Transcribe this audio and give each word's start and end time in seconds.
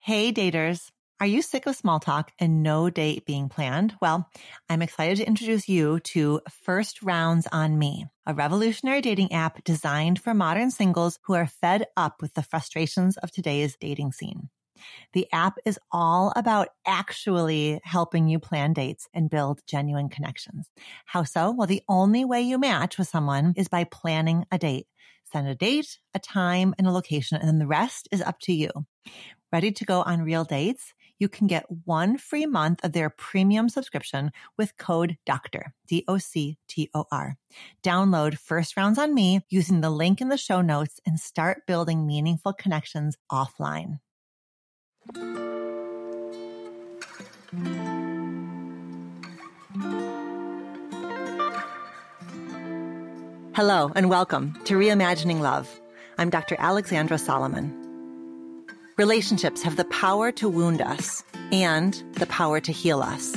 Hey, 0.00 0.32
daters. 0.32 0.90
Are 1.20 1.26
you 1.26 1.42
sick 1.42 1.66
of 1.66 1.74
small 1.74 1.98
talk 1.98 2.30
and 2.38 2.62
no 2.62 2.90
date 2.90 3.26
being 3.26 3.48
planned? 3.48 3.96
Well, 4.00 4.30
I'm 4.68 4.82
excited 4.82 5.16
to 5.18 5.26
introduce 5.26 5.68
you 5.68 5.98
to 6.00 6.40
First 6.48 7.02
Rounds 7.02 7.48
on 7.50 7.76
Me, 7.76 8.06
a 8.24 8.32
revolutionary 8.34 9.00
dating 9.00 9.32
app 9.32 9.64
designed 9.64 10.20
for 10.20 10.32
modern 10.32 10.70
singles 10.70 11.18
who 11.24 11.34
are 11.34 11.48
fed 11.48 11.86
up 11.96 12.22
with 12.22 12.34
the 12.34 12.42
frustrations 12.44 13.16
of 13.16 13.32
today's 13.32 13.76
dating 13.76 14.12
scene. 14.12 14.48
The 15.14 15.28
app 15.32 15.58
is 15.64 15.78
all 15.92 16.32
about 16.36 16.68
actually 16.86 17.80
helping 17.84 18.28
you 18.28 18.38
plan 18.40 18.74
dates 18.74 19.08
and 19.14 19.30
build 19.30 19.62
genuine 19.66 20.08
connections. 20.08 20.70
How 21.06 21.24
so? 21.24 21.52
Well, 21.52 21.68
the 21.68 21.82
only 21.88 22.24
way 22.24 22.42
you 22.42 22.58
match 22.58 22.98
with 22.98 23.08
someone 23.08 23.54
is 23.56 23.68
by 23.68 23.84
planning 23.84 24.46
a 24.52 24.58
date. 24.58 24.88
Send 25.24 25.48
a 25.48 25.54
date, 25.56 25.98
a 26.14 26.18
time, 26.20 26.74
and 26.78 26.86
a 26.86 26.92
location, 26.92 27.38
and 27.38 27.48
then 27.48 27.58
the 27.58 27.66
rest 27.66 28.08
is 28.12 28.22
up 28.22 28.38
to 28.40 28.52
you. 28.52 28.70
Ready 29.50 29.72
to 29.72 29.84
go 29.86 30.02
on 30.02 30.20
real 30.20 30.44
dates? 30.44 30.92
You 31.18 31.30
can 31.30 31.46
get 31.46 31.64
one 31.86 32.18
free 32.18 32.44
month 32.44 32.84
of 32.84 32.92
their 32.92 33.08
premium 33.08 33.70
subscription 33.70 34.30
with 34.58 34.76
code 34.76 35.16
DOCTOR, 35.24 35.72
D-O-C-T-O-R. 35.86 37.36
Download 37.82 38.38
First 38.38 38.76
Rounds 38.76 38.98
on 38.98 39.14
Me 39.14 39.40
using 39.48 39.80
the 39.80 39.88
link 39.88 40.20
in 40.20 40.28
the 40.28 40.36
show 40.36 40.60
notes 40.60 41.00
and 41.06 41.18
start 41.18 41.66
building 41.66 42.06
meaningful 42.06 42.52
connections 42.52 43.16
offline. 43.32 44.00
Hello 53.54 53.90
and 53.96 54.10
welcome 54.10 54.52
to 54.64 54.74
Reimagining 54.74 55.40
Love. 55.40 55.80
I'm 56.18 56.28
Dr. 56.28 56.56
Alexandra 56.58 57.16
Solomon. 57.16 57.87
Relationships 58.98 59.62
have 59.62 59.76
the 59.76 59.84
power 59.84 60.32
to 60.32 60.48
wound 60.48 60.82
us 60.82 61.22
and 61.52 62.02
the 62.14 62.26
power 62.26 62.58
to 62.58 62.72
heal 62.72 63.00
us. 63.00 63.32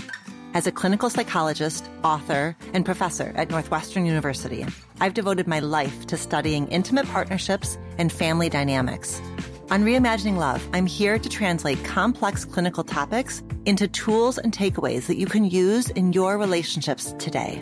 As 0.55 0.65
a 0.65 0.71
clinical 0.71 1.07
psychologist, 1.07 1.87
author, 2.03 2.57
and 2.73 2.83
professor 2.83 3.31
at 3.35 3.51
Northwestern 3.51 4.07
University, 4.07 4.65
I've 4.99 5.13
devoted 5.13 5.45
my 5.45 5.59
life 5.59 6.07
to 6.07 6.17
studying 6.17 6.67
intimate 6.69 7.05
partnerships 7.09 7.77
and 7.99 8.11
family 8.11 8.49
dynamics. 8.49 9.21
On 9.69 9.83
Reimagining 9.83 10.37
Love, 10.37 10.67
I'm 10.73 10.87
here 10.87 11.19
to 11.19 11.29
translate 11.29 11.85
complex 11.85 12.43
clinical 12.43 12.83
topics 12.83 13.43
into 13.65 13.87
tools 13.87 14.39
and 14.39 14.51
takeaways 14.51 15.05
that 15.05 15.17
you 15.17 15.27
can 15.27 15.45
use 15.45 15.91
in 15.91 16.11
your 16.11 16.39
relationships 16.39 17.13
today. 17.19 17.61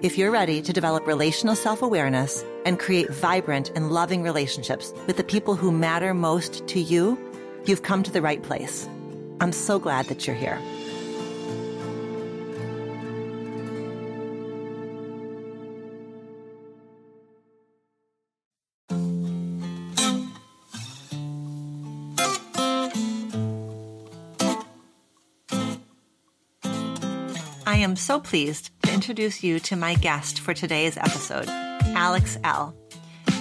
If 0.00 0.16
you're 0.16 0.30
ready 0.30 0.62
to 0.62 0.72
develop 0.72 1.08
relational 1.08 1.56
self 1.56 1.82
awareness 1.82 2.44
and 2.64 2.78
create 2.78 3.10
vibrant 3.10 3.72
and 3.74 3.90
loving 3.90 4.22
relationships 4.22 4.92
with 5.06 5.16
the 5.16 5.24
people 5.24 5.56
who 5.56 5.72
matter 5.72 6.14
most 6.14 6.66
to 6.68 6.80
you, 6.80 7.18
you've 7.68 7.82
come 7.82 8.02
to 8.02 8.10
the 8.10 8.22
right 8.22 8.42
place. 8.42 8.88
I'm 9.40 9.52
so 9.52 9.78
glad 9.78 10.06
that 10.06 10.26
you're 10.26 10.34
here. 10.34 10.58
I 27.66 27.76
am 27.76 27.96
so 27.96 28.18
pleased 28.18 28.70
to 28.82 28.92
introduce 28.92 29.44
you 29.44 29.60
to 29.60 29.76
my 29.76 29.94
guest 29.94 30.40
for 30.40 30.54
today's 30.54 30.96
episode, 30.96 31.48
Alex 31.48 32.38
Elle. 32.42 32.74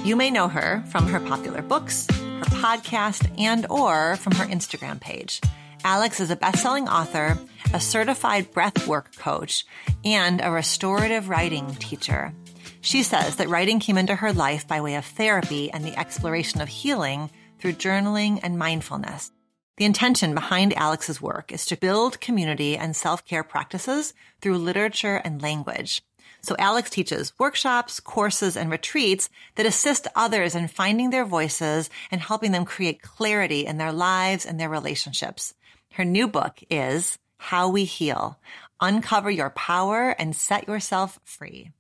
You 0.04 0.16
may 0.16 0.30
know 0.30 0.48
her 0.48 0.84
from 0.92 1.08
her 1.08 1.20
popular 1.20 1.62
books, 1.62 2.08
her 2.38 2.46
podcast, 2.46 3.32
and 3.40 3.66
or 3.70 4.16
from 4.18 4.34
her 4.36 4.46
Instagram 4.46 5.00
page. 5.00 5.42
Alex 5.84 6.20
is 6.20 6.30
a 6.30 6.36
best-selling 6.36 6.88
author, 6.88 7.38
a 7.74 7.80
certified 7.80 8.52
breathwork 8.52 9.16
coach, 9.18 9.66
and 10.06 10.42
a 10.44 10.52
restorative 10.52 11.30
writing 11.30 11.74
teacher. 11.76 12.34
She 12.82 13.04
says 13.04 13.38
that 13.38 13.50
writing 13.50 13.80
came 13.80 13.98
into 13.98 14.16
her 14.16 14.34
life 14.34 14.68
by 14.68 14.82
way 14.82 14.96
of 14.96 15.06
therapy 15.06 15.72
and 15.72 15.84
the 15.84 15.98
exploration 15.98 16.62
of 16.62 16.68
healing 16.68 17.32
through 17.60 17.74
journaling 17.74 18.40
and 18.44 18.60
mindfulness. 18.60 19.32
The 19.78 19.86
intention 19.86 20.34
behind 20.34 20.76
Alex's 20.76 21.22
work 21.22 21.52
is 21.52 21.66
to 21.68 21.78
build 21.78 22.22
community 22.22 22.78
and 22.78 22.96
self-care 22.96 23.44
practices 23.44 24.14
through 24.42 24.58
literature 24.58 25.22
and 25.24 25.42
language. 25.42 26.04
So 26.48 26.56
Alex 26.58 26.90
teaches 26.90 27.34
workshops, 27.38 28.00
courses, 28.00 28.56
and 28.56 28.72
retreats 28.72 29.30
that 29.56 29.66
assist 29.66 30.08
others 30.16 30.56
in 30.56 30.70
finding 30.70 31.10
their 31.10 31.26
voices 31.26 31.90
and 32.10 32.22
helping 32.22 32.54
them 32.54 32.64
create 32.64 33.02
clarity 33.02 33.66
in 33.66 33.78
their 33.78 33.92
lives 33.92 34.46
and 34.46 34.58
their 34.58 34.70
relationships. 34.70 35.54
Her 35.92 36.06
new 36.06 36.26
book 36.26 36.64
is 36.70 37.18
How 37.38 37.68
We 37.68 37.84
Heal. 37.84 38.40
Uncover 38.80 39.30
your 39.30 39.50
power 39.50 40.12
and 40.12 40.34
set 40.34 40.70
yourself 40.70 41.20
free. 41.26 41.72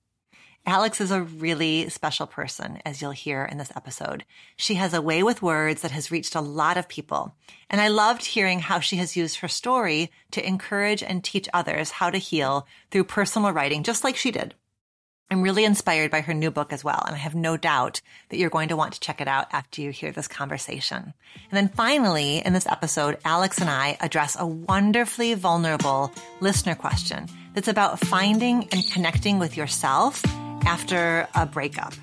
Alex 0.67 0.99
is 0.99 1.11
a 1.11 1.21
really 1.21 1.87
special 1.87 2.27
person, 2.27 2.81
as 2.85 3.01
you'll 3.01 3.11
hear 3.11 3.45
in 3.45 3.57
this 3.57 3.71
episode. 3.73 4.25
She 4.57 4.73
has 4.73 4.93
a 4.93 5.01
way 5.01 5.23
with 5.23 5.41
words 5.41 5.81
that 5.81 5.91
has 5.91 6.11
reached 6.11 6.35
a 6.35 6.41
lot 6.41 6.75
of 6.75 6.89
people. 6.89 7.33
And 7.69 7.79
I 7.79 7.87
loved 7.87 8.25
hearing 8.25 8.59
how 8.59 8.81
she 8.81 8.97
has 8.97 9.15
used 9.15 9.37
her 9.37 9.47
story 9.47 10.11
to 10.31 10.45
encourage 10.45 11.01
and 11.01 11.23
teach 11.23 11.47
others 11.53 11.91
how 11.91 12.09
to 12.09 12.17
heal 12.17 12.67
through 12.91 13.05
personal 13.05 13.53
writing, 13.53 13.83
just 13.83 14.03
like 14.03 14.17
she 14.17 14.29
did. 14.29 14.55
I'm 15.31 15.41
really 15.41 15.63
inspired 15.63 16.11
by 16.11 16.19
her 16.19 16.33
new 16.33 16.51
book 16.51 16.73
as 16.73 16.83
well, 16.83 17.01
and 17.05 17.15
I 17.15 17.19
have 17.19 17.35
no 17.35 17.55
doubt 17.55 18.01
that 18.27 18.37
you're 18.37 18.49
going 18.49 18.67
to 18.67 18.75
want 18.75 18.91
to 18.91 18.99
check 18.99 19.21
it 19.21 19.27
out 19.29 19.47
after 19.53 19.81
you 19.81 19.91
hear 19.91 20.11
this 20.11 20.27
conversation. 20.27 21.13
And 21.49 21.53
then 21.53 21.69
finally, 21.69 22.39
in 22.39 22.51
this 22.51 22.67
episode, 22.67 23.19
Alex 23.23 23.59
and 23.59 23.69
I 23.69 23.97
address 24.01 24.35
a 24.37 24.45
wonderfully 24.45 25.33
vulnerable 25.33 26.11
listener 26.41 26.75
question 26.75 27.27
that's 27.53 27.69
about 27.69 28.01
finding 28.01 28.67
and 28.73 28.85
connecting 28.91 29.39
with 29.39 29.55
yourself 29.55 30.21
after 30.67 31.27
a 31.33 31.45
breakup. 31.45 31.93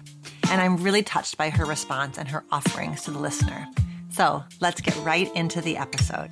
And 0.51 0.61
I'm 0.61 0.79
really 0.79 1.03
touched 1.03 1.37
by 1.37 1.51
her 1.51 1.67
response 1.67 2.17
and 2.17 2.27
her 2.29 2.43
offerings 2.51 3.05
to 3.05 3.11
the 3.11 3.19
listener. 3.19 3.69
So 4.11 4.43
let's 4.61 4.81
get 4.81 4.97
right 5.05 5.31
into 5.37 5.61
the 5.61 5.77
episode. 5.77 6.31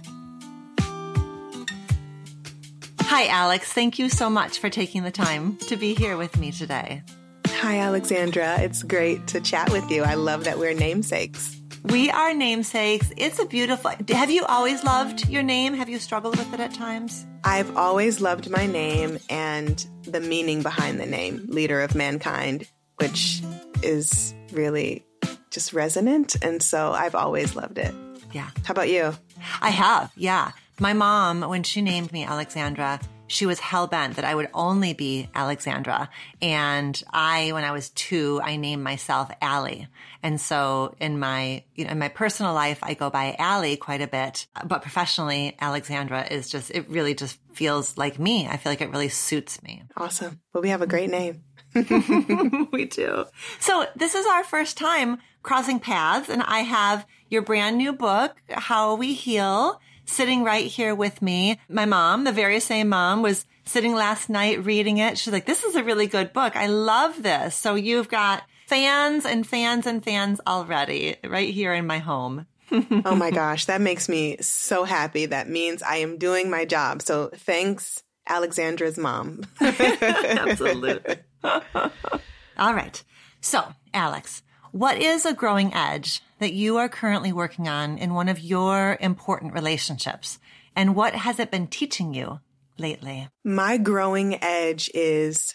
Hi, 3.03 3.27
Alex. 3.27 3.71
Thank 3.71 3.99
you 3.99 4.09
so 4.09 4.31
much 4.31 4.59
for 4.59 4.71
taking 4.71 5.03
the 5.03 5.11
time 5.11 5.59
to 5.69 5.77
be 5.77 5.95
here 5.95 6.17
with 6.17 6.39
me 6.39 6.51
today. 6.51 7.03
Hi, 7.47 7.81
Alexandra. 7.81 8.61
It's 8.61 8.83
great 8.83 9.27
to 9.29 9.41
chat 9.41 9.71
with 9.71 9.91
you. 9.91 10.03
I 10.03 10.15
love 10.15 10.45
that 10.45 10.59
we're 10.59 10.75
namesakes. 10.75 11.62
We 11.85 12.11
are 12.11 12.33
namesakes. 12.33 13.13
It's 13.17 13.39
a 13.41 13.45
beautiful. 13.45 13.91
Have 14.11 14.31
you 14.31 14.45
always 14.45 14.85
loved 14.85 15.29
your 15.29 15.43
name? 15.43 15.75
Have 15.75 15.89
you 15.89 15.99
struggled 15.99 16.37
with 16.39 16.55
it 16.55 16.61
at 16.61 16.73
times? 16.73 17.27
I've 17.43 17.77
always 17.77 18.21
loved 18.21 18.49
my 18.49 18.67
name 18.67 19.19
and 19.29 19.85
the 20.05 20.21
meaning 20.21 20.63
behind 20.63 21.01
the 21.01 21.07
name, 21.07 21.45
Leader 21.49 21.81
of 21.81 21.95
Mankind, 21.95 22.69
which 22.97 23.43
is 23.83 24.33
really 24.53 25.05
just 25.51 25.73
resonant. 25.73 26.37
And 26.43 26.63
so 26.63 26.93
I've 26.93 27.17
always 27.17 27.57
loved 27.57 27.79
it. 27.79 27.95
Yeah. 28.33 28.49
How 28.65 28.73
about 28.73 28.89
you? 28.89 29.13
I 29.61 29.71
have. 29.71 30.13
Yeah. 30.17 30.53
My 30.79 30.93
mom, 30.93 31.43
when 31.43 31.65
she 31.65 31.83
named 31.83 32.13
me 32.13 32.25
Alexandra, 32.25 33.01
she 33.33 33.47
was 33.47 33.59
hell 33.61 33.87
bent 33.87 34.17
that 34.17 34.27
I 34.27 34.35
would 34.35 34.51
only 34.53 34.93
be 34.93 35.31
Alexandra. 35.35 36.11
And 36.43 37.03
I, 37.11 37.53
when 37.53 37.65
I 37.65 37.73
was 37.73 37.89
two, 37.89 38.43
I 38.45 38.57
named 38.57 38.85
myself 38.85 39.31
Allie. 39.41 39.89
And 40.23 40.39
so 40.39 40.95
in 41.01 41.19
my, 41.19 41.65
you 41.75 41.87
know, 41.87 41.93
in 41.93 41.99
my 41.99 42.09
personal 42.09 42.53
life, 42.53 42.79
I 42.83 42.93
go 42.93 43.09
by 43.09 43.35
Allie 43.39 43.79
quite 43.79 44.03
a 44.03 44.07
bit, 44.07 44.47
but 44.67 44.83
professionally, 44.83 45.57
Alexandra 45.59 46.27
is 46.31 46.51
just, 46.51 46.71
it 46.73 46.91
really 46.91 47.15
just 47.15 47.39
feels 47.55 47.97
like 47.97 48.19
me. 48.19 48.47
I 48.47 48.59
feel 48.59 48.71
like 48.71 48.83
it 48.83 48.91
really 48.91 49.09
suits 49.09 49.63
me. 49.63 49.83
Awesome. 49.97 50.41
Well, 50.53 50.63
we 50.63 50.69
have 50.69 50.83
a 50.83 50.87
great 50.87 51.09
name. 51.09 51.43
we 52.71 52.85
do. 52.85 53.25
So 53.61 53.87
this 53.97 54.15
is 54.15 54.27
our 54.27 54.45
first 54.45 54.77
time 54.77 55.19
crossing 55.43 55.81
paths 55.81 56.29
and 56.29 56.43
I 56.43 56.61
have 56.61 57.07
your 57.31 57.41
brand 57.41 57.79
new 57.79 57.95
book, 57.95 58.37
How 58.51 58.95
We 58.95 59.15
Heal 59.15 59.81
sitting 60.05 60.45
right 60.45 60.67
here 60.67 60.95
with 60.95 61.23
me. 61.23 61.59
My 61.69 61.85
mom, 61.85 62.25
the 62.25 62.33
very 62.33 62.61
same 62.61 62.89
mom, 62.89 63.23
was 63.23 63.47
sitting 63.65 63.95
last 63.95 64.29
night 64.29 64.65
reading 64.65 64.99
it. 64.99 65.19
She's 65.19 65.33
like, 65.33 65.47
this 65.47 65.65
is 65.65 65.77
a 65.77 65.85
really 65.85 66.07
good 66.07 66.33
book. 66.33 66.57
I 66.57 66.67
love 66.67 67.23
this. 67.23 67.55
So 67.55 67.75
you've 67.75 68.09
got 68.09 68.43
fans 68.67 69.25
and 69.25 69.47
fans 69.47 69.87
and 69.87 70.03
fans 70.03 70.41
already 70.47 71.17
right 71.25 71.53
here 71.53 71.73
in 71.73 71.87
my 71.87 71.99
home. 71.99 72.47
oh 73.05 73.15
my 73.15 73.31
gosh, 73.31 73.67
that 73.67 73.81
makes 73.81 74.09
me 74.09 74.39
so 74.41 74.85
happy. 74.85 75.27
That 75.27 75.49
means 75.49 75.83
I 75.83 75.97
am 75.97 76.17
doing 76.17 76.49
my 76.49 76.65
job. 76.65 77.03
So 77.03 77.31
thanks, 77.35 78.03
Alexandra's 78.27 78.97
mom. 78.97 79.43
Absolutely. 79.61 81.17
All 81.45 82.75
right. 82.75 83.03
So, 83.41 83.65
Alex, 83.93 84.43
what 84.71 84.97
is 84.97 85.27
a 85.27 85.35
growing 85.35 85.75
edge 85.75 86.23
that 86.43 86.53
you 86.53 86.79
are 86.79 86.89
currently 86.89 87.33
working 87.33 87.69
on 87.69 87.99
in 87.99 88.15
one 88.15 88.29
of 88.29 88.41
your 88.41 88.97
important 89.01 89.55
relationships? 89.55 90.39
And 90.75 90.95
what 90.95 91.15
has 91.15 91.39
it 91.39 91.51
been 91.51 91.67
teaching 91.67 92.15
you 92.15 92.41
lately? 92.79 93.29
My 93.45 93.77
growing 93.77 94.43
edge 94.43 94.91
is 94.95 95.55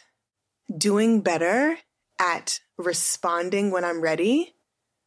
doing 0.75 1.21
better 1.21 1.77
at 2.19 2.59
responding 2.77 3.71
when 3.71 3.85
I'm 3.85 4.01
ready 4.01 4.53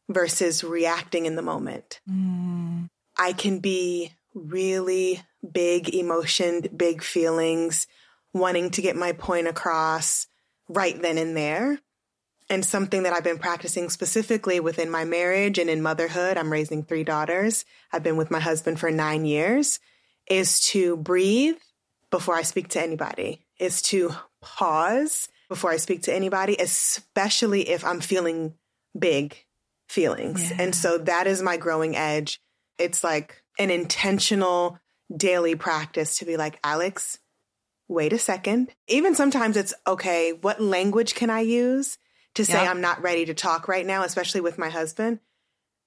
versus 0.09 0.63
reacting 0.63 1.25
in 1.25 1.35
the 1.35 1.41
moment. 1.41 1.99
Mm. 2.09 2.89
I 3.17 3.33
can 3.33 3.59
be 3.59 4.11
really 4.33 5.21
big 5.49 5.93
emotioned, 5.93 6.69
big 6.75 7.03
feelings, 7.03 7.87
wanting 8.33 8.71
to 8.71 8.81
get 8.81 8.95
my 8.95 9.11
point 9.11 9.47
across 9.47 10.27
right 10.67 10.99
then 11.01 11.17
and 11.17 11.35
there. 11.35 11.79
And 12.51 12.65
something 12.65 13.03
that 13.03 13.13
I've 13.13 13.23
been 13.23 13.39
practicing 13.39 13.89
specifically 13.89 14.59
within 14.59 14.89
my 14.89 15.05
marriage 15.05 15.57
and 15.57 15.69
in 15.69 15.81
motherhood, 15.81 16.35
I'm 16.35 16.51
raising 16.51 16.83
three 16.83 17.05
daughters. 17.05 17.63
I've 17.93 18.03
been 18.03 18.17
with 18.17 18.29
my 18.29 18.41
husband 18.41 18.77
for 18.77 18.91
nine 18.91 19.23
years, 19.23 19.79
is 20.29 20.59
to 20.71 20.97
breathe 20.97 21.55
before 22.09 22.35
I 22.35 22.41
speak 22.41 22.67
to 22.69 22.81
anybody, 22.81 23.45
is 23.57 23.81
to 23.83 24.13
pause 24.41 25.29
before 25.47 25.71
I 25.71 25.77
speak 25.77 26.03
to 26.03 26.13
anybody, 26.13 26.57
especially 26.59 27.69
if 27.69 27.85
I'm 27.85 28.01
feeling 28.01 28.55
big 28.99 29.45
feelings. 29.87 30.51
Yeah. 30.51 30.57
And 30.59 30.75
so 30.75 30.97
that 30.97 31.27
is 31.27 31.41
my 31.41 31.55
growing 31.55 31.95
edge. 31.95 32.41
It's 32.77 33.01
like 33.01 33.43
an 33.59 33.69
intentional 33.69 34.77
daily 35.15 35.55
practice 35.55 36.17
to 36.17 36.25
be 36.25 36.35
like, 36.35 36.59
Alex, 36.65 37.17
wait 37.87 38.11
a 38.11 38.19
second. 38.19 38.71
Even 38.89 39.15
sometimes 39.15 39.55
it's 39.55 39.73
okay, 39.87 40.33
what 40.33 40.61
language 40.61 41.15
can 41.15 41.29
I 41.29 41.39
use 41.39 41.97
to 42.35 42.45
say 42.45 42.57
I'm 42.57 42.81
not 42.81 43.01
ready 43.01 43.25
to 43.25 43.33
talk 43.33 43.67
right 43.67 43.85
now, 43.85 44.03
especially 44.03 44.41
with 44.41 44.57
my 44.57 44.69
husband? 44.69 45.19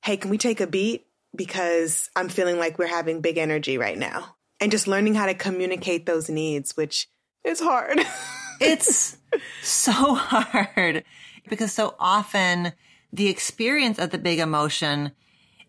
Hey, 0.03 0.17
can 0.17 0.31
we 0.31 0.39
take 0.39 0.61
a 0.61 0.67
beat? 0.67 1.07
Because 1.35 2.11
I'm 2.15 2.29
feeling 2.29 2.59
like 2.59 2.79
we're 2.79 2.87
having 2.87 3.21
big 3.21 3.39
energy 3.39 3.79
right 3.79 3.99
now. 3.99 4.37
And 4.61 4.71
just 4.71 4.87
learning 4.87 5.15
how 5.15 5.27
to 5.27 5.35
communicate 5.35 6.07
those 6.07 6.29
needs, 6.29 6.77
which 6.77 7.09
is 7.45 7.61
hard. 7.61 8.01
it's 8.61 9.17
so 9.63 10.15
hard 10.15 11.05
because 11.49 11.73
so 11.73 11.95
often 11.99 12.73
the 13.13 13.29
experience 13.29 13.99
of 13.99 14.11
the 14.11 14.19
big 14.19 14.39
emotion 14.39 15.13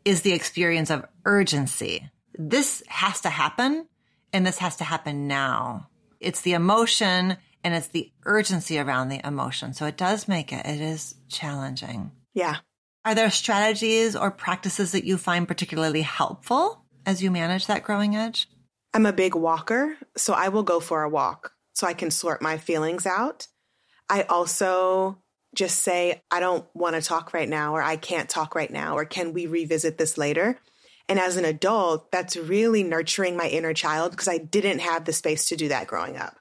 is 0.04 0.22
the 0.22 0.34
experience 0.34 0.90
of 0.90 1.06
urgency. 1.26 2.10
This 2.38 2.84
has 2.88 3.22
to 3.22 3.30
happen 3.30 3.88
and 4.34 4.46
this 4.46 4.60
has 4.60 4.76
to 4.78 4.84
happen 4.84 5.28
now. 5.28 5.88
It's 6.20 6.42
the 6.42 6.54
emotion 6.54 7.38
and 7.66 7.74
it's 7.74 7.88
the 7.88 8.12
urgency 8.26 8.78
around 8.78 9.10
the 9.10 9.26
emotion. 9.28 9.74
So 9.74 9.88
it 9.88 9.98
does 9.98 10.28
make 10.28 10.54
it, 10.54 10.68
it 10.68 10.80
is 10.80 11.16
challenging. 11.30 12.12
Yeah. 12.36 12.58
Are 13.04 13.16
there 13.16 13.32
strategies 13.32 14.16
or 14.16 14.30
practices 14.30 14.92
that 14.92 15.04
you 15.04 15.18
find 15.18 15.48
particularly 15.48 16.04
helpful 16.04 16.86
as 17.08 17.24
you 17.24 17.32
manage 17.32 17.66
that 17.66 17.84
growing 17.84 18.16
edge? 18.16 18.48
I'm 18.94 19.08
a 19.08 19.14
big 19.14 19.34
walker, 19.34 19.98
so 20.16 20.34
I 20.34 20.50
will 20.50 20.62
go 20.62 20.80
for 20.80 21.02
a 21.02 21.10
walk 21.10 21.54
so 21.74 21.88
I 21.88 21.96
can 21.96 22.12
sort 22.12 22.40
my 22.40 22.60
feelings 22.60 23.08
out. 23.08 23.48
I 24.10 24.22
also 24.24 25.18
just 25.56 25.80
say, 25.80 26.22
I 26.30 26.40
don't 26.40 26.68
want 26.76 26.96
to 26.96 27.02
talk 27.02 27.34
right 27.34 27.50
now, 27.50 27.76
or 27.76 27.82
I 27.82 27.96
can't 27.96 28.30
talk 28.30 28.54
right 28.54 28.72
now, 28.72 28.96
or 28.96 29.06
can 29.06 29.34
we 29.34 29.48
revisit 29.48 29.98
this 29.98 30.20
later? 30.20 30.60
And 31.10 31.18
as 31.18 31.36
an 31.36 31.46
adult, 31.46 32.12
that's 32.12 32.38
really 32.38 32.84
nurturing 32.84 33.36
my 33.36 33.48
inner 33.48 33.74
child 33.74 34.12
because 34.12 34.28
I 34.28 34.38
didn't 34.38 34.80
have 34.80 35.06
the 35.06 35.14
space 35.14 35.46
to 35.46 35.56
do 35.56 35.70
that 35.70 35.88
growing 35.88 36.16
up. 36.16 36.36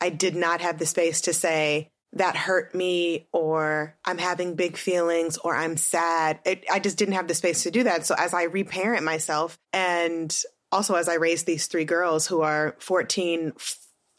I 0.00 0.10
did 0.10 0.36
not 0.36 0.60
have 0.60 0.78
the 0.78 0.86
space 0.86 1.22
to 1.22 1.32
say, 1.32 1.90
that 2.12 2.36
hurt 2.36 2.74
me, 2.74 3.28
or 3.32 3.96
I'm 4.04 4.18
having 4.18 4.54
big 4.54 4.76
feelings, 4.76 5.36
or 5.38 5.54
I'm 5.54 5.76
sad. 5.76 6.40
It, 6.44 6.64
I 6.70 6.78
just 6.78 6.96
didn't 6.96 7.14
have 7.14 7.28
the 7.28 7.34
space 7.34 7.64
to 7.64 7.70
do 7.70 7.84
that. 7.84 8.06
So 8.06 8.14
as 8.16 8.32
I 8.32 8.44
reparent 8.44 9.04
myself, 9.04 9.58
and 9.72 10.34
also 10.72 10.94
as 10.94 11.08
I 11.08 11.14
raise 11.14 11.44
these 11.44 11.66
three 11.66 11.84
girls 11.84 12.26
who 12.26 12.40
are 12.40 12.76
14, 12.78 13.52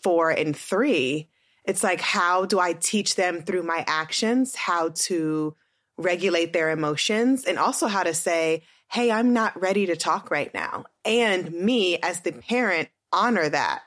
four, 0.04 0.30
and 0.30 0.56
three, 0.56 1.30
it's 1.66 1.84
like, 1.84 2.02
how 2.02 2.46
do 2.46 2.60
I 2.60 2.74
teach 2.74 3.16
them 3.16 3.42
through 3.42 3.64
my 3.64 3.84
actions 3.88 4.56
how 4.56 4.90
to 4.90 5.56
regulate 5.98 6.54
their 6.54 6.70
emotions 6.70 7.46
and 7.46 7.58
also 7.58 7.88
how 7.88 8.04
to 8.04 8.14
say, 8.14 8.64
Hey, 8.90 9.12
I'm 9.12 9.34
not 9.34 9.60
ready 9.60 9.88
to 9.88 9.98
talk 9.98 10.32
right 10.32 10.54
now. 10.54 10.86
And 11.04 11.52
me 11.52 11.98
as 11.98 12.22
the 12.22 12.32
parent, 12.32 12.88
honor 13.12 13.50
that. 13.50 13.82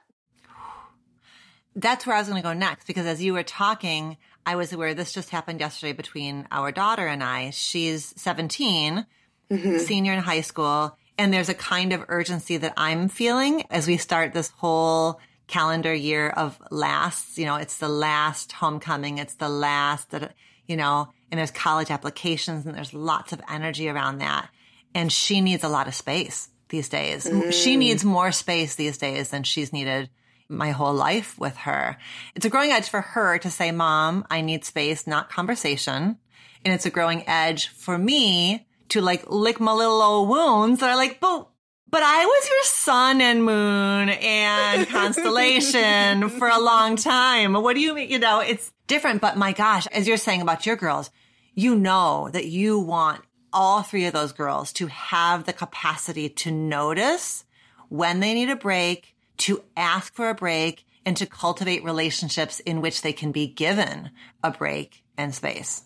That's 1.76 2.06
where 2.06 2.16
I 2.16 2.18
was 2.18 2.28
going 2.28 2.42
to 2.42 2.46
go 2.46 2.52
next 2.52 2.86
because 2.86 3.06
as 3.06 3.22
you 3.22 3.32
were 3.32 3.42
talking, 3.42 4.16
I 4.44 4.56
was 4.56 4.72
aware 4.72 4.94
this 4.94 5.12
just 5.12 5.30
happened 5.30 5.60
yesterday 5.60 5.92
between 5.92 6.48
our 6.50 6.72
daughter 6.72 7.06
and 7.06 7.22
I. 7.22 7.50
She's 7.50 8.12
17, 8.16 9.06
mm-hmm. 9.50 9.78
senior 9.78 10.12
in 10.12 10.18
high 10.18 10.40
school. 10.40 10.96
And 11.18 11.32
there's 11.32 11.48
a 11.48 11.54
kind 11.54 11.92
of 11.92 12.04
urgency 12.08 12.56
that 12.56 12.74
I'm 12.76 13.08
feeling 13.08 13.64
as 13.70 13.86
we 13.86 13.98
start 13.98 14.32
this 14.32 14.48
whole 14.56 15.20
calendar 15.46 15.92
year 15.92 16.30
of 16.30 16.58
lasts. 16.70 17.36
You 17.36 17.46
know, 17.46 17.56
it's 17.56 17.76
the 17.76 17.88
last 17.88 18.52
homecoming. 18.52 19.18
It's 19.18 19.34
the 19.34 19.48
last 19.48 20.10
that, 20.10 20.34
you 20.66 20.76
know, 20.76 21.12
and 21.30 21.38
there's 21.38 21.50
college 21.50 21.90
applications 21.90 22.66
and 22.66 22.74
there's 22.74 22.94
lots 22.94 23.32
of 23.32 23.42
energy 23.50 23.88
around 23.88 24.18
that. 24.18 24.48
And 24.94 25.12
she 25.12 25.40
needs 25.40 25.62
a 25.62 25.68
lot 25.68 25.88
of 25.88 25.94
space 25.94 26.48
these 26.70 26.88
days. 26.88 27.26
Mm. 27.26 27.52
She 27.52 27.76
needs 27.76 28.04
more 28.04 28.32
space 28.32 28.74
these 28.74 28.98
days 28.98 29.30
than 29.30 29.42
she's 29.42 29.72
needed 29.72 30.08
my 30.50 30.70
whole 30.70 30.92
life 30.92 31.38
with 31.38 31.56
her. 31.58 31.96
It's 32.34 32.44
a 32.44 32.50
growing 32.50 32.70
edge 32.70 32.88
for 32.88 33.00
her 33.00 33.38
to 33.38 33.50
say, 33.50 33.70
mom, 33.70 34.26
I 34.30 34.40
need 34.40 34.64
space, 34.64 35.06
not 35.06 35.30
conversation. 35.30 36.18
And 36.64 36.74
it's 36.74 36.86
a 36.86 36.90
growing 36.90 37.26
edge 37.28 37.68
for 37.68 37.96
me 37.96 38.66
to 38.90 39.00
like 39.00 39.30
lick 39.30 39.60
my 39.60 39.72
little 39.72 40.02
old 40.02 40.28
wounds 40.28 40.80
that 40.80 40.90
are 40.90 40.96
like, 40.96 41.20
but 41.20 41.48
but 41.90 42.02
I 42.04 42.24
was 42.24 42.48
your 42.48 42.62
sun 42.64 43.20
and 43.20 43.44
moon 43.44 44.10
and 44.10 44.88
constellation 44.88 46.28
for 46.28 46.48
a 46.48 46.60
long 46.60 46.94
time. 46.94 47.54
What 47.54 47.74
do 47.74 47.80
you 47.80 47.94
mean? 47.94 48.10
You 48.10 48.20
know, 48.20 48.40
it's 48.40 48.72
different, 48.86 49.20
but 49.20 49.36
my 49.36 49.52
gosh, 49.52 49.88
as 49.88 50.06
you're 50.06 50.16
saying 50.16 50.40
about 50.40 50.66
your 50.66 50.76
girls, 50.76 51.10
you 51.54 51.74
know 51.74 52.28
that 52.32 52.46
you 52.46 52.78
want 52.78 53.22
all 53.52 53.82
three 53.82 54.06
of 54.06 54.12
those 54.12 54.32
girls 54.32 54.72
to 54.74 54.86
have 54.86 55.44
the 55.44 55.52
capacity 55.52 56.28
to 56.28 56.52
notice 56.52 57.44
when 57.88 58.20
they 58.20 58.34
need 58.34 58.50
a 58.50 58.56
break, 58.56 59.16
to 59.40 59.62
ask 59.76 60.14
for 60.14 60.28
a 60.28 60.34
break, 60.34 60.84
and 61.04 61.16
to 61.16 61.26
cultivate 61.26 61.84
relationships 61.84 62.60
in 62.60 62.80
which 62.80 63.02
they 63.02 63.12
can 63.12 63.32
be 63.32 63.46
given 63.46 64.10
a 64.42 64.50
break 64.50 65.02
and 65.16 65.34
space. 65.34 65.82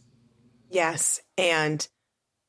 Yes. 0.71 1.21
And 1.39 1.87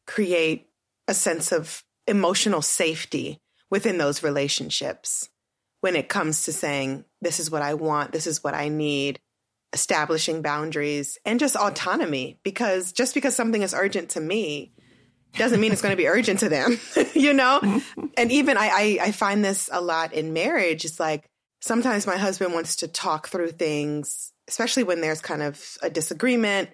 create 0.07 0.67
a 1.07 1.13
sense 1.13 1.51
of 1.51 1.83
emotional 2.07 2.61
safety 2.61 3.39
within 3.69 3.97
those 3.97 4.23
relationships 4.23 5.29
when 5.81 5.95
it 5.95 6.09
comes 6.09 6.43
to 6.43 6.53
saying, 6.53 7.05
this 7.21 7.39
is 7.39 7.51
what 7.51 7.61
I 7.61 7.75
want, 7.75 8.11
this 8.11 8.25
is 8.25 8.43
what 8.43 8.55
I 8.55 8.69
need, 8.69 9.19
establishing 9.73 10.41
boundaries 10.41 11.17
and 11.25 11.39
just 11.39 11.55
autonomy. 11.55 12.39
Because 12.43 12.91
just 12.91 13.13
because 13.13 13.35
something 13.35 13.61
is 13.61 13.75
urgent 13.75 14.09
to 14.11 14.19
me 14.19 14.73
doesn't 15.37 15.59
mean 15.59 15.71
it's 15.71 15.81
going 15.81 15.93
to 15.93 15.97
be 15.97 16.07
urgent 16.07 16.39
to 16.39 16.49
them, 16.49 16.79
you 17.13 17.33
know? 17.33 17.81
and 18.17 18.31
even 18.31 18.57
I, 18.57 18.67
I, 18.67 18.97
I 19.01 19.11
find 19.11 19.43
this 19.43 19.69
a 19.71 19.81
lot 19.81 20.13
in 20.13 20.33
marriage. 20.33 20.86
It's 20.86 21.00
like 21.00 21.25
sometimes 21.62 22.07
my 22.07 22.17
husband 22.17 22.53
wants 22.53 22.77
to 22.77 22.88
talk 22.88 23.27
through 23.27 23.51
things, 23.51 24.31
especially 24.48 24.83
when 24.83 25.01
there's 25.01 25.21
kind 25.21 25.41
of 25.41 25.77
a 25.81 25.89
disagreement 25.89 26.69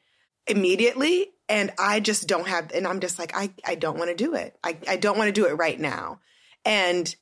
immediately. 0.47 1.27
And 1.50 1.71
I 1.77 2.00
just 2.00 2.27
don't 2.27 2.47
have, 2.47 2.71
and 2.74 2.88
I'm 2.88 3.00
just 3.00 3.19
like, 3.19 3.36
I, 3.36 3.51
I 3.65 3.75
don't 3.75 3.97
want 3.97 4.09
to 4.09 4.15
do 4.15 4.36
it. 4.36 4.57
I, 4.63 4.77
I 4.88 4.97
don't 4.97 5.17
want 5.17 5.27
to 5.27 5.33
do 5.33 5.47
it 5.47 5.53
right 5.53 5.79
now. 5.79 6.19
And 6.63 7.13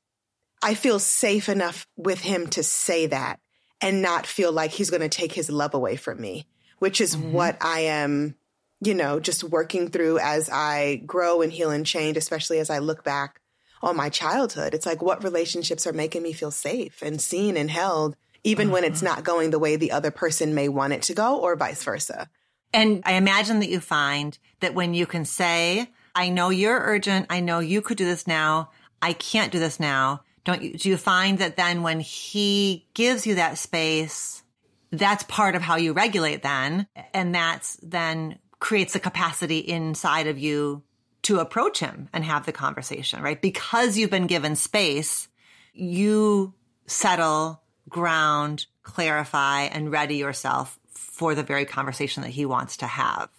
I 0.61 0.73
feel 0.73 0.99
safe 0.99 1.49
enough 1.49 1.87
with 1.95 2.21
him 2.21 2.47
to 2.47 2.63
say 2.63 3.07
that 3.07 3.39
and 3.81 4.01
not 4.01 4.27
feel 4.27 4.51
like 4.51 4.71
he's 4.71 4.89
going 4.89 5.01
to 5.01 5.09
take 5.09 5.33
his 5.33 5.49
love 5.49 5.73
away 5.73 5.95
from 5.95 6.19
me, 6.19 6.47
which 6.79 7.01
is 7.01 7.15
mm-hmm. 7.15 7.31
what 7.31 7.57
I 7.61 7.81
am, 7.81 8.35
you 8.81 8.93
know, 8.93 9.19
just 9.19 9.43
working 9.43 9.89
through 9.89 10.19
as 10.19 10.49
I 10.49 11.01
grow 11.05 11.41
and 11.41 11.51
heal 11.51 11.71
and 11.71 11.85
change, 11.85 12.17
especially 12.17 12.59
as 12.59 12.69
I 12.69 12.79
look 12.79 13.03
back 13.03 13.41
on 13.81 13.95
my 13.95 14.09
childhood. 14.09 14.73
It's 14.73 14.85
like 14.85 15.01
what 15.01 15.23
relationships 15.23 15.85
are 15.87 15.93
making 15.93 16.23
me 16.23 16.33
feel 16.33 16.51
safe 16.51 17.01
and 17.01 17.21
seen 17.21 17.57
and 17.57 17.69
held, 17.69 18.15
even 18.43 18.67
mm-hmm. 18.67 18.73
when 18.73 18.83
it's 18.83 18.99
mm-hmm. 18.99 19.15
not 19.15 19.23
going 19.23 19.51
the 19.51 19.59
way 19.59 19.75
the 19.75 19.91
other 19.91 20.11
person 20.11 20.55
may 20.55 20.69
want 20.69 20.93
it 20.93 21.03
to 21.03 21.13
go 21.13 21.39
or 21.39 21.55
vice 21.55 21.83
versa. 21.83 22.29
And 22.73 23.01
I 23.05 23.13
imagine 23.13 23.59
that 23.59 23.69
you 23.69 23.79
find 23.79 24.37
that 24.59 24.75
when 24.75 24.93
you 24.93 25.05
can 25.05 25.25
say, 25.25 25.89
I 26.13 26.29
know 26.29 26.49
you're 26.49 26.79
urgent. 26.79 27.27
I 27.29 27.39
know 27.39 27.59
you 27.59 27.81
could 27.81 27.97
do 27.97 28.05
this 28.05 28.27
now. 28.27 28.69
I 29.01 29.13
can't 29.13 29.51
do 29.51 29.59
this 29.59 29.79
now. 29.79 30.21
Don't 30.43 30.61
you, 30.61 30.73
do 30.77 30.89
you 30.89 30.97
find 30.97 31.39
that 31.39 31.57
then 31.57 31.83
when 31.83 31.99
he 31.99 32.87
gives 32.93 33.25
you 33.25 33.35
that 33.35 33.57
space, 33.57 34.43
that's 34.91 35.23
part 35.23 35.55
of 35.55 35.61
how 35.61 35.75
you 35.75 35.93
regulate 35.93 36.43
then. 36.43 36.87
And 37.13 37.33
that's 37.33 37.77
then 37.81 38.39
creates 38.59 38.95
a 38.95 38.99
capacity 38.99 39.59
inside 39.59 40.27
of 40.27 40.37
you 40.37 40.83
to 41.23 41.39
approach 41.39 41.79
him 41.79 42.09
and 42.13 42.23
have 42.23 42.45
the 42.45 42.51
conversation, 42.51 43.21
right? 43.21 43.41
Because 43.41 43.97
you've 43.97 44.09
been 44.09 44.27
given 44.27 44.55
space, 44.55 45.27
you 45.73 46.53
settle, 46.87 47.61
ground, 47.87 48.65
clarify, 48.83 49.63
and 49.63 49.91
ready 49.91 50.15
yourself 50.15 50.79
for 50.89 51.35
the 51.35 51.43
very 51.43 51.65
conversation 51.65 52.23
that 52.23 52.29
he 52.29 52.45
wants 52.45 52.77
to 52.77 52.87
have. 52.87 53.29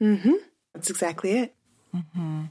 Mm-hmm. 0.00 0.34
That's 0.74 0.90
exactly 0.90 1.32
it. 1.32 1.54
Mm-hmm. 1.94 2.44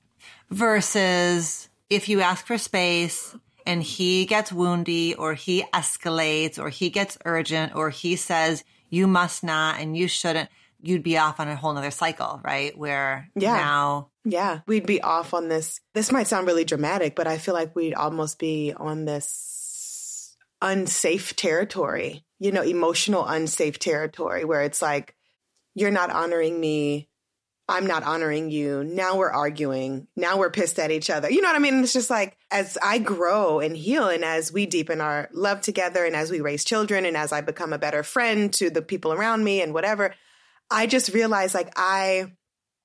Versus 0.50 1.70
if 1.90 2.10
you 2.10 2.22
ask 2.22 2.46
for 2.46 2.58
space 2.58 3.36
and 3.66 3.82
he 3.82 4.26
gets 4.26 4.52
woundy 4.52 5.16
or 5.18 5.34
he 5.34 5.64
escalates 5.74 6.60
or 6.60 6.70
he 6.70 6.90
gets 6.90 7.18
urgent 7.26 7.76
or 7.76 7.90
he 7.90 8.16
says 8.16 8.64
you 8.90 9.08
must 9.08 9.44
not 9.44 9.80
and 9.80 9.96
you 9.96 10.08
shouldn't, 10.08 10.50
you'd 10.82 11.04
be 11.04 11.18
off 11.18 11.40
on 11.40 11.48
a 11.48 11.56
whole 11.56 11.74
nother 11.74 11.92
cycle, 11.92 12.40
right? 12.44 12.78
Where 12.78 13.30
yeah. 13.36 13.56
now 13.56 14.10
Yeah, 14.26 14.60
we'd 14.68 14.86
be 14.86 15.02
off 15.02 15.34
on 15.34 15.48
this. 15.48 15.80
This 15.94 16.12
might 16.12 16.28
sound 16.28 16.48
really 16.48 16.66
dramatic, 16.66 17.16
but 17.16 17.28
I 17.28 17.38
feel 17.38 17.54
like 17.54 17.76
we'd 17.76 17.94
almost 17.94 18.40
be 18.40 18.74
on 18.76 19.06
this 19.06 20.36
unsafe 20.62 21.36
territory, 21.36 22.26
you 22.40 22.52
know, 22.52 22.64
emotional 22.64 23.26
unsafe 23.26 23.80
territory 23.80 24.44
where 24.44 24.64
it's 24.64 24.82
like, 24.82 25.16
you're 25.76 25.92
not 25.92 26.10
honoring 26.10 26.60
me. 26.60 27.08
I'm 27.70 27.86
not 27.86 28.04
honoring 28.04 28.50
you. 28.50 28.84
Now 28.84 29.18
we're 29.18 29.30
arguing. 29.30 30.08
Now 30.16 30.38
we're 30.38 30.50
pissed 30.50 30.80
at 30.80 30.90
each 30.90 31.10
other. 31.10 31.30
You 31.30 31.42
know 31.42 31.50
what 31.50 31.58
I 31.58 31.60
mean? 31.60 31.84
It's 31.84 31.94
just 31.94 32.10
like 32.10 32.38
as 32.50 32.78
I 32.82 32.98
grow 32.98 33.60
and 33.60 33.76
heal 33.76 34.08
and 34.08 34.24
as 34.24 34.54
we 34.54 34.66
deepen 34.66 35.02
our 35.02 35.30
love 35.34 35.62
together 35.62 36.06
and 36.06 36.16
as 36.16 36.32
we 36.32 36.40
raise 36.40 36.64
children 36.64 37.06
and 37.06 37.18
as 37.18 37.34
I 37.34 37.42
become 37.42 37.74
a 37.74 37.78
better 37.78 38.04
friend 38.04 38.54
to 38.54 38.70
the 38.70 38.82
people 38.82 39.12
around 39.12 39.44
me 39.44 39.62
and 39.62 39.74
whatever, 39.74 40.16
I 40.70 40.88
just 40.88 41.14
realize 41.14 41.54
like 41.54 41.72
I 41.76 42.32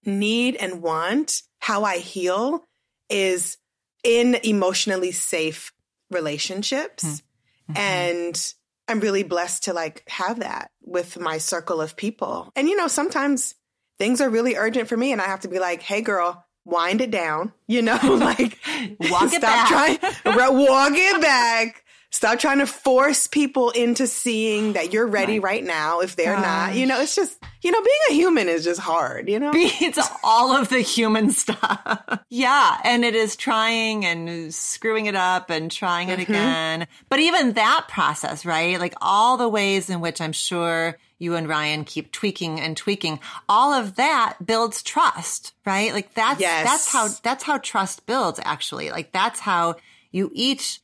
need 0.04 0.56
and 0.56 0.82
want 0.82 1.42
how 1.60 1.84
I 1.84 1.98
heal 1.98 2.64
is 3.08 3.56
in 4.04 4.36
emotionally 4.42 5.12
safe 5.12 5.72
relationships. 6.10 7.04
Mm-hmm. 7.04 7.76
And 7.76 8.54
I'm 8.88 9.00
really 9.00 9.22
blessed 9.22 9.64
to 9.64 9.72
like 9.72 10.02
have 10.08 10.40
that 10.40 10.70
with 10.82 11.18
my 11.18 11.38
circle 11.38 11.80
of 11.80 11.96
people. 11.96 12.50
And 12.56 12.68
you 12.68 12.76
know, 12.76 12.88
sometimes 12.88 13.54
things 13.98 14.20
are 14.20 14.28
really 14.28 14.56
urgent 14.56 14.88
for 14.88 14.96
me 14.96 15.12
and 15.12 15.20
I 15.20 15.26
have 15.26 15.40
to 15.40 15.48
be 15.48 15.58
like, 15.58 15.82
hey 15.82 16.02
girl, 16.02 16.44
wind 16.64 17.00
it 17.00 17.10
down, 17.10 17.52
you 17.66 17.82
know, 17.82 17.98
like 18.02 18.58
walk 19.00 19.32
it 19.32 19.40
back. 19.42 19.68
trying, 19.68 19.98
walk 20.36 20.92
it 20.94 21.20
back. 21.20 21.84
Stop 22.14 22.38
trying 22.38 22.58
to 22.58 22.66
force 22.66 23.26
people 23.26 23.70
into 23.70 24.06
seeing 24.06 24.74
that 24.74 24.92
you're 24.92 25.06
ready 25.06 25.38
right, 25.38 25.54
right 25.54 25.64
now 25.64 26.00
if 26.00 26.14
they're 26.14 26.34
Gosh. 26.34 26.44
not. 26.44 26.74
You 26.76 26.84
know, 26.84 27.00
it's 27.00 27.16
just, 27.16 27.42
you 27.62 27.70
know, 27.70 27.80
being 27.80 28.00
a 28.10 28.12
human 28.12 28.50
is 28.50 28.64
just 28.64 28.80
hard, 28.80 29.30
you 29.30 29.40
know? 29.40 29.50
It's 29.56 29.98
all 30.22 30.52
of 30.52 30.68
the 30.68 30.80
human 30.80 31.30
stuff. 31.30 32.20
yeah. 32.28 32.78
And 32.84 33.02
it 33.02 33.14
is 33.14 33.34
trying 33.34 34.04
and 34.04 34.52
screwing 34.52 35.06
it 35.06 35.14
up 35.14 35.48
and 35.48 35.70
trying 35.70 36.10
it 36.10 36.20
mm-hmm. 36.20 36.32
again. 36.32 36.86
But 37.08 37.20
even 37.20 37.54
that 37.54 37.86
process, 37.88 38.44
right? 38.44 38.78
Like 38.78 38.94
all 39.00 39.38
the 39.38 39.48
ways 39.48 39.88
in 39.88 40.02
which 40.02 40.20
I'm 40.20 40.32
sure 40.32 40.98
you 41.18 41.34
and 41.34 41.48
Ryan 41.48 41.84
keep 41.84 42.12
tweaking 42.12 42.60
and 42.60 42.76
tweaking, 42.76 43.20
all 43.48 43.72
of 43.72 43.96
that 43.96 44.36
builds 44.44 44.82
trust, 44.82 45.54
right? 45.64 45.94
Like 45.94 46.12
that's, 46.12 46.42
yes. 46.42 46.64
that's 46.64 46.92
how, 46.92 47.08
that's 47.22 47.42
how 47.42 47.56
trust 47.56 48.04
builds 48.04 48.38
actually. 48.44 48.90
Like 48.90 49.12
that's 49.12 49.40
how 49.40 49.76
you 50.10 50.30
each 50.34 50.81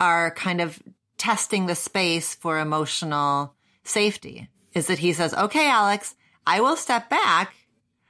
are 0.00 0.30
kind 0.30 0.60
of 0.60 0.82
testing 1.16 1.66
the 1.66 1.74
space 1.74 2.34
for 2.34 2.58
emotional 2.58 3.54
safety 3.84 4.48
is 4.72 4.86
that 4.86 4.98
he 4.98 5.12
says, 5.12 5.34
okay, 5.34 5.68
Alex, 5.68 6.14
I 6.46 6.60
will 6.60 6.76
step 6.76 7.10
back. 7.10 7.54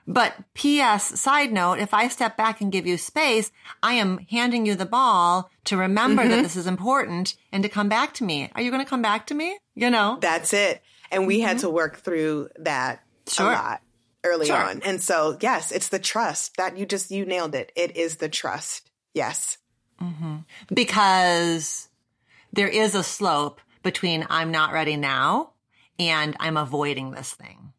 But 0.07 0.35
P.S. 0.55 1.21
side 1.21 1.53
note, 1.53 1.79
if 1.79 1.93
I 1.93 2.09
step 2.09 2.37
back 2.37 2.63
and 2.63 2.73
give 2.73 2.87
you 2.87 2.97
space, 2.97 3.53
I 3.83 3.95
am 3.95 4.19
handing 4.31 4.65
you 4.65 4.75
the 4.75 4.87
ball 4.87 5.51
to 5.65 5.77
remember 5.77 6.23
mm-hmm. 6.23 6.31
that 6.31 6.43
this 6.43 6.57
is 6.57 6.67
important 6.67 7.37
and 7.53 7.63
to 7.63 7.69
come 7.69 7.91
back 7.91 8.15
to 8.15 8.25
me. 8.25 8.51
Are 8.55 8.63
you 8.63 8.71
going 8.71 8.83
to 8.83 8.89
come 8.89 9.03
back 9.03 9.27
to 9.27 9.35
me? 9.35 9.59
You 9.75 9.91
know? 9.91 10.17
That's 10.21 10.55
it. 10.55 10.83
And 11.11 11.27
we 11.27 11.39
mm-hmm. 11.39 11.49
had 11.49 11.59
to 11.59 11.69
work 11.69 11.99
through 11.99 12.49
that 12.61 13.03
sure. 13.27 13.51
a 13.51 13.55
lot 13.55 13.83
early 14.25 14.47
sure. 14.47 14.57
on. 14.57 14.81
And 14.83 15.03
so, 15.03 15.37
yes, 15.41 15.73
it's 15.73 15.89
the 15.91 15.99
trust 15.99 16.57
that 16.57 16.79
you 16.79 16.87
just, 16.87 17.11
you 17.11 17.27
nailed 17.27 17.55
it. 17.55 17.71
It 17.77 17.97
is 17.97 18.17
the 18.17 18.31
trust. 18.31 18.91
Yes. 19.13 19.59
Mm-hmm. 20.01 20.37
Because 20.73 21.89
there 22.53 22.69
is 22.69 22.95
a 22.95 23.03
slope 23.03 23.61
between 23.83 24.27
I'm 24.31 24.51
not 24.51 24.73
ready 24.73 24.97
now 24.97 25.53
and 25.99 26.37
I'm 26.41 26.57
avoiding 26.57 27.11
this 27.11 27.33
thing. 27.33 27.73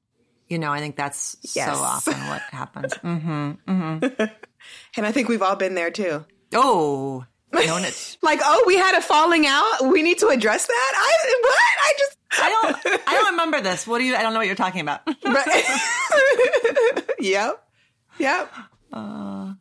You 0.48 0.58
know, 0.58 0.72
I 0.72 0.80
think 0.80 0.96
that's 0.96 1.38
yes. 1.56 1.68
so 1.68 1.84
often 1.84 2.14
what 2.28 2.42
happens. 2.52 2.94
Mm-hmm, 2.94 3.52
mm-hmm. 3.68 4.24
and 4.98 5.06
I 5.06 5.12
think 5.12 5.30
we've 5.30 5.42
all 5.42 5.56
been 5.56 5.76
there 5.76 5.92
too. 5.92 6.26
Oh, 6.54 7.26
like, 7.54 8.40
oh, 8.44 8.64
we 8.68 8.76
had 8.76 8.96
a 8.98 9.02
falling 9.02 9.46
out. 9.48 9.82
We 9.84 10.02
need 10.02 10.20
to 10.20 10.28
address 10.28 10.68
that. 10.68 10.92
I 10.96 11.36
what? 11.42 11.58
I 11.80 11.94
just 11.98 12.18
I 12.32 12.50
don't 12.50 13.02
I 13.08 13.14
don't 13.14 13.32
remember 13.32 13.62
this. 13.62 13.88
What 13.88 14.00
do 14.00 14.04
you? 14.04 14.16
I 14.16 14.22
don't 14.22 14.34
know 14.34 14.40
what 14.40 14.48
you're 14.48 14.56
talking 14.56 14.82
about. 14.82 15.02
yep. 17.20 17.64
Yep. 18.20 18.54
Uh, 18.92 19.54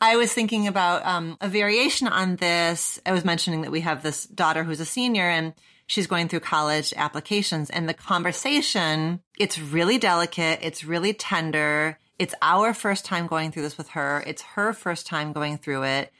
I 0.00 0.16
was 0.16 0.32
thinking 0.32 0.66
about 0.66 1.04
um, 1.04 1.36
a 1.40 1.48
variation 1.48 2.08
on 2.08 2.36
this. 2.36 3.00
I 3.04 3.12
was 3.12 3.24
mentioning 3.24 3.62
that 3.62 3.70
we 3.70 3.80
have 3.80 4.02
this 4.02 4.24
daughter 4.26 4.64
who's 4.64 4.80
a 4.80 4.84
senior 4.84 5.28
and 5.28 5.54
she's 5.86 6.06
going 6.06 6.28
through 6.28 6.40
college 6.40 6.92
applications 6.96 7.70
and 7.70 7.88
the 7.88 7.94
conversation, 7.94 9.20
it's 9.38 9.58
really 9.58 9.98
delicate. 9.98 10.60
It's 10.62 10.84
really 10.84 11.14
tender. 11.14 11.98
It's 12.18 12.34
our 12.42 12.74
first 12.74 13.04
time 13.04 13.26
going 13.26 13.50
through 13.50 13.62
this 13.62 13.78
with 13.78 13.90
her. 13.90 14.22
It's 14.26 14.42
her 14.42 14.72
first 14.72 15.06
time 15.06 15.32
going 15.32 15.58
through 15.58 15.84
it. 15.84 16.12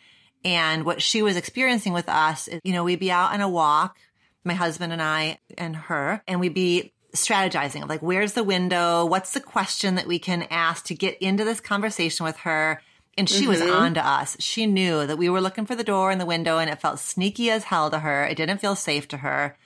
And 0.44 0.84
what 0.84 1.02
she 1.02 1.22
was 1.22 1.36
experiencing 1.36 1.92
with 1.92 2.08
us 2.08 2.48
is, 2.48 2.60
you 2.64 2.72
know, 2.72 2.84
we'd 2.84 3.00
be 3.00 3.10
out 3.10 3.32
on 3.32 3.40
a 3.40 3.48
walk, 3.48 3.98
my 4.44 4.54
husband 4.54 4.92
and 4.92 5.02
I 5.02 5.38
and 5.56 5.74
her, 5.74 6.22
and 6.26 6.40
we'd 6.40 6.54
be 6.54 6.92
strategizing 7.14 7.82
of 7.82 7.88
like, 7.88 8.02
where's 8.02 8.34
the 8.34 8.44
window? 8.44 9.04
What's 9.04 9.32
the 9.32 9.40
question 9.40 9.96
that 9.96 10.06
we 10.06 10.18
can 10.18 10.46
ask 10.50 10.84
to 10.86 10.94
get 10.94 11.18
into 11.18 11.44
this 11.44 11.60
conversation 11.60 12.24
with 12.24 12.36
her? 12.38 12.80
And 13.18 13.28
she 13.28 13.40
mm-hmm. 13.40 13.48
was 13.48 13.60
on 13.62 13.94
to 13.94 14.06
us. 14.06 14.36
She 14.38 14.66
knew 14.66 15.04
that 15.04 15.18
we 15.18 15.28
were 15.28 15.40
looking 15.40 15.66
for 15.66 15.74
the 15.74 15.82
door 15.82 16.12
and 16.12 16.20
the 16.20 16.24
window 16.26 16.58
and 16.58 16.70
it 16.70 16.80
felt 16.80 17.00
sneaky 17.00 17.50
as 17.50 17.64
hell 17.64 17.90
to 17.90 17.98
her. 17.98 18.24
It 18.24 18.36
didn't 18.36 18.60
feel 18.60 18.76
safe 18.76 19.08
to 19.08 19.16
her. 19.18 19.56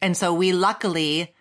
And 0.00 0.16
so 0.16 0.32
we 0.32 0.52
luckily 0.52 1.34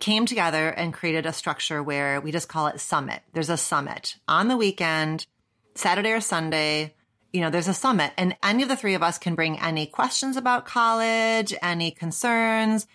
came 0.00 0.26
together 0.26 0.68
and 0.70 0.92
created 0.92 1.24
a 1.24 1.32
structure 1.32 1.84
where 1.84 2.20
we 2.20 2.32
just 2.32 2.48
call 2.48 2.66
it 2.66 2.80
summit. 2.80 3.22
There's 3.32 3.48
a 3.48 3.56
summit 3.56 4.16
on 4.26 4.48
the 4.48 4.56
weekend, 4.56 5.28
Saturday 5.76 6.10
or 6.10 6.20
Sunday. 6.20 6.94
You 7.32 7.42
know, 7.42 7.50
there's 7.50 7.68
a 7.68 7.74
summit 7.74 8.12
and 8.18 8.36
any 8.42 8.64
of 8.64 8.68
the 8.68 8.76
three 8.76 8.94
of 8.94 9.02
us 9.04 9.16
can 9.16 9.36
bring 9.36 9.60
any 9.60 9.86
questions 9.86 10.36
about 10.36 10.66
college, 10.66 11.54
any 11.62 11.92
concerns. 11.92 12.88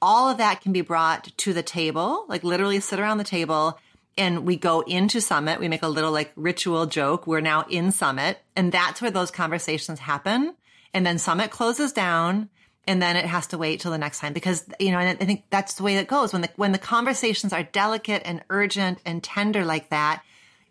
All 0.00 0.30
of 0.30 0.38
that 0.38 0.60
can 0.60 0.72
be 0.72 0.80
brought 0.80 1.36
to 1.38 1.52
the 1.52 1.62
table, 1.64 2.24
like 2.28 2.44
literally 2.44 2.78
sit 2.78 3.00
around 3.00 3.18
the 3.18 3.24
table 3.24 3.80
and 4.16 4.46
we 4.46 4.56
go 4.56 4.80
into 4.82 5.20
summit. 5.20 5.60
We 5.60 5.68
make 5.68 5.82
a 5.82 5.88
little 5.88 6.12
like 6.12 6.32
ritual 6.36 6.86
joke. 6.86 7.26
We're 7.26 7.40
now 7.40 7.66
in 7.68 7.92
summit 7.92 8.38
and 8.56 8.72
that's 8.72 9.02
where 9.02 9.10
those 9.10 9.30
conversations 9.30 9.98
happen. 9.98 10.54
And 10.92 11.04
then 11.04 11.18
summit 11.18 11.50
closes 11.50 11.92
down 11.92 12.48
and 12.86 13.00
then 13.00 13.16
it 13.16 13.24
has 13.24 13.46
to 13.48 13.58
wait 13.58 13.80
till 13.80 13.90
the 13.90 13.98
next 13.98 14.20
time 14.20 14.32
because, 14.32 14.64
you 14.78 14.90
know, 14.90 14.98
and 14.98 15.18
I 15.20 15.24
think 15.24 15.44
that's 15.50 15.74
the 15.74 15.82
way 15.82 15.96
it 15.96 16.06
goes. 16.06 16.32
When 16.32 16.42
the, 16.42 16.50
when 16.56 16.72
the 16.72 16.78
conversations 16.78 17.52
are 17.52 17.62
delicate 17.62 18.22
and 18.24 18.42
urgent 18.50 18.98
and 19.04 19.22
tender 19.22 19.64
like 19.64 19.90
that, 19.90 20.22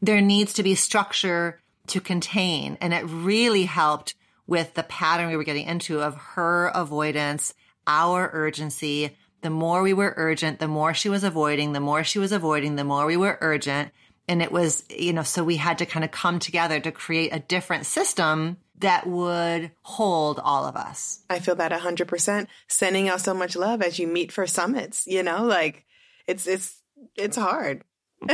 there 0.01 0.21
needs 0.21 0.53
to 0.53 0.63
be 0.63 0.75
structure 0.75 1.59
to 1.88 2.00
contain. 2.00 2.77
And 2.81 2.93
it 2.93 3.03
really 3.05 3.65
helped 3.65 4.15
with 4.47 4.73
the 4.73 4.83
pattern 4.83 5.29
we 5.29 5.38
were 5.38 5.43
getting 5.43 5.67
into 5.67 6.01
of 6.01 6.15
her 6.15 6.67
avoidance, 6.67 7.53
our 7.88 8.29
urgency, 8.33 9.17
the 9.43 9.50
more 9.50 9.83
we 9.83 9.93
were 9.93 10.13
urgent, 10.17 10.59
the 10.59 10.67
more 10.67 10.93
she 10.93 11.09
was 11.09 11.23
avoiding, 11.23 11.73
the 11.73 11.79
more 11.79 12.03
she 12.03 12.17
was 12.17 12.31
avoiding, 12.31 12.75
the 12.75 12.83
more 12.83 13.05
we 13.05 13.17
were 13.17 13.38
urgent. 13.41 13.91
And 14.27 14.41
it 14.41 14.51
was, 14.51 14.83
you 14.89 15.13
know, 15.13 15.23
so 15.23 15.43
we 15.43 15.57
had 15.57 15.77
to 15.79 15.85
kind 15.85 16.03
of 16.03 16.12
come 16.12 16.39
together 16.39 16.79
to 16.79 16.91
create 16.91 17.33
a 17.33 17.39
different 17.39 17.85
system 17.85 18.57
that 18.79 19.05
would 19.05 19.71
hold 19.81 20.39
all 20.39 20.65
of 20.65 20.75
us. 20.75 21.19
I 21.29 21.39
feel 21.39 21.55
that 21.55 21.71
100%. 21.71 22.47
Sending 22.67 23.09
out 23.09 23.21
so 23.21 23.33
much 23.33 23.55
love 23.55 23.81
as 23.81 24.00
you 24.00 24.07
meet 24.07 24.31
for 24.31 24.47
summits, 24.47 25.05
you 25.05 25.23
know, 25.23 25.43
like 25.43 25.85
it's, 26.25 26.47
it's, 26.47 26.77
it's 27.15 27.38
hard. 27.38 27.83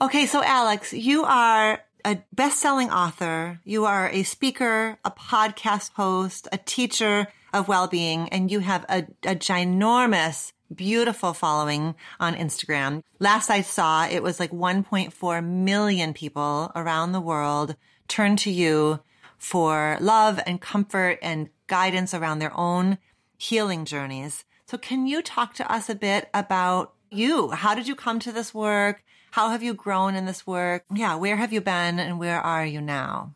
okay. 0.00 0.26
So 0.26 0.42
Alex, 0.42 0.92
you 0.92 1.24
are 1.24 1.80
a 2.04 2.18
best-selling 2.32 2.90
author. 2.90 3.60
You 3.64 3.86
are 3.86 4.08
a 4.08 4.22
speaker, 4.22 4.98
a 5.04 5.10
podcast 5.10 5.92
host, 5.94 6.46
a 6.52 6.58
teacher, 6.58 7.26
of 7.52 7.68
well-being 7.68 8.28
and 8.30 8.50
you 8.50 8.60
have 8.60 8.84
a, 8.88 9.06
a 9.24 9.34
ginormous 9.34 10.52
beautiful 10.74 11.32
following 11.32 11.94
on 12.18 12.34
Instagram. 12.34 13.02
Last 13.18 13.50
I 13.50 13.60
saw, 13.60 14.06
it 14.06 14.22
was 14.22 14.38
like 14.38 14.50
1.4 14.50 15.44
million 15.44 16.14
people 16.14 16.70
around 16.74 17.12
the 17.12 17.20
world 17.20 17.76
turn 18.08 18.36
to 18.36 18.50
you 18.50 19.00
for 19.38 19.96
love 20.00 20.40
and 20.46 20.60
comfort 20.60 21.18
and 21.22 21.48
guidance 21.66 22.14
around 22.14 22.38
their 22.38 22.56
own 22.56 22.98
healing 23.38 23.84
journeys. 23.84 24.44
So 24.66 24.78
can 24.78 25.06
you 25.06 25.22
talk 25.22 25.54
to 25.54 25.72
us 25.72 25.88
a 25.88 25.94
bit 25.94 26.28
about 26.34 26.94
you? 27.10 27.50
How 27.50 27.74
did 27.74 27.88
you 27.88 27.96
come 27.96 28.20
to 28.20 28.32
this 28.32 28.54
work? 28.54 29.02
How 29.32 29.50
have 29.50 29.62
you 29.62 29.74
grown 29.74 30.14
in 30.14 30.26
this 30.26 30.46
work? 30.46 30.84
Yeah. 30.92 31.14
Where 31.16 31.36
have 31.36 31.52
you 31.52 31.60
been 31.60 31.98
and 31.98 32.18
where 32.18 32.40
are 32.40 32.66
you 32.66 32.80
now? 32.80 33.34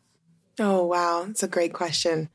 Oh, 0.59 0.85
wow. 0.85 1.25
It's 1.29 1.43
a 1.43 1.47
great 1.47 1.73
question. 1.73 2.29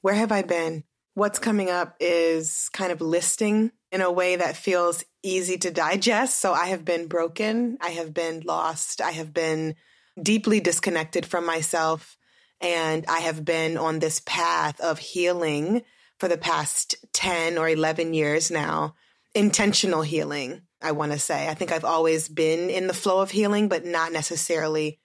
Where 0.00 0.14
have 0.14 0.32
I 0.32 0.42
been? 0.42 0.84
What's 1.14 1.38
coming 1.38 1.70
up 1.70 1.96
is 2.00 2.68
kind 2.72 2.92
of 2.92 3.00
listing 3.00 3.72
in 3.90 4.00
a 4.00 4.10
way 4.10 4.36
that 4.36 4.56
feels 4.56 5.04
easy 5.22 5.58
to 5.58 5.70
digest. 5.70 6.40
So 6.40 6.52
I 6.52 6.66
have 6.66 6.84
been 6.84 7.06
broken. 7.06 7.78
I 7.80 7.90
have 7.90 8.14
been 8.14 8.42
lost. 8.44 9.00
I 9.00 9.10
have 9.12 9.32
been 9.34 9.74
deeply 10.20 10.60
disconnected 10.60 11.26
from 11.26 11.44
myself. 11.44 12.16
And 12.60 13.04
I 13.08 13.20
have 13.20 13.44
been 13.44 13.76
on 13.76 13.98
this 13.98 14.20
path 14.24 14.80
of 14.80 14.98
healing 14.98 15.82
for 16.18 16.28
the 16.28 16.38
past 16.38 16.94
10 17.12 17.58
or 17.58 17.68
11 17.68 18.14
years 18.14 18.50
now, 18.50 18.94
intentional 19.34 20.02
healing. 20.02 20.62
I 20.80 20.92
want 20.92 21.12
to 21.12 21.18
say. 21.18 21.48
I 21.48 21.54
think 21.54 21.70
I've 21.70 21.84
always 21.84 22.28
been 22.28 22.68
in 22.68 22.88
the 22.88 22.94
flow 22.94 23.20
of 23.20 23.30
healing, 23.30 23.68
but 23.68 23.84
not 23.84 24.12
necessarily 24.12 24.98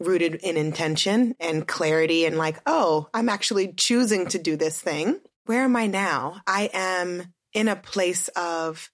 rooted 0.00 0.36
in 0.36 0.56
intention 0.56 1.34
and 1.40 1.66
clarity 1.66 2.24
and 2.24 2.38
like, 2.38 2.58
oh, 2.66 3.08
I'm 3.12 3.28
actually 3.28 3.72
choosing 3.72 4.26
to 4.28 4.38
do 4.38 4.56
this 4.56 4.80
thing. 4.80 5.20
Where 5.48 5.62
am 5.62 5.76
I 5.76 5.86
now? 5.86 6.42
I 6.46 6.68
am 6.74 7.32
in 7.54 7.68
a 7.68 7.76
place 7.76 8.28
of 8.36 8.90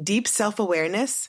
deep 0.00 0.28
self 0.28 0.60
awareness, 0.60 1.28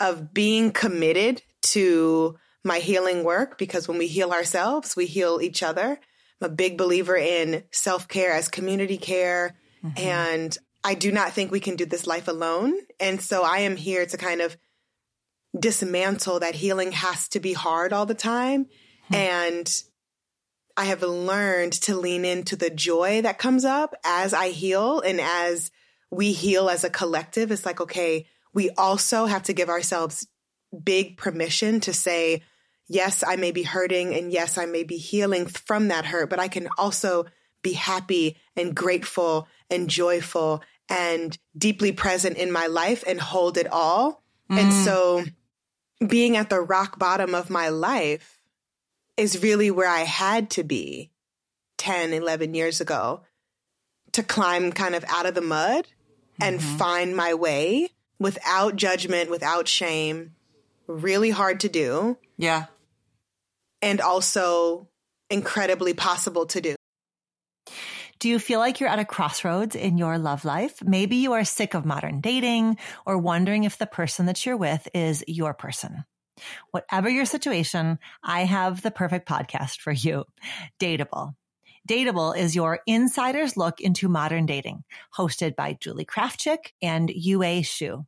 of 0.00 0.34
being 0.34 0.70
committed 0.70 1.40
to 1.68 2.36
my 2.62 2.80
healing 2.80 3.24
work, 3.24 3.56
because 3.56 3.88
when 3.88 3.96
we 3.96 4.08
heal 4.08 4.32
ourselves, 4.32 4.94
we 4.94 5.06
heal 5.06 5.40
each 5.40 5.62
other. 5.62 5.98
I'm 6.42 6.50
a 6.50 6.54
big 6.54 6.76
believer 6.76 7.16
in 7.16 7.64
self 7.70 8.06
care 8.06 8.34
as 8.34 8.50
community 8.50 8.98
care. 8.98 9.56
Mm-hmm. 9.82 10.06
And 10.06 10.58
I 10.84 10.92
do 10.92 11.10
not 11.10 11.32
think 11.32 11.50
we 11.50 11.60
can 11.60 11.76
do 11.76 11.86
this 11.86 12.06
life 12.06 12.28
alone. 12.28 12.74
And 13.00 13.18
so 13.18 13.42
I 13.42 13.60
am 13.60 13.76
here 13.76 14.04
to 14.04 14.16
kind 14.18 14.42
of 14.42 14.58
dismantle 15.58 16.40
that 16.40 16.54
healing 16.54 16.92
has 16.92 17.28
to 17.28 17.40
be 17.40 17.54
hard 17.54 17.94
all 17.94 18.04
the 18.04 18.14
time. 18.14 18.66
Hmm. 19.08 19.14
And 19.14 19.82
I 20.76 20.86
have 20.86 21.02
learned 21.02 21.72
to 21.82 21.96
lean 21.96 22.24
into 22.24 22.56
the 22.56 22.70
joy 22.70 23.22
that 23.22 23.38
comes 23.38 23.64
up 23.64 23.94
as 24.04 24.32
I 24.32 24.48
heal 24.50 25.00
and 25.00 25.20
as 25.20 25.70
we 26.10 26.32
heal 26.32 26.68
as 26.68 26.84
a 26.84 26.90
collective. 26.90 27.50
It's 27.50 27.66
like, 27.66 27.80
okay, 27.80 28.26
we 28.54 28.70
also 28.70 29.26
have 29.26 29.44
to 29.44 29.52
give 29.52 29.68
ourselves 29.68 30.26
big 30.84 31.16
permission 31.16 31.80
to 31.80 31.92
say, 31.92 32.42
yes, 32.88 33.22
I 33.26 33.36
may 33.36 33.52
be 33.52 33.62
hurting 33.62 34.14
and 34.14 34.32
yes, 34.32 34.58
I 34.58 34.66
may 34.66 34.84
be 34.84 34.96
healing 34.96 35.46
from 35.46 35.88
that 35.88 36.04
hurt, 36.04 36.30
but 36.30 36.38
I 36.40 36.48
can 36.48 36.68
also 36.78 37.26
be 37.62 37.72
happy 37.72 38.36
and 38.56 38.74
grateful 38.74 39.48
and 39.70 39.88
joyful 39.88 40.62
and 40.88 41.36
deeply 41.56 41.92
present 41.92 42.36
in 42.36 42.52
my 42.52 42.66
life 42.66 43.04
and 43.06 43.20
hold 43.20 43.56
it 43.56 43.70
all. 43.70 44.22
Mm. 44.50 44.58
And 44.58 44.72
so 44.72 45.24
being 46.06 46.36
at 46.36 46.50
the 46.50 46.60
rock 46.60 46.98
bottom 46.98 47.34
of 47.34 47.50
my 47.50 47.68
life 47.68 48.41
is 49.22 49.42
really 49.42 49.70
where 49.70 49.88
I 49.88 50.00
had 50.00 50.50
to 50.50 50.64
be 50.64 51.10
10, 51.78 52.12
11 52.12 52.54
years 52.54 52.80
ago 52.80 53.22
to 54.12 54.22
climb 54.22 54.72
kind 54.72 54.94
of 54.94 55.04
out 55.08 55.26
of 55.26 55.34
the 55.34 55.40
mud 55.40 55.86
and 56.40 56.58
mm-hmm. 56.58 56.76
find 56.76 57.16
my 57.16 57.34
way 57.34 57.90
without 58.18 58.74
judgment, 58.74 59.30
without 59.30 59.68
shame. 59.68 60.34
Really 60.88 61.30
hard 61.30 61.60
to 61.60 61.68
do. 61.68 62.18
Yeah. 62.36 62.66
And 63.80 64.00
also 64.00 64.88
incredibly 65.30 65.94
possible 65.94 66.46
to 66.46 66.60
do. 66.60 66.74
Do 68.18 68.28
you 68.28 68.38
feel 68.38 68.60
like 68.60 68.80
you're 68.80 68.88
at 68.88 68.98
a 68.98 69.04
crossroads 69.04 69.74
in 69.74 69.98
your 69.98 70.18
love 70.18 70.44
life? 70.44 70.82
Maybe 70.82 71.16
you 71.16 71.32
are 71.32 71.44
sick 71.44 71.74
of 71.74 71.84
modern 71.84 72.20
dating 72.20 72.76
or 73.06 73.18
wondering 73.18 73.64
if 73.64 73.78
the 73.78 73.86
person 73.86 74.26
that 74.26 74.44
you're 74.44 74.56
with 74.56 74.86
is 74.94 75.24
your 75.26 75.54
person. 75.54 76.04
Whatever 76.70 77.08
your 77.08 77.24
situation, 77.24 77.98
I 78.22 78.44
have 78.44 78.82
the 78.82 78.90
perfect 78.90 79.28
podcast 79.28 79.80
for 79.80 79.92
you. 79.92 80.24
Dateable. 80.80 81.34
Dateable 81.88 82.36
is 82.36 82.54
your 82.54 82.80
insider's 82.86 83.56
look 83.56 83.80
into 83.80 84.08
modern 84.08 84.46
dating, 84.46 84.84
hosted 85.16 85.56
by 85.56 85.76
Julie 85.80 86.04
Krafchick 86.04 86.72
and 86.80 87.10
Yue 87.10 87.40
Xu. 87.40 88.06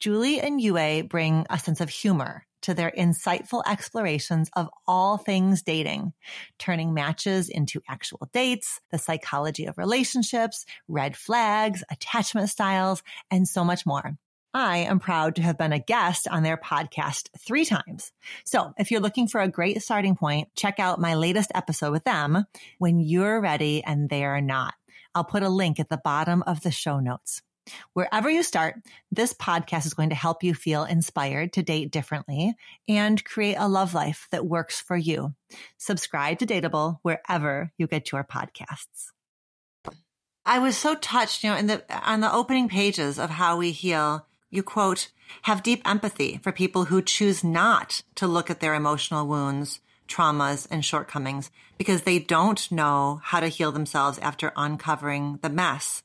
Julie 0.00 0.40
and 0.40 0.60
Yue 0.60 1.04
bring 1.04 1.46
a 1.48 1.58
sense 1.58 1.80
of 1.80 1.90
humor 1.90 2.44
to 2.62 2.74
their 2.74 2.90
insightful 2.90 3.62
explorations 3.66 4.50
of 4.56 4.68
all 4.86 5.16
things 5.16 5.62
dating, 5.62 6.12
turning 6.58 6.92
matches 6.92 7.48
into 7.48 7.80
actual 7.88 8.28
dates, 8.32 8.80
the 8.90 8.98
psychology 8.98 9.66
of 9.66 9.78
relationships, 9.78 10.64
red 10.88 11.16
flags, 11.16 11.84
attachment 11.90 12.50
styles, 12.50 13.02
and 13.30 13.46
so 13.46 13.64
much 13.64 13.86
more. 13.86 14.16
I 14.54 14.78
am 14.78 14.98
proud 14.98 15.36
to 15.36 15.42
have 15.42 15.58
been 15.58 15.72
a 15.72 15.78
guest 15.78 16.26
on 16.26 16.42
their 16.42 16.56
podcast 16.56 17.28
three 17.38 17.64
times. 17.64 18.12
So 18.44 18.72
if 18.78 18.90
you're 18.90 19.00
looking 19.00 19.28
for 19.28 19.40
a 19.40 19.48
great 19.48 19.82
starting 19.82 20.16
point, 20.16 20.48
check 20.56 20.80
out 20.80 21.00
my 21.00 21.14
latest 21.14 21.52
episode 21.54 21.92
with 21.92 22.04
them 22.04 22.44
when 22.78 22.98
you're 22.98 23.40
ready 23.40 23.84
and 23.84 24.08
they're 24.08 24.40
not. 24.40 24.74
I'll 25.14 25.24
put 25.24 25.42
a 25.42 25.48
link 25.48 25.78
at 25.78 25.90
the 25.90 26.00
bottom 26.02 26.42
of 26.46 26.62
the 26.62 26.70
show 26.70 26.98
notes. 26.98 27.42
Wherever 27.92 28.30
you 28.30 28.42
start, 28.42 28.76
this 29.12 29.34
podcast 29.34 29.84
is 29.84 29.92
going 29.92 30.08
to 30.08 30.14
help 30.14 30.42
you 30.42 30.54
feel 30.54 30.84
inspired 30.84 31.52
to 31.52 31.62
date 31.62 31.90
differently 31.90 32.54
and 32.88 33.22
create 33.24 33.56
a 33.58 33.68
love 33.68 33.92
life 33.92 34.28
that 34.30 34.46
works 34.46 34.80
for 34.80 34.96
you. 34.96 35.34
Subscribe 35.76 36.38
to 36.38 36.46
Dateable 36.46 36.98
wherever 37.02 37.70
you 37.76 37.86
get 37.86 38.12
your 38.12 38.24
podcasts. 38.24 39.12
I 40.46 40.60
was 40.60 40.78
so 40.78 40.94
touched, 40.94 41.44
you 41.44 41.50
know, 41.50 41.56
in 41.56 41.66
the 41.66 41.84
on 42.08 42.20
the 42.20 42.32
opening 42.32 42.70
pages 42.70 43.18
of 43.18 43.28
How 43.28 43.58
We 43.58 43.70
Heal, 43.70 44.26
you 44.50 44.62
quote, 44.62 45.08
have 45.42 45.62
deep 45.62 45.82
empathy 45.84 46.40
for 46.42 46.52
people 46.52 46.86
who 46.86 47.02
choose 47.02 47.44
not 47.44 48.02
to 48.14 48.26
look 48.26 48.50
at 48.50 48.60
their 48.60 48.74
emotional 48.74 49.26
wounds, 49.26 49.80
traumas, 50.08 50.66
and 50.70 50.84
shortcomings 50.84 51.50
because 51.76 52.02
they 52.02 52.18
don't 52.18 52.70
know 52.72 53.20
how 53.22 53.40
to 53.40 53.48
heal 53.48 53.72
themselves 53.72 54.18
after 54.20 54.52
uncovering 54.56 55.38
the 55.42 55.50
mess 55.50 56.02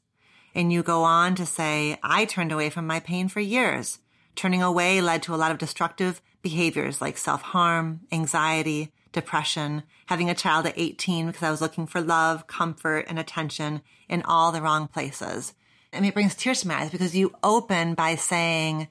and 0.56 0.71
you 0.71 0.84
go 0.84 1.03
on 1.03 1.36
to 1.36 1.45
say, 1.45 1.97
I 2.03 2.25
turned 2.25 2.51
away 2.51 2.69
from 2.69 2.88
my 2.88 2.99
pain 2.99 3.27
for 3.27 3.39
years. 3.39 3.99
Turning 4.36 4.62
away 4.62 5.01
led 5.01 5.23
to 5.23 5.36
a 5.36 5.38
lot 5.38 5.51
of 5.51 5.58
destructive 5.58 6.21
behaviors 6.41 7.01
like 7.01 7.17
self-harm, 7.17 8.01
anxiety, 8.12 8.91
depression, 9.12 9.84
having 10.08 10.29
a 10.29 10.36
child 10.36 10.65
at 10.65 10.77
18 10.77 11.27
because 11.27 11.43
I 11.43 11.51
was 11.51 11.62
looking 11.62 11.88
for 11.88 12.01
love, 12.01 12.47
comfort, 12.47 13.06
and 13.08 13.19
attention 13.19 13.82
in 14.10 14.23
all 14.23 14.51
the 14.51 14.62
wrong 14.62 14.88
places. 14.88 15.53
And 15.93 16.06
it 16.06 16.13
brings 16.13 16.36
tears 16.36 16.62
to 16.62 16.67
my 16.67 16.82
eyes 16.82 16.89
because 16.89 17.15
you 17.15 17.34
open 17.43 17.93
by 17.93 18.15
saying, 18.15 18.88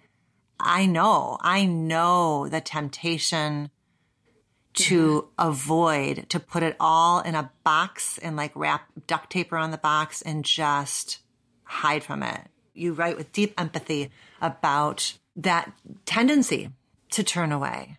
I 0.59 0.87
know, 0.87 1.37
I 1.41 1.67
know 1.67 2.49
the 2.49 2.61
temptation 2.61 3.71
to 4.75 5.23
mm-hmm. 5.39 5.49
avoid, 5.49 6.29
to 6.31 6.41
put 6.41 6.63
it 6.63 6.77
all 6.81 7.21
in 7.21 7.35
a 7.35 7.51
box 7.65 8.19
and 8.19 8.37
like 8.37 8.53
wrap 8.55 8.87
duct 9.07 9.31
tape 9.31 9.53
around 9.53 9.73
the 9.73 9.79
box 9.79 10.23
and 10.23 10.45
just 10.45 11.19
hide 11.65 12.05
from 12.05 12.23
it. 12.23 12.41
You 12.73 12.95
write 12.95 13.17
with 13.17 13.33
deep 13.33 13.53
empathy 13.59 14.11
about 14.41 15.19
that 15.37 15.73
tendency 16.07 16.71
to 17.11 17.23
turn 17.23 17.53
away. 17.53 17.99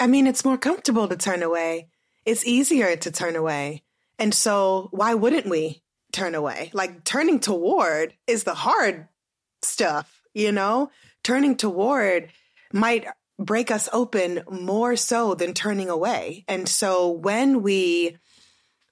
I 0.00 0.06
mean, 0.06 0.26
it's 0.26 0.44
more 0.44 0.58
comfortable 0.58 1.06
to 1.08 1.16
turn 1.16 1.42
away. 1.42 1.88
It's 2.24 2.46
easier 2.46 2.96
to 2.96 3.10
turn 3.10 3.36
away. 3.36 3.82
And 4.18 4.34
so 4.34 4.88
why 4.90 5.14
wouldn't 5.14 5.46
we 5.46 5.82
turn 6.18 6.34
away? 6.34 6.70
Like 6.74 7.04
turning 7.04 7.38
toward 7.40 8.14
is 8.26 8.44
the 8.44 8.54
hard 8.54 9.08
stuff, 9.62 10.22
you 10.34 10.52
know? 10.52 10.90
Turning 11.22 11.56
toward 11.56 12.30
might 12.72 13.06
break 13.38 13.70
us 13.70 13.88
open 13.92 14.42
more 14.50 14.96
so 14.96 15.34
than 15.34 15.54
turning 15.54 15.88
away. 15.88 16.44
And 16.48 16.68
so 16.68 17.08
when 17.10 17.62
we 17.62 18.16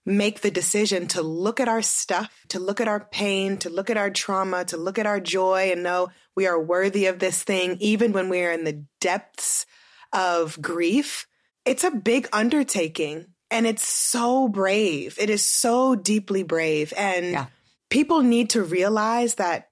make 0.05 0.41
the 0.41 0.53
decision 0.53 1.09
to 1.09 1.21
look 1.21 1.59
at 1.59 1.69
our 1.69 1.83
stuff, 1.83 2.47
to 2.49 2.61
look 2.61 2.81
at 2.81 2.87
our 2.87 3.01
pain, 3.01 3.57
to 3.59 3.71
look 3.71 3.91
at 3.91 3.97
our 3.97 4.11
trauma, 4.11 4.65
to 4.67 4.77
look 4.77 4.99
at 4.99 5.07
our 5.07 5.19
joy 5.19 5.73
and 5.73 5.83
know 5.83 6.09
we 6.37 6.47
are 6.47 6.63
worthy 6.63 7.07
of 7.07 7.19
this 7.19 7.43
thing, 7.43 7.77
even 7.81 8.13
when 8.13 8.29
we 8.29 8.43
are 8.43 8.53
in 8.53 8.63
the 8.63 8.85
depths 9.01 9.67
of 10.13 10.63
grief, 10.63 11.27
it's 11.65 11.83
a 11.83 11.91
big 11.91 12.29
undertaking. 12.33 13.27
And 13.51 13.67
it's 13.67 13.87
so 13.87 14.49
brave. 14.49 15.17
It 15.21 15.31
is 15.31 15.45
so 15.45 15.95
deeply 15.95 16.43
brave. 16.43 16.93
And 16.97 17.33
yeah. 17.33 17.47
people 17.91 18.23
need 18.23 18.51
to 18.51 18.63
realize 18.63 19.37
that 19.37 19.69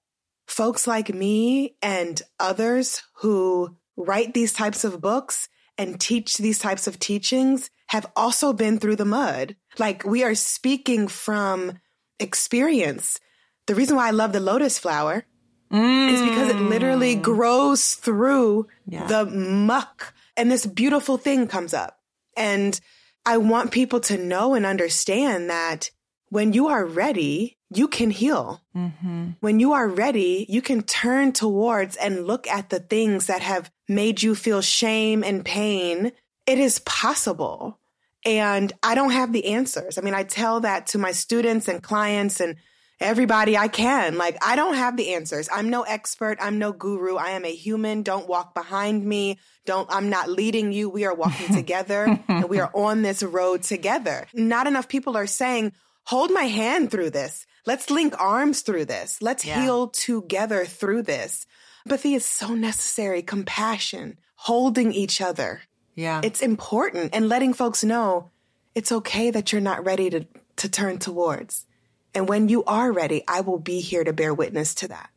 folks 0.47 0.87
like 0.87 1.13
me 1.13 1.77
and 1.83 2.21
others 2.39 3.03
who 3.17 3.77
write 3.97 4.35
these 4.35 4.53
types 4.53 4.85
of 4.85 5.01
books 5.01 5.49
and 5.79 6.01
teach 6.01 6.37
these 6.37 6.59
types 6.59 6.87
of 6.87 6.99
teachings 6.99 7.71
have 7.89 8.07
also 8.17 8.53
been 8.53 8.79
through 8.79 8.97
the 8.97 9.05
mud. 9.05 9.57
Like 9.79 10.05
we 10.05 10.23
are 10.23 10.35
speaking 10.35 11.09
from 11.09 11.81
experience. 12.19 13.19
The 13.67 13.75
reason 13.75 13.97
why 13.97 14.09
I 14.09 14.13
love 14.13 14.33
the 14.33 14.41
lotus 14.41 14.79
flower 14.79 15.25
mm. 15.73 16.13
is 16.13 16.23
because 16.23 16.51
it 16.51 16.61
literally 16.61 17.17
mm. 17.17 17.23
grows 17.23 17.95
through 17.95 18.69
yeah. 18.87 19.07
the 19.07 19.27
muck 19.27 20.15
and 20.37 20.51
this 20.51 20.67
beautiful 20.67 21.17
thing 21.17 21.47
comes 21.47 21.75
up. 21.75 21.99
And 22.37 22.79
I 23.27 23.39
want 23.39 23.71
people 23.71 24.01
to 24.01 24.19
know 24.19 24.55
and 24.55 24.67
understand 24.67 25.51
that 25.51 25.91
when 26.29 26.53
you 26.53 26.69
are 26.69 26.85
ready, 26.85 27.59
you 27.71 27.89
can 27.89 28.11
heal. 28.11 28.63
Mm-hmm. 28.77 29.31
When 29.41 29.61
you 29.61 29.73
are 29.73 29.89
ready, 29.89 30.47
you 30.49 30.61
can 30.61 30.83
turn 30.83 31.33
towards 31.33 31.97
and 31.97 32.27
look 32.27 32.47
at 32.47 32.71
the 32.71 32.81
things 32.81 33.27
that 33.27 33.41
have 33.41 33.71
made 33.89 34.23
you 34.23 34.35
feel 34.35 34.61
shame 34.61 35.25
and 35.25 35.45
pain. 35.45 36.13
It 36.47 36.59
is 36.59 36.81
possible. 36.81 37.79
And 38.25 38.73
I 38.83 38.95
don't 38.95 39.13
have 39.13 39.33
the 39.33 39.47
answers. 39.47 39.99
I 39.99 40.01
mean, 40.01 40.15
I 40.15 40.25
tell 40.25 40.61
that 40.61 40.87
to 40.89 40.99
my 40.99 41.13
students 41.13 41.69
and 41.69 41.83
clients 41.83 42.41
and 42.41 42.57
everybody 43.01 43.57
I 43.57 43.69
can. 43.69 44.17
Like, 44.17 44.37
I 44.45 44.57
don't 44.57 44.75
have 44.75 44.97
the 44.97 45.15
answers. 45.15 45.49
I'm 45.53 45.71
no 45.71 45.83
expert. 45.83 46.39
I'm 46.41 46.59
no 46.59 46.73
guru. 46.73 47.17
I 47.17 47.31
am 47.31 47.45
a 47.45 47.55
human. 47.55 48.03
Don't 48.03 48.29
walk 48.29 48.55
behind 48.55 49.05
me. 49.05 49.39
Don't, 49.67 49.89
I'm 49.91 50.11
not 50.11 50.29
leading 50.29 50.73
you. 50.73 50.89
We 50.89 51.05
are 51.05 51.15
walking 51.15 51.55
together 51.55 52.21
and 52.29 52.49
we 52.49 52.61
are 52.61 52.71
on 52.75 53.03
this 53.03 53.23
road 53.23 53.63
together. 53.63 54.27
Not 54.35 54.67
enough 54.67 54.89
people 54.89 55.17
are 55.17 55.27
saying, 55.27 55.73
hold 56.05 56.31
my 56.31 56.45
hand 56.45 56.91
through 56.91 57.11
this. 57.11 57.47
Let's 57.67 57.91
link 57.91 58.15
arms 58.21 58.61
through 58.61 58.87
this. 58.87 59.23
Let's 59.23 59.45
yeah. 59.45 59.63
heal 59.63 59.89
together 59.89 60.65
through 60.65 61.03
this. 61.03 61.47
Empathy 61.87 62.15
is 62.15 62.25
so 62.25 62.55
necessary. 62.55 63.23
Compassion, 63.23 64.19
holding 64.37 64.93
each 64.93 65.21
other. 65.21 65.63
Yeah. 65.95 66.21
It's 66.23 66.43
important 66.43 67.15
and 67.15 67.29
letting 67.29 67.55
folks 67.55 67.85
know 67.85 68.31
it's 68.75 68.93
okay 68.93 69.31
that 69.31 69.53
you're 69.53 69.61
not 69.61 69.85
ready 69.85 70.11
to, 70.11 70.27
to 70.57 70.69
turn 70.69 70.99
towards. 70.99 71.67
And 72.15 72.29
when 72.29 72.49
you 72.49 72.65
are 72.65 72.93
ready, 72.93 73.25
I 73.27 73.41
will 73.41 73.59
be 73.59 73.81
here 73.81 74.05
to 74.05 74.13
bear 74.13 74.33
witness 74.33 74.75
to 74.77 74.89
that. 74.89 75.11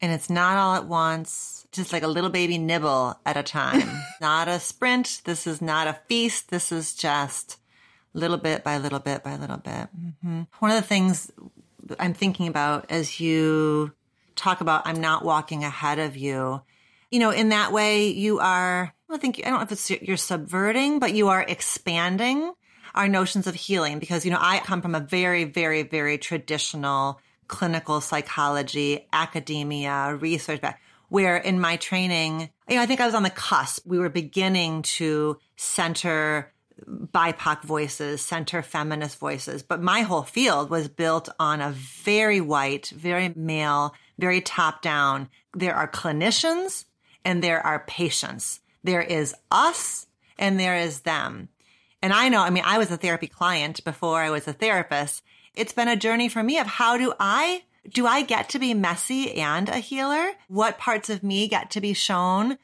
And 0.00 0.12
it's 0.12 0.28
not 0.28 0.58
all 0.58 0.74
at 0.74 0.86
once, 0.86 1.66
just 1.72 1.92
like 1.92 2.02
a 2.02 2.08
little 2.08 2.28
baby 2.28 2.58
nibble 2.58 3.18
at 3.24 3.36
a 3.36 3.42
time. 3.42 3.88
not 4.20 4.46
a 4.46 4.60
sprint. 4.60 5.22
This 5.24 5.46
is 5.46 5.62
not 5.62 5.86
a 5.86 5.98
feast. 6.06 6.50
This 6.50 6.70
is 6.70 6.94
just 6.94 7.58
little 8.12 8.36
bit 8.36 8.62
by 8.62 8.78
little 8.78 8.98
bit 8.98 9.22
by 9.22 9.36
little 9.36 9.56
bit. 9.56 9.88
Mm-hmm. 9.98 10.42
One 10.58 10.70
of 10.70 10.76
the 10.76 10.86
things 10.86 11.30
I'm 11.98 12.14
thinking 12.14 12.48
about 12.48 12.90
as 12.90 13.20
you 13.20 13.92
talk 14.34 14.60
about, 14.60 14.86
I'm 14.86 15.00
not 15.00 15.24
walking 15.24 15.64
ahead 15.64 15.98
of 15.98 16.16
you. 16.16 16.62
You 17.10 17.20
know, 17.20 17.30
in 17.30 17.50
that 17.50 17.72
way, 17.72 18.08
you 18.08 18.40
are, 18.40 18.92
I 19.08 19.18
think, 19.18 19.40
I 19.44 19.48
don't 19.48 19.58
know 19.58 19.64
if 19.64 19.72
it's 19.72 19.90
you're 19.90 20.16
subverting, 20.16 20.98
but 20.98 21.14
you 21.14 21.28
are 21.28 21.42
expanding 21.42 22.52
our 22.96 23.08
notions 23.08 23.46
of 23.46 23.54
healing 23.54 23.98
because, 23.98 24.24
you 24.24 24.30
know, 24.30 24.38
I 24.40 24.58
come 24.60 24.82
from 24.82 24.94
a 24.94 25.00
very, 25.00 25.44
very, 25.44 25.82
very 25.82 26.18
traditional 26.18 27.20
clinical 27.46 28.00
psychology, 28.00 29.06
academia, 29.12 30.16
research 30.16 30.60
back, 30.60 30.80
where 31.08 31.36
in 31.36 31.60
my 31.60 31.76
training, 31.76 32.50
you 32.68 32.76
know, 32.76 32.82
I 32.82 32.86
think 32.86 33.00
I 33.00 33.06
was 33.06 33.14
on 33.14 33.22
the 33.22 33.30
cusp. 33.30 33.86
We 33.86 33.98
were 33.98 34.08
beginning 34.08 34.82
to 34.82 35.38
center 35.56 36.52
BIPOC 36.84 37.62
voices, 37.62 38.20
center 38.20 38.62
feminist 38.62 39.18
voices. 39.18 39.62
But 39.62 39.80
my 39.80 40.00
whole 40.00 40.22
field 40.22 40.70
was 40.70 40.88
built 40.88 41.28
on 41.38 41.60
a 41.60 41.70
very 41.70 42.40
white, 42.40 42.88
very 42.88 43.32
male, 43.34 43.94
very 44.18 44.40
top 44.40 44.82
down. 44.82 45.28
There 45.54 45.74
are 45.74 45.90
clinicians 45.90 46.84
and 47.24 47.42
there 47.42 47.64
are 47.64 47.84
patients. 47.86 48.60
There 48.84 49.02
is 49.02 49.34
us 49.50 50.06
and 50.38 50.60
there 50.60 50.76
is 50.76 51.00
them. 51.00 51.48
And 52.06 52.12
I 52.12 52.28
know, 52.28 52.40
I 52.40 52.50
mean, 52.50 52.62
I 52.64 52.78
was 52.78 52.92
a 52.92 52.96
therapy 52.96 53.26
client 53.26 53.82
before 53.82 54.20
I 54.20 54.30
was 54.30 54.46
a 54.46 54.52
therapist. 54.52 55.24
It's 55.56 55.72
been 55.72 55.88
a 55.88 55.96
journey 55.96 56.28
for 56.28 56.40
me 56.40 56.56
of 56.60 56.68
how 56.68 56.96
do 56.96 57.12
I, 57.18 57.64
do 57.92 58.06
I 58.06 58.22
get 58.22 58.50
to 58.50 58.60
be 58.60 58.74
messy 58.74 59.32
and 59.32 59.68
a 59.68 59.78
healer? 59.78 60.30
What 60.46 60.78
parts 60.78 61.10
of 61.10 61.24
me 61.24 61.48
get 61.48 61.72
to 61.72 61.80
be 61.80 61.94
shown? 61.94 62.58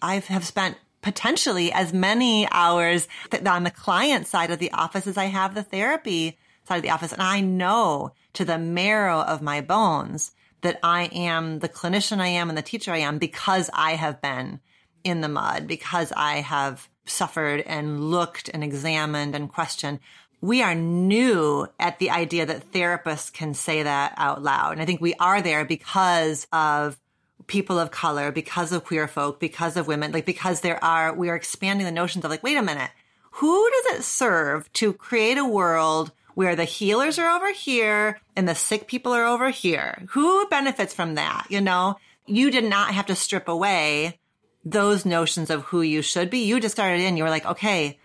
I 0.00 0.20
have 0.20 0.44
spent 0.44 0.76
potentially 1.02 1.72
as 1.72 1.92
many 1.92 2.46
hours 2.52 3.08
on 3.44 3.64
the 3.64 3.72
client 3.72 4.28
side 4.28 4.52
of 4.52 4.60
the 4.60 4.70
office 4.70 5.08
as 5.08 5.18
I 5.18 5.24
have 5.24 5.56
the 5.56 5.64
therapy 5.64 6.38
side 6.68 6.76
of 6.76 6.82
the 6.82 6.90
office. 6.90 7.12
And 7.12 7.20
I 7.20 7.40
know 7.40 8.12
to 8.34 8.44
the 8.44 8.58
marrow 8.58 9.22
of 9.22 9.42
my 9.42 9.60
bones 9.60 10.30
that 10.60 10.78
I 10.84 11.06
am 11.06 11.58
the 11.58 11.68
clinician 11.68 12.20
I 12.20 12.28
am 12.28 12.48
and 12.48 12.56
the 12.56 12.62
teacher 12.62 12.92
I 12.92 12.98
am 12.98 13.18
because 13.18 13.70
I 13.74 13.96
have 13.96 14.22
been 14.22 14.60
in 15.02 15.20
the 15.20 15.28
mud, 15.28 15.66
because 15.66 16.12
I 16.16 16.42
have 16.42 16.88
suffered 17.06 17.60
and 17.62 18.10
looked 18.10 18.48
and 18.48 18.64
examined 18.64 19.34
and 19.34 19.50
questioned. 19.50 20.00
We 20.40 20.62
are 20.62 20.74
new 20.74 21.66
at 21.80 21.98
the 21.98 22.10
idea 22.10 22.46
that 22.46 22.70
therapists 22.72 23.32
can 23.32 23.54
say 23.54 23.82
that 23.82 24.14
out 24.16 24.42
loud. 24.42 24.72
And 24.72 24.82
I 24.82 24.84
think 24.84 25.00
we 25.00 25.14
are 25.14 25.40
there 25.40 25.64
because 25.64 26.46
of 26.52 26.98
people 27.46 27.78
of 27.78 27.90
color, 27.90 28.30
because 28.30 28.72
of 28.72 28.84
queer 28.84 29.08
folk, 29.08 29.40
because 29.40 29.76
of 29.76 29.86
women, 29.86 30.12
like 30.12 30.26
because 30.26 30.60
there 30.60 30.82
are, 30.82 31.14
we 31.14 31.28
are 31.28 31.36
expanding 31.36 31.84
the 31.86 31.92
notions 31.92 32.24
of 32.24 32.30
like, 32.30 32.42
wait 32.42 32.56
a 32.56 32.62
minute, 32.62 32.90
who 33.32 33.70
does 33.70 33.98
it 33.98 34.02
serve 34.04 34.72
to 34.74 34.92
create 34.92 35.38
a 35.38 35.44
world 35.44 36.12
where 36.34 36.56
the 36.56 36.64
healers 36.64 37.18
are 37.18 37.36
over 37.36 37.52
here 37.52 38.20
and 38.36 38.48
the 38.48 38.54
sick 38.54 38.86
people 38.86 39.12
are 39.12 39.24
over 39.24 39.50
here? 39.50 40.04
Who 40.10 40.46
benefits 40.48 40.94
from 40.94 41.14
that? 41.14 41.46
You 41.48 41.60
know, 41.60 41.96
you 42.26 42.50
did 42.50 42.64
not 42.64 42.94
have 42.94 43.06
to 43.06 43.14
strip 43.14 43.48
away 43.48 44.18
those 44.64 45.04
notions 45.04 45.50
of 45.50 45.62
who 45.64 45.82
you 45.82 46.02
should 46.02 46.30
be. 46.30 46.44
You 46.44 46.60
just 46.60 46.74
started 46.74 47.00
in, 47.00 47.16
you 47.16 47.24
were 47.24 47.30
like, 47.30 47.46
okay, 47.46 47.98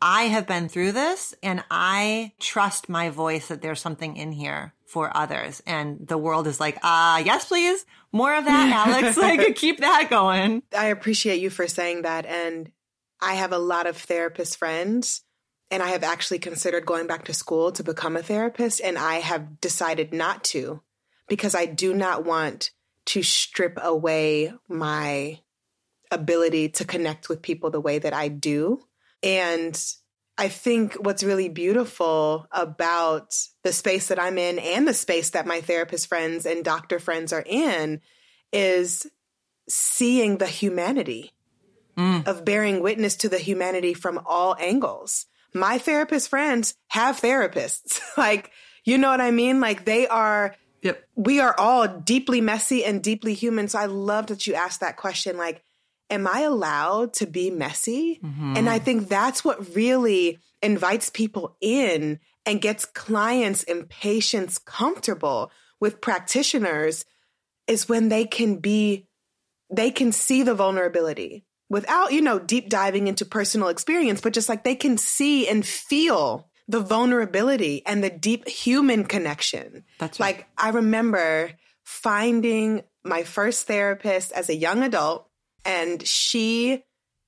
I 0.00 0.24
have 0.24 0.46
been 0.46 0.68
through 0.68 0.92
this 0.92 1.34
and 1.42 1.64
I 1.70 2.32
trust 2.38 2.88
my 2.88 3.10
voice 3.10 3.48
that 3.48 3.62
there's 3.62 3.80
something 3.80 4.16
in 4.16 4.32
here 4.32 4.74
for 4.86 5.14
others. 5.14 5.62
And 5.66 6.06
the 6.06 6.18
world 6.18 6.46
is 6.46 6.60
like, 6.60 6.78
ah, 6.82 7.16
uh, 7.16 7.18
yes, 7.18 7.46
please. 7.46 7.84
More 8.12 8.34
of 8.34 8.44
that, 8.44 8.88
Alex. 8.88 9.16
like 9.16 9.56
keep 9.56 9.80
that 9.80 10.08
going. 10.08 10.62
I 10.76 10.86
appreciate 10.86 11.40
you 11.40 11.50
for 11.50 11.66
saying 11.66 12.02
that. 12.02 12.26
And 12.26 12.70
I 13.20 13.34
have 13.34 13.52
a 13.52 13.58
lot 13.58 13.86
of 13.86 13.96
therapist 13.96 14.56
friends 14.56 15.22
and 15.70 15.82
I 15.82 15.88
have 15.88 16.04
actually 16.04 16.38
considered 16.38 16.86
going 16.86 17.06
back 17.06 17.24
to 17.24 17.34
school 17.34 17.72
to 17.72 17.82
become 17.82 18.16
a 18.16 18.22
therapist. 18.22 18.80
And 18.80 18.96
I 18.96 19.16
have 19.16 19.60
decided 19.60 20.14
not 20.14 20.44
to 20.44 20.80
because 21.28 21.54
I 21.54 21.66
do 21.66 21.92
not 21.92 22.24
want 22.24 22.70
to 23.06 23.22
strip 23.22 23.78
away 23.82 24.52
my 24.68 25.40
ability 26.10 26.68
to 26.70 26.84
connect 26.84 27.28
with 27.28 27.42
people 27.42 27.70
the 27.70 27.80
way 27.80 27.98
that 27.98 28.12
I 28.12 28.28
do 28.28 28.80
and 29.22 29.78
I 30.40 30.46
think 30.46 30.94
what's 30.94 31.24
really 31.24 31.48
beautiful 31.48 32.46
about 32.52 33.36
the 33.64 33.72
space 33.72 34.06
that 34.06 34.20
I'm 34.20 34.38
in 34.38 34.60
and 34.60 34.86
the 34.86 34.94
space 34.94 35.30
that 35.30 35.48
my 35.48 35.60
therapist 35.60 36.06
friends 36.06 36.46
and 36.46 36.64
doctor 36.64 37.00
friends 37.00 37.32
are 37.32 37.42
in 37.44 38.00
is 38.52 39.04
seeing 39.68 40.38
the 40.38 40.46
humanity 40.46 41.32
mm. 41.96 42.26
of 42.26 42.44
bearing 42.44 42.80
witness 42.80 43.16
to 43.16 43.28
the 43.28 43.38
humanity 43.38 43.94
from 43.94 44.20
all 44.24 44.54
angles. 44.60 45.26
My 45.52 45.78
therapist 45.78 46.28
friends 46.28 46.74
have 46.86 47.20
therapists. 47.20 48.00
like, 48.16 48.52
you 48.84 48.96
know 48.96 49.10
what 49.10 49.20
I 49.20 49.32
mean? 49.32 49.60
Like 49.60 49.84
they 49.84 50.06
are 50.06 50.54
Yep. 50.82 51.08
We 51.16 51.40
are 51.40 51.58
all 51.58 51.88
deeply 51.88 52.40
messy 52.40 52.84
and 52.84 53.02
deeply 53.02 53.34
human. 53.34 53.66
So 53.66 53.80
I 53.80 53.86
love 53.86 54.28
that 54.28 54.46
you 54.46 54.54
asked 54.54 54.78
that 54.78 54.96
question. 54.96 55.36
Like, 55.36 55.64
am 56.10 56.26
I 56.26 56.40
allowed 56.40 57.14
to 57.14 57.26
be 57.26 57.50
messy? 57.50 58.20
Mm-hmm. 58.22 58.56
And 58.56 58.68
I 58.68 58.78
think 58.78 59.08
that's 59.08 59.44
what 59.44 59.74
really 59.74 60.38
invites 60.62 61.10
people 61.10 61.56
in 61.60 62.18
and 62.46 62.60
gets 62.60 62.84
clients 62.84 63.62
and 63.64 63.88
patients 63.88 64.58
comfortable 64.58 65.50
with 65.80 66.00
practitioners 66.00 67.04
is 67.66 67.88
when 67.88 68.08
they 68.08 68.24
can 68.24 68.56
be, 68.56 69.06
they 69.70 69.90
can 69.90 70.12
see 70.12 70.42
the 70.42 70.54
vulnerability 70.54 71.44
without, 71.68 72.12
you 72.12 72.22
know, 72.22 72.38
deep 72.38 72.68
diving 72.68 73.06
into 73.06 73.24
personal 73.24 73.68
experience, 73.68 74.20
but 74.20 74.32
just 74.32 74.48
like 74.48 74.64
they 74.64 74.74
can 74.74 74.96
see 74.96 75.46
and 75.46 75.66
feel 75.66 76.48
the 76.66 76.80
vulnerability 76.80 77.82
and 77.86 78.02
the 78.02 78.10
deep 78.10 78.48
human 78.48 79.04
connection. 79.04 79.84
That's 79.98 80.18
right. 80.18 80.36
Like 80.36 80.48
I 80.56 80.70
remember 80.70 81.52
finding 81.84 82.82
my 83.04 83.22
first 83.22 83.66
therapist 83.66 84.32
as 84.32 84.48
a 84.48 84.54
young 84.54 84.82
adult 84.82 85.27
and 85.64 86.06
she 86.06 86.84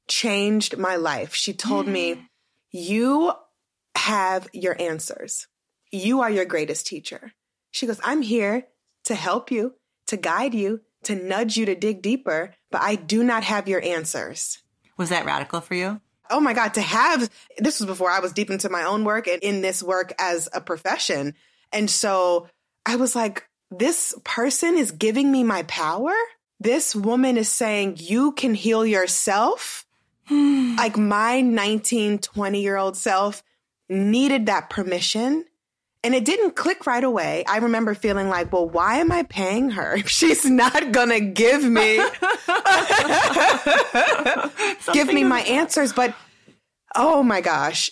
changed 0.09 0.77
my 0.77 0.97
life. 0.97 1.35
She 1.35 1.53
told 1.53 1.87
me, 1.87 2.15
hmm. 2.15 2.21
You 2.73 3.33
have 3.97 4.49
your 4.53 4.81
answers. 4.81 5.49
You 5.91 6.21
are 6.21 6.31
your 6.31 6.45
greatest 6.45 6.87
teacher. 6.87 7.33
She 7.73 7.87
goes, 7.87 8.01
I'm 8.05 8.23
here 8.23 8.69
to 9.05 9.15
help 9.15 9.51
you, 9.51 9.75
to 10.07 10.17
guide 10.17 10.55
you, 10.55 10.81
to 11.05 11.15
nudge 11.15 11.57
you 11.57 11.67
to 11.67 11.75
dig 11.75 12.03
deeper, 12.03 12.55
but 12.71 12.83
I 12.83 12.95
do 12.95 13.25
not 13.25 13.43
have 13.43 13.69
your 13.69 13.83
answers. 13.83 14.63
Was 14.97 15.09
that 15.09 15.25
radical 15.25 15.61
for 15.61 15.75
you? 15.75 16.01
Oh 16.31 16.41
my 16.41 16.53
God, 16.53 16.75
to 16.75 16.83
have 16.83 17.29
this 17.59 17.81
was 17.81 17.87
before 17.87 18.11
I 18.11 18.21
was 18.21 18.33
deep 18.33 18.51
into 18.51 18.69
my 18.69 18.85
own 18.85 19.05
work 19.05 19.27
and 19.27 19.43
in 19.43 19.63
this 19.63 19.83
work 19.83 20.13
as 20.19 20.49
a 20.53 20.61
profession. 20.61 21.35
And 21.73 21.91
so 21.91 22.49
I 22.87 22.97
was 22.97 23.17
like, 23.17 23.49
this 23.73 24.15
person 24.23 24.77
is 24.79 24.93
giving 24.93 25.33
me 25.33 25.43
my 25.43 25.65
power 25.65 26.13
this 26.61 26.95
woman 26.95 27.39
is 27.39 27.49
saying 27.49 27.97
you 27.99 28.33
can 28.33 28.55
heal 28.55 28.87
yourself. 28.87 29.85
like 30.31 30.97
my 30.97 31.41
19, 31.41 32.19
20 32.19 32.63
year 32.63 32.77
old 32.77 32.97
self 32.97 33.43
needed 33.89 34.47
that 34.47 34.71
permission. 34.71 35.45
And 36.03 36.15
it 36.15 36.25
didn't 36.25 36.57
click 36.57 36.87
right 36.87 37.05
away. 37.05 37.45
I 37.47 37.59
remember 37.59 37.95
feeling 37.95 38.31
like, 38.31 38.53
well, 38.53 38.67
why 38.67 38.99
am 38.99 39.13
I 39.13 39.25
paying 39.25 39.71
her 39.71 39.97
if 39.97 40.09
she's 40.19 40.45
not 40.45 40.93
going 40.93 41.11
to 41.11 41.21
give 41.21 41.63
me 41.63 41.97
give 44.93 45.13
me 45.13 45.25
my 45.25 45.41
answers? 45.41 45.93
But 45.93 46.15
oh 46.95 47.23
my 47.23 47.41
gosh, 47.41 47.91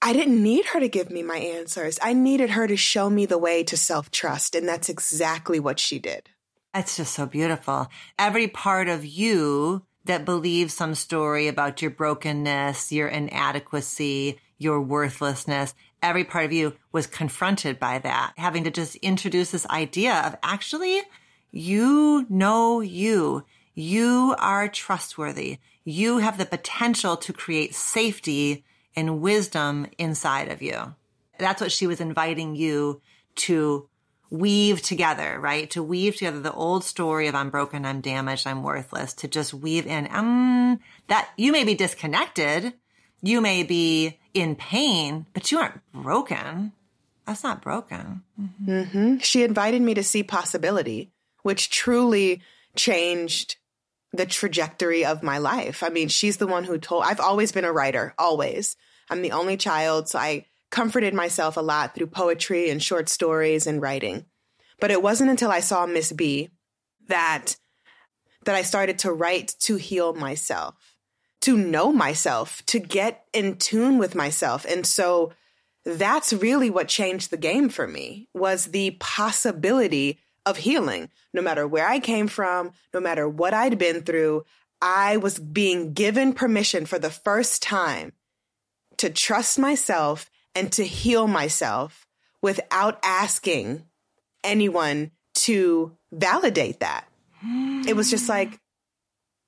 I 0.00 0.14
didn't 0.14 0.42
need 0.42 0.64
her 0.66 0.80
to 0.80 0.88
give 0.88 1.10
me 1.10 1.22
my 1.22 1.36
answers. 1.36 1.98
I 2.02 2.14
needed 2.14 2.50
her 2.50 2.66
to 2.66 2.76
show 2.76 3.10
me 3.10 3.26
the 3.26 3.38
way 3.38 3.62
to 3.64 3.76
self-trust, 3.76 4.54
and 4.54 4.66
that's 4.66 4.88
exactly 4.88 5.60
what 5.60 5.78
she 5.78 5.98
did. 5.98 6.30
That's 6.74 6.96
just 6.96 7.14
so 7.14 7.26
beautiful. 7.26 7.88
Every 8.18 8.48
part 8.48 8.88
of 8.88 9.04
you 9.04 9.84
that 10.04 10.24
believes 10.24 10.74
some 10.74 10.94
story 10.94 11.46
about 11.46 11.82
your 11.82 11.90
brokenness, 11.90 12.90
your 12.90 13.08
inadequacy, 13.08 14.38
your 14.58 14.80
worthlessness, 14.80 15.74
every 16.02 16.24
part 16.24 16.46
of 16.46 16.52
you 16.52 16.74
was 16.90 17.06
confronted 17.06 17.78
by 17.78 17.98
that, 17.98 18.32
having 18.36 18.64
to 18.64 18.70
just 18.70 18.96
introduce 18.96 19.50
this 19.50 19.66
idea 19.66 20.14
of 20.14 20.36
actually, 20.42 21.02
you 21.50 22.26
know 22.28 22.80
you. 22.80 23.44
You 23.74 24.34
are 24.38 24.68
trustworthy. 24.68 25.58
You 25.84 26.18
have 26.18 26.38
the 26.38 26.46
potential 26.46 27.16
to 27.18 27.32
create 27.32 27.74
safety 27.74 28.64
and 28.96 29.20
wisdom 29.20 29.86
inside 29.98 30.50
of 30.50 30.62
you. 30.62 30.94
That's 31.38 31.60
what 31.60 31.72
she 31.72 31.86
was 31.86 32.00
inviting 32.00 32.54
you 32.56 33.00
to 33.34 33.88
weave 34.32 34.80
together, 34.80 35.38
right? 35.38 35.68
To 35.70 35.82
weave 35.82 36.16
together 36.16 36.40
the 36.40 36.52
old 36.52 36.84
story 36.84 37.28
of 37.28 37.34
I'm 37.34 37.50
broken, 37.50 37.84
I'm 37.84 38.00
damaged, 38.00 38.46
I'm 38.46 38.62
worthless, 38.62 39.12
to 39.14 39.28
just 39.28 39.52
weave 39.52 39.86
in, 39.86 40.08
um, 40.10 40.80
that 41.08 41.28
you 41.36 41.52
may 41.52 41.64
be 41.64 41.74
disconnected. 41.74 42.72
You 43.20 43.42
may 43.42 43.62
be 43.62 44.18
in 44.32 44.56
pain, 44.56 45.26
but 45.34 45.52
you 45.52 45.58
aren't 45.58 45.80
broken. 45.92 46.72
That's 47.26 47.44
not 47.44 47.60
broken. 47.60 48.22
Mm-hmm. 48.40 48.70
Mm-hmm. 48.70 49.18
She 49.18 49.44
invited 49.44 49.82
me 49.82 49.92
to 49.94 50.02
see 50.02 50.22
possibility, 50.22 51.12
which 51.42 51.68
truly 51.68 52.40
changed 52.74 53.56
the 54.14 54.24
trajectory 54.24 55.04
of 55.04 55.22
my 55.22 55.38
life. 55.38 55.82
I 55.82 55.90
mean, 55.90 56.08
she's 56.08 56.38
the 56.38 56.46
one 56.46 56.64
who 56.64 56.78
told, 56.78 57.04
I've 57.04 57.20
always 57.20 57.52
been 57.52 57.66
a 57.66 57.72
writer, 57.72 58.14
always. 58.18 58.76
I'm 59.10 59.20
the 59.20 59.32
only 59.32 59.58
child, 59.58 60.08
so 60.08 60.18
I 60.18 60.46
comforted 60.72 61.14
myself 61.14 61.56
a 61.56 61.60
lot 61.60 61.94
through 61.94 62.08
poetry 62.08 62.70
and 62.70 62.82
short 62.82 63.08
stories 63.08 63.68
and 63.68 63.80
writing. 63.80 64.24
But 64.80 64.90
it 64.90 65.02
wasn't 65.02 65.30
until 65.30 65.52
I 65.52 65.60
saw 65.60 65.86
Miss 65.86 66.10
B 66.10 66.48
that 67.06 67.56
that 68.44 68.56
I 68.56 68.62
started 68.62 68.98
to 69.00 69.12
write 69.12 69.54
to 69.60 69.76
heal 69.76 70.14
myself, 70.14 70.96
to 71.42 71.56
know 71.56 71.92
myself, 71.92 72.64
to 72.66 72.80
get 72.80 73.24
in 73.32 73.56
tune 73.56 73.98
with 73.98 74.16
myself. 74.16 74.64
And 74.64 74.84
so 74.84 75.32
that's 75.84 76.32
really 76.32 76.68
what 76.68 76.88
changed 76.88 77.30
the 77.30 77.36
game 77.36 77.68
for 77.68 77.86
me 77.86 78.28
was 78.34 78.66
the 78.66 78.96
possibility 78.98 80.18
of 80.44 80.56
healing. 80.56 81.08
No 81.32 81.40
matter 81.40 81.68
where 81.68 81.86
I 81.86 82.00
came 82.00 82.26
from, 82.26 82.72
no 82.92 82.98
matter 82.98 83.28
what 83.28 83.54
I'd 83.54 83.78
been 83.78 84.02
through, 84.02 84.44
I 84.80 85.18
was 85.18 85.38
being 85.38 85.92
given 85.92 86.32
permission 86.32 86.86
for 86.86 86.98
the 86.98 87.10
first 87.10 87.62
time 87.62 88.12
to 88.96 89.08
trust 89.08 89.56
myself 89.56 90.28
and 90.54 90.70
to 90.72 90.84
heal 90.84 91.26
myself 91.26 92.06
without 92.40 92.98
asking 93.02 93.84
anyone 94.44 95.10
to 95.34 95.96
validate 96.12 96.80
that. 96.80 97.06
It 97.86 97.96
was 97.96 98.10
just 98.10 98.28
like, 98.28 98.58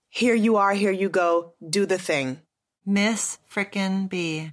here 0.08 0.34
you 0.34 0.56
are, 0.56 0.72
here 0.72 0.90
you 0.90 1.08
go, 1.08 1.54
do 1.68 1.86
the 1.86 1.98
thing. 1.98 2.40
Miss 2.86 3.38
frickin' 3.50 4.08
B. 4.08 4.52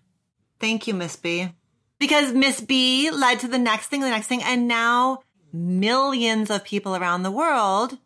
Thank 0.60 0.88
you, 0.88 0.94
Miss 0.94 1.16
B. 1.16 1.50
Because 2.00 2.34
Miss 2.34 2.62
B 2.62 3.12
led 3.12 3.40
to 3.40 3.48
the 3.48 3.60
next 3.60 3.88
thing, 3.88 4.02
the 4.02 4.10
next 4.10 4.28
thing, 4.28 4.42
and 4.44 4.68
now 4.68 5.20
millions 5.54 6.50
of 6.50 6.64
people 6.64 6.96
around 6.96 7.24
the 7.24 7.32
world 7.32 7.98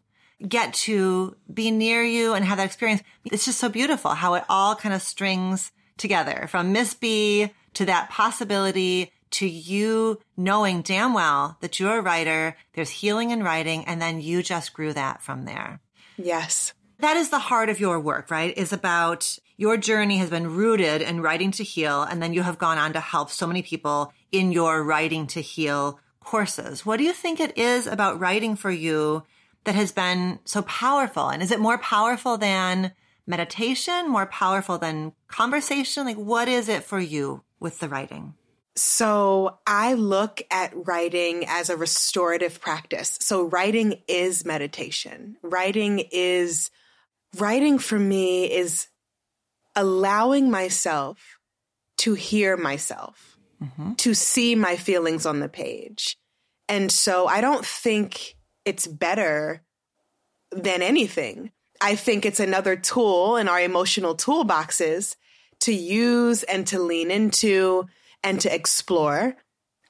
get 0.45 0.73
to 0.73 1.35
be 1.53 1.71
near 1.71 2.03
you 2.03 2.33
and 2.33 2.43
have 2.43 2.57
that 2.57 2.65
experience. 2.65 3.01
It's 3.25 3.45
just 3.45 3.59
so 3.59 3.69
beautiful 3.69 4.11
how 4.11 4.33
it 4.33 4.43
all 4.49 4.75
kind 4.75 4.93
of 4.93 5.01
strings 5.01 5.71
together 5.97 6.47
from 6.49 6.73
Miss 6.73 6.93
B 6.93 7.51
to 7.75 7.85
that 7.85 8.09
possibility 8.09 9.11
to 9.31 9.47
you 9.47 10.19
knowing 10.37 10.81
damn 10.81 11.13
well 11.13 11.57
that 11.61 11.79
you're 11.79 11.99
a 11.99 12.01
writer, 12.01 12.55
there's 12.73 12.89
healing 12.89 13.31
in 13.31 13.43
writing, 13.43 13.85
and 13.85 14.01
then 14.01 14.21
you 14.21 14.41
just 14.41 14.73
grew 14.73 14.93
that 14.93 15.21
from 15.21 15.45
there. 15.45 15.81
Yes. 16.17 16.73
That 16.99 17.17
is 17.17 17.29
the 17.29 17.39
heart 17.39 17.69
of 17.69 17.79
your 17.79 17.99
work, 17.99 18.31
right? 18.31 18.57
Is 18.57 18.71
about 18.71 19.37
your 19.57 19.77
journey 19.77 20.17
has 20.17 20.29
been 20.29 20.55
rooted 20.55 21.01
in 21.01 21.21
writing 21.21 21.51
to 21.51 21.63
heal, 21.63 22.03
and 22.03 22.21
then 22.21 22.33
you 22.33 22.43
have 22.43 22.57
gone 22.57 22.77
on 22.77 22.93
to 22.93 22.99
help 22.99 23.29
so 23.29 23.47
many 23.47 23.61
people 23.61 24.13
in 24.31 24.51
your 24.51 24.83
writing 24.83 25.27
to 25.27 25.41
heal 25.41 25.99
courses. 26.21 26.85
What 26.85 26.97
do 26.97 27.03
you 27.03 27.13
think 27.13 27.39
it 27.39 27.57
is 27.57 27.87
about 27.87 28.19
writing 28.19 28.55
for 28.55 28.71
you 28.71 29.23
that 29.65 29.75
has 29.75 29.91
been 29.91 30.39
so 30.45 30.61
powerful? 30.63 31.29
And 31.29 31.43
is 31.43 31.51
it 31.51 31.59
more 31.59 31.77
powerful 31.77 32.37
than 32.37 32.93
meditation, 33.27 34.09
more 34.09 34.25
powerful 34.25 34.77
than 34.77 35.13
conversation? 35.27 36.05
Like, 36.05 36.17
what 36.17 36.47
is 36.47 36.69
it 36.69 36.83
for 36.83 36.99
you 36.99 37.43
with 37.59 37.79
the 37.79 37.89
writing? 37.89 38.33
So 38.77 39.59
I 39.65 39.93
look 39.93 40.41
at 40.51 40.73
writing 40.75 41.45
as 41.47 41.69
a 41.69 41.77
restorative 41.77 42.59
practice. 42.59 43.17
So 43.21 43.43
writing 43.43 44.01
is 44.07 44.43
meditation. 44.43 45.37
Writing 45.41 46.03
is, 46.11 46.71
writing 47.37 47.79
for 47.79 47.97
me 47.97 48.51
is 48.51 48.87
allowing 49.75 50.51
myself 50.51 51.39
to 51.97 52.15
hear 52.15 52.57
myself, 52.57 53.37
mm-hmm. 53.63 53.93
to 53.93 54.13
see 54.13 54.55
my 54.55 54.75
feelings 54.75 55.25
on 55.25 55.39
the 55.39 55.49
page. 55.49 56.17
And 56.67 56.91
so 56.91 57.27
I 57.27 57.39
don't 57.39 57.65
think 57.65 58.35
it's 58.65 58.87
better 58.87 59.61
than 60.51 60.81
anything. 60.81 61.51
I 61.79 61.95
think 61.95 62.25
it's 62.25 62.39
another 62.39 62.75
tool 62.75 63.37
in 63.37 63.47
our 63.47 63.61
emotional 63.61 64.15
toolboxes 64.15 65.15
to 65.61 65.73
use 65.73 66.43
and 66.43 66.65
to 66.67 66.79
lean 66.79 67.11
into 67.11 67.87
and 68.23 68.39
to 68.41 68.53
explore. 68.53 69.35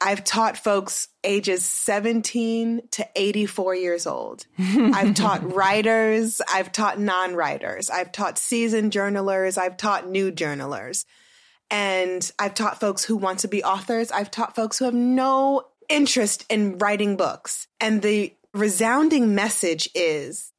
I've 0.00 0.24
taught 0.24 0.58
folks 0.58 1.08
ages 1.24 1.64
17 1.64 2.82
to 2.92 3.08
84 3.16 3.74
years 3.74 4.06
old. 4.06 4.46
I've 4.58 5.14
taught 5.14 5.54
writers, 5.54 6.42
I've 6.52 6.70
taught 6.70 7.00
non 7.00 7.34
writers, 7.34 7.88
I've 7.88 8.12
taught 8.12 8.38
seasoned 8.38 8.92
journalers, 8.92 9.56
I've 9.56 9.76
taught 9.76 10.08
new 10.08 10.30
journalers. 10.30 11.06
And 11.68 12.30
I've 12.38 12.54
taught 12.54 12.78
folks 12.78 13.04
who 13.04 13.16
want 13.16 13.40
to 13.40 13.48
be 13.48 13.64
authors, 13.64 14.12
I've 14.12 14.30
taught 14.30 14.54
folks 14.54 14.78
who 14.78 14.84
have 14.84 14.94
no 14.94 15.64
interest 15.88 16.44
in 16.48 16.78
writing 16.78 17.16
books. 17.16 17.66
And 17.80 18.02
the 18.02 18.34
resounding 18.52 19.34
message 19.34 19.88
is 19.94 20.52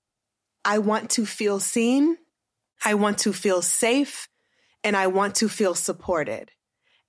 I 0.66 0.80
want 0.80 1.12
to 1.12 1.26
feel 1.26 1.60
seen, 1.60 2.18
I 2.84 2.96
want 2.96 3.20
to 3.20 3.34
feel 3.34 3.62
safe, 3.62 4.28
and 4.84 4.96
I 4.96 5.08
want 5.08 5.36
to 5.36 5.50
feel 5.50 5.76
supported. 5.76 6.52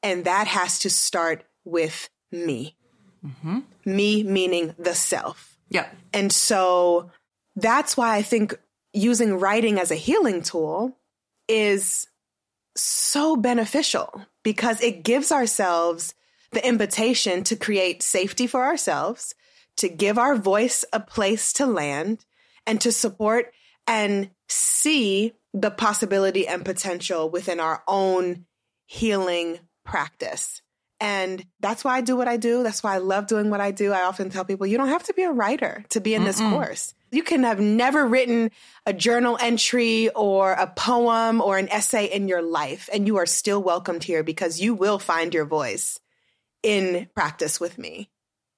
And 0.02 0.24
that 0.24 0.46
has 0.46 0.78
to 0.80 0.90
start 0.90 1.44
with 1.64 2.08
me. 2.30 2.76
Mm-hmm. 3.24 3.60
Me 3.84 4.22
meaning 4.22 4.74
the 4.78 4.94
self. 4.94 5.58
Yeah. 5.68 5.88
And 6.12 6.32
so 6.32 7.10
that's 7.56 7.96
why 7.96 8.16
I 8.16 8.22
think 8.22 8.58
using 8.92 9.38
writing 9.38 9.78
as 9.78 9.90
a 9.90 9.96
healing 9.96 10.42
tool 10.42 10.96
is 11.48 12.06
so 12.76 13.36
beneficial 13.36 14.22
because 14.42 14.80
it 14.80 15.02
gives 15.02 15.32
ourselves 15.32 16.14
the 16.52 16.66
invitation 16.66 17.44
to 17.44 17.56
create 17.56 18.02
safety 18.02 18.46
for 18.46 18.64
ourselves, 18.64 19.34
to 19.76 19.88
give 19.88 20.18
our 20.18 20.36
voice 20.36 20.84
a 20.92 21.00
place 21.00 21.52
to 21.54 21.66
land, 21.66 22.24
and 22.66 22.80
to 22.80 22.92
support 22.92 23.52
and 23.86 24.30
see 24.48 25.32
the 25.54 25.70
possibility 25.70 26.46
and 26.46 26.64
potential 26.64 27.30
within 27.30 27.60
our 27.60 27.82
own 27.86 28.46
healing 28.86 29.58
practice. 29.84 30.62
And 31.00 31.44
that's 31.60 31.84
why 31.84 31.96
I 31.96 32.00
do 32.00 32.16
what 32.16 32.28
I 32.28 32.36
do. 32.36 32.62
That's 32.62 32.82
why 32.82 32.94
I 32.94 32.98
love 32.98 33.28
doing 33.28 33.50
what 33.50 33.60
I 33.60 33.70
do. 33.70 33.92
I 33.92 34.02
often 34.02 34.30
tell 34.30 34.44
people, 34.44 34.66
you 34.66 34.76
don't 34.76 34.88
have 34.88 35.04
to 35.04 35.14
be 35.14 35.22
a 35.22 35.30
writer 35.30 35.84
to 35.90 36.00
be 36.00 36.14
in 36.14 36.24
this 36.24 36.40
Mm-mm. 36.40 36.50
course. 36.50 36.92
You 37.12 37.22
can 37.22 37.44
have 37.44 37.60
never 37.60 38.04
written 38.04 38.50
a 38.84 38.92
journal 38.92 39.38
entry 39.40 40.10
or 40.10 40.52
a 40.52 40.66
poem 40.66 41.40
or 41.40 41.56
an 41.56 41.68
essay 41.70 42.06
in 42.06 42.28
your 42.28 42.42
life, 42.42 42.90
and 42.92 43.06
you 43.06 43.16
are 43.18 43.26
still 43.26 43.62
welcomed 43.62 44.04
here 44.04 44.22
because 44.22 44.60
you 44.60 44.74
will 44.74 44.98
find 44.98 45.32
your 45.32 45.46
voice 45.46 46.00
in 46.62 47.08
practice 47.14 47.60
with 47.60 47.78
me. 47.78 48.10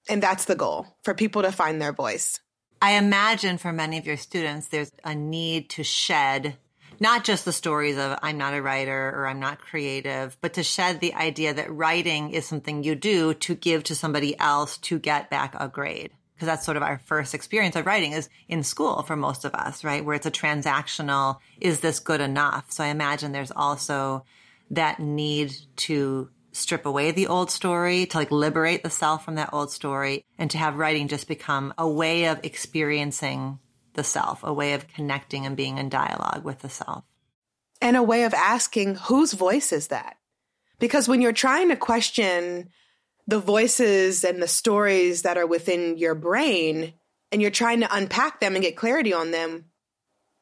And 0.09 0.22
that's 0.22 0.46
the 0.46 0.57
goal 0.57 0.87
for 1.05 1.14
people 1.14 1.42
to 1.42 1.53
find 1.53 1.81
their 1.81 1.92
voice. 1.92 2.40
I 2.83 2.92
imagine 2.92 3.59
for 3.59 3.72
many 3.72 3.98
of 3.98 4.07
your 4.07 4.16
students, 4.16 4.68
there's 4.68 4.90
a 5.05 5.14
need 5.14 5.68
to 5.70 5.85
shed 5.85 6.57
not 7.00 7.24
just 7.24 7.46
the 7.46 7.52
stories 7.52 7.96
of 7.96 8.18
I'm 8.22 8.36
not 8.36 8.54
a 8.54 8.62
writer 8.62 9.12
or 9.16 9.26
I'm 9.26 9.40
not 9.40 9.58
creative, 9.58 10.36
but 10.42 10.54
to 10.54 10.62
shed 10.62 11.00
the 11.00 11.14
idea 11.14 11.54
that 11.54 11.74
writing 11.74 12.30
is 12.30 12.46
something 12.46 12.84
you 12.84 12.94
do 12.94 13.34
to 13.34 13.54
give 13.54 13.84
to 13.84 13.94
somebody 13.94 14.38
else 14.38 14.76
to 14.78 14.98
get 14.98 15.30
back 15.30 15.54
a 15.58 15.66
grade. 15.66 16.10
Because 16.34 16.46
that's 16.46 16.64
sort 16.64 16.76
of 16.76 16.82
our 16.82 17.00
first 17.06 17.34
experience 17.34 17.76
of 17.76 17.86
writing 17.86 18.12
is 18.12 18.28
in 18.48 18.62
school 18.62 19.02
for 19.02 19.16
most 19.16 19.44
of 19.44 19.54
us, 19.54 19.82
right? 19.82 20.04
Where 20.04 20.14
it's 20.14 20.26
a 20.26 20.30
transactional, 20.30 21.38
is 21.60 21.80
this 21.80 22.00
good 22.00 22.20
enough? 22.20 22.70
So 22.70 22.84
I 22.84 22.88
imagine 22.88 23.32
there's 23.32 23.50
also 23.50 24.24
that 24.70 25.00
need 25.00 25.54
to 25.76 26.30
strip 26.52 26.86
away 26.86 27.10
the 27.10 27.26
old 27.26 27.50
story, 27.50 28.06
to 28.06 28.18
like 28.18 28.30
liberate 28.30 28.82
the 28.82 28.90
self 28.90 29.24
from 29.24 29.36
that 29.36 29.50
old 29.52 29.70
story, 29.70 30.24
and 30.38 30.50
to 30.50 30.58
have 30.58 30.76
writing 30.76 31.08
just 31.08 31.28
become 31.28 31.72
a 31.78 31.88
way 31.88 32.24
of 32.26 32.40
experiencing 32.42 33.58
the 33.94 34.05
self, 34.05 34.42
a 34.42 34.53
way 34.53 34.74
of 34.74 34.88
connecting 34.88 35.46
and 35.46 35.57
being 35.57 35.79
in 35.79 35.88
dialogue 35.88 36.44
with 36.44 36.61
the 36.61 36.68
self. 36.68 37.05
And 37.81 37.96
a 37.96 38.03
way 38.03 38.24
of 38.24 38.35
asking, 38.35 38.96
whose 38.96 39.33
voice 39.33 39.72
is 39.72 39.88
that? 39.88 40.16
Because 40.79 41.09
when 41.09 41.20
you're 41.20 41.33
trying 41.33 41.68
to 41.70 41.76
question 41.76 42.70
the 43.26 43.38
voices 43.38 44.24
and 44.24 44.42
the 44.42 44.48
stories 44.48 45.22
that 45.22 45.38
are 45.38 45.46
within 45.46 45.96
your 45.96 46.14
brain 46.14 46.94
and 47.33 47.40
you're 47.40 47.50
trying 47.50 47.81
to 47.81 47.94
unpack 47.94 48.40
them 48.40 48.55
and 48.55 48.64
get 48.64 48.76
clarity 48.76 49.12
on 49.12 49.31
them, 49.31 49.66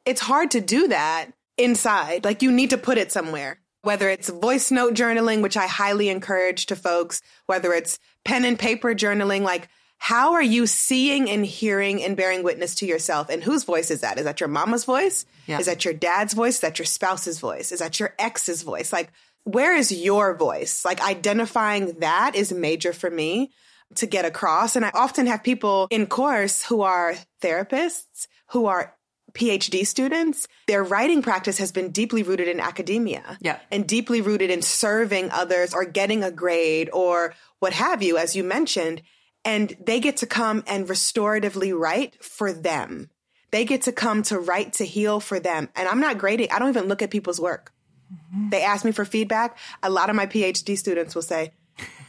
it's 0.05 0.21
hard 0.21 0.53
to 0.53 0.61
do 0.61 0.89
that 0.89 1.31
inside. 1.57 2.25
Like 2.25 2.43
you 2.43 2.51
need 2.51 2.71
to 2.71 2.79
put 2.79 2.99
it 2.99 3.13
somewhere 3.13 3.59
whether 3.83 4.09
it's 4.09 4.29
voice 4.29 4.71
note 4.71 4.95
journaling, 4.95 5.41
which 5.41 5.57
I 5.57 5.67
highly 5.67 6.09
encourage 6.09 6.67
to 6.67 6.77
folks, 6.77 7.23
whether 7.47 7.73
it's 7.73 7.99
pen 8.25 8.45
and 8.45 8.59
paper 8.59 8.95
journaling, 8.95 9.43
like 9.43 9.69
how 9.99 10.33
are 10.35 10.43
you 10.43 10.67
seeing 10.67 11.29
and 11.29 11.45
hearing 11.45 12.03
and 12.03 12.17
bearing 12.17 12.43
witness 12.43 12.75
to 12.77 12.87
yourself? 12.87 13.29
And 13.29 13.43
whose 13.43 13.65
voice 13.65 13.91
is 13.91 14.01
that? 14.01 14.19
Is 14.19 14.25
that 14.25 14.41
your 14.41 14.49
mama's 14.49 14.85
voice? 14.85 15.27
Yeah. 15.47 15.59
Is 15.59 15.67
that 15.67 15.85
your 15.85 15.95
dad's 15.95 16.35
voice? 16.35 16.55
Is 16.55 16.61
that 16.61 16.79
your 16.79 16.87
spouse's 16.87 17.39
voice? 17.41 17.73
Is 17.73 17.81
that 17.81 18.01
your 18.01 18.15
ex's 18.19 18.63
voice? 18.63 18.93
Like, 18.93 19.11
where 19.45 19.75
is 19.77 19.93
your 19.93 20.35
voice? 20.35 20.85
Like 20.85 21.01
identifying 21.01 21.99
that 22.01 22.35
is 22.35 22.53
major 22.53 22.93
for 22.93 23.11
me. 23.11 23.51
to 23.95 24.07
get 24.07 24.27
across. 24.27 24.77
And 24.77 24.85
I 24.85 24.91
often 24.93 25.27
have 25.27 25.43
people 25.43 25.89
in 25.91 26.07
course 26.07 26.63
who 26.63 26.83
are 26.83 27.15
therapists, 27.41 28.27
who 28.49 28.67
are 28.67 28.95
PhD 29.33 29.87
students, 29.87 30.47
their 30.67 30.83
writing 30.83 31.23
practice 31.23 31.59
has 31.59 31.73
been 31.73 31.91
deeply 31.91 32.23
rooted 32.23 32.49
in 32.49 32.61
academia 32.61 33.39
yeah. 33.41 33.59
and 33.71 33.87
deeply 33.87 34.21
rooted 34.21 34.51
in 34.51 34.63
serving 34.63 35.31
others 35.31 35.75
or 35.75 35.85
getting 35.85 36.23
a 36.23 36.31
grade 36.31 36.91
or 36.93 37.35
what 37.61 37.73
have 37.73 38.03
you, 38.03 38.19
as 38.19 38.35
you 38.37 38.45
mentioned. 38.45 39.03
And 39.45 39.77
they 39.85 40.01
get 40.01 40.19
to 40.19 40.27
come 40.27 40.63
and 40.67 40.87
restoratively 40.87 41.77
write 41.77 42.23
for 42.23 42.53
them. 42.53 43.11
They 43.51 43.65
get 43.65 43.83
to 43.83 43.93
come 43.93 44.23
to 44.25 44.39
write 44.39 44.75
to 44.75 44.85
heal 44.85 45.21
for 45.21 45.41
them. 45.41 45.69
And 45.75 45.89
I'm 45.89 46.01
not 46.01 46.19
grading. 46.19 46.51
I 46.51 46.59
don't 46.59 46.69
even 46.69 46.87
look 46.87 47.03
at 47.03 47.11
people's 47.11 47.41
work. 47.41 47.73
Mm-hmm. 48.13 48.51
They 48.51 48.63
ask 48.63 48.85
me 48.85 48.93
for 48.93 49.05
feedback. 49.05 49.57
A 49.83 49.91
lot 49.91 50.11
of 50.11 50.17
my 50.17 50.27
PhD 50.27 50.77
students 50.77 51.15
will 51.15 51.23
say, 51.23 51.53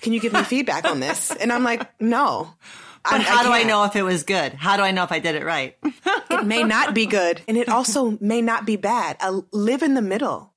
can 0.01 0.13
you 0.13 0.19
give 0.19 0.33
me 0.33 0.43
feedback 0.43 0.85
on 0.85 0.99
this? 0.99 1.31
And 1.39 1.53
I'm 1.53 1.63
like, 1.63 1.87
no. 2.01 2.53
But 3.03 3.21
I, 3.21 3.23
how 3.23 3.39
I 3.39 3.43
do 3.43 3.51
I 3.51 3.63
know 3.63 3.85
if 3.85 3.95
it 3.95 4.03
was 4.03 4.23
good? 4.23 4.53
How 4.53 4.75
do 4.75 4.83
I 4.83 4.91
know 4.91 5.03
if 5.03 5.11
I 5.11 5.19
did 5.19 5.35
it 5.35 5.45
right? 5.45 5.77
it 5.83 6.45
may 6.45 6.63
not 6.63 6.93
be 6.93 7.05
good, 7.05 7.41
and 7.47 7.55
it 7.55 7.69
also 7.69 8.17
may 8.19 8.41
not 8.41 8.65
be 8.65 8.75
bad. 8.75 9.15
Uh, 9.21 9.41
live 9.53 9.83
in 9.83 9.93
the 9.93 10.01
middle. 10.01 10.53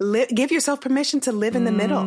Live, 0.00 0.28
give 0.28 0.50
yourself 0.50 0.80
permission 0.80 1.20
to 1.20 1.32
live 1.32 1.54
in 1.54 1.64
the 1.64 1.72
middle. 1.72 2.02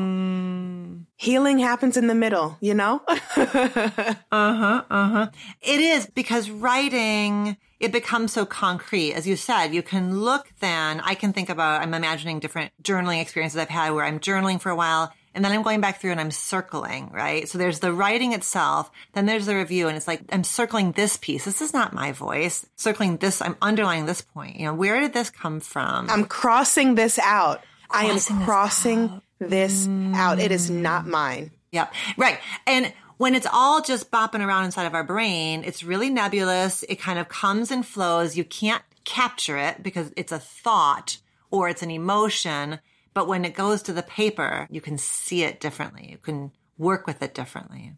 Healing 1.19 1.59
happens 1.59 1.97
in 1.97 2.07
the 2.07 2.15
middle, 2.15 2.55
you 2.61 2.73
know? 2.73 3.01
uh 3.09 4.13
huh, 4.31 4.83
uh 4.89 5.09
huh. 5.09 5.29
It 5.61 5.81
is 5.81 6.07
because 6.07 6.49
writing, 6.49 7.57
it 7.81 7.91
becomes 7.91 8.31
so 8.31 8.45
concrete. 8.45 9.11
As 9.15 9.27
you 9.27 9.35
said, 9.35 9.73
you 9.73 9.83
can 9.83 10.21
look 10.21 10.47
then, 10.61 11.01
I 11.01 11.15
can 11.15 11.33
think 11.33 11.49
about, 11.49 11.81
I'm 11.81 11.93
imagining 11.93 12.39
different 12.39 12.71
journaling 12.81 13.21
experiences 13.21 13.57
I've 13.57 13.67
had 13.67 13.91
where 13.91 14.05
I'm 14.05 14.21
journaling 14.21 14.61
for 14.61 14.69
a 14.69 14.77
while 14.77 15.11
and 15.35 15.43
then 15.43 15.51
I'm 15.51 15.61
going 15.61 15.81
back 15.81 15.99
through 15.99 16.11
and 16.11 16.21
I'm 16.21 16.31
circling, 16.31 17.11
right? 17.11 17.49
So 17.49 17.57
there's 17.57 17.79
the 17.79 17.91
writing 17.91 18.31
itself, 18.31 18.89
then 19.11 19.25
there's 19.25 19.45
the 19.45 19.57
review, 19.57 19.89
and 19.89 19.97
it's 19.97 20.07
like, 20.07 20.21
I'm 20.31 20.45
circling 20.45 20.93
this 20.93 21.17
piece. 21.17 21.43
This 21.43 21.61
is 21.61 21.73
not 21.73 21.91
my 21.91 22.13
voice. 22.13 22.65
Circling 22.77 23.17
this, 23.17 23.41
I'm 23.41 23.57
underlining 23.61 24.05
this 24.05 24.21
point. 24.21 24.55
You 24.55 24.67
know, 24.67 24.73
where 24.73 25.01
did 25.01 25.11
this 25.11 25.29
come 25.29 25.59
from? 25.59 26.09
I'm 26.09 26.23
crossing 26.23 26.95
this 26.95 27.19
out. 27.19 27.61
Crossing 27.89 28.37
I 28.37 28.39
am 28.39 28.45
crossing 28.45 29.21
this, 29.39 29.87
out. 29.87 30.15
out. 30.15 30.39
It 30.39 30.51
is 30.51 30.69
not 30.69 31.05
mm. 31.05 31.09
mine. 31.09 31.51
Yep. 31.71 31.93
Right. 32.17 32.39
And 32.65 32.93
when 33.17 33.35
it's 33.35 33.47
all 33.51 33.81
just 33.81 34.11
bopping 34.11 34.45
around 34.45 34.65
inside 34.65 34.85
of 34.85 34.93
our 34.93 35.03
brain, 35.03 35.63
it's 35.65 35.83
really 35.83 36.09
nebulous. 36.09 36.83
It 36.83 36.95
kind 36.95 37.19
of 37.19 37.27
comes 37.27 37.71
and 37.71 37.85
flows. 37.85 38.37
You 38.37 38.43
can't 38.43 38.83
capture 39.03 39.57
it 39.57 39.83
because 39.83 40.11
it's 40.15 40.31
a 40.31 40.39
thought 40.39 41.17
or 41.51 41.69
it's 41.69 41.83
an 41.83 41.91
emotion. 41.91 42.79
But 43.13 43.27
when 43.27 43.43
it 43.45 43.53
goes 43.53 43.81
to 43.83 43.93
the 43.93 44.03
paper, 44.03 44.67
you 44.71 44.81
can 44.81 44.97
see 44.97 45.43
it 45.43 45.59
differently. 45.59 46.07
You 46.09 46.17
can 46.17 46.51
work 46.77 47.07
with 47.07 47.21
it 47.21 47.33
differently. 47.33 47.93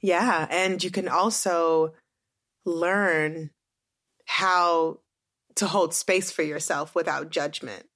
Yeah. 0.00 0.46
And 0.50 0.82
you 0.82 0.90
can 0.90 1.08
also 1.08 1.94
learn 2.64 3.50
how 4.26 5.00
to 5.54 5.66
hold 5.66 5.94
space 5.94 6.30
for 6.30 6.42
yourself 6.42 6.94
without 6.94 7.30
judgment, 7.30 7.87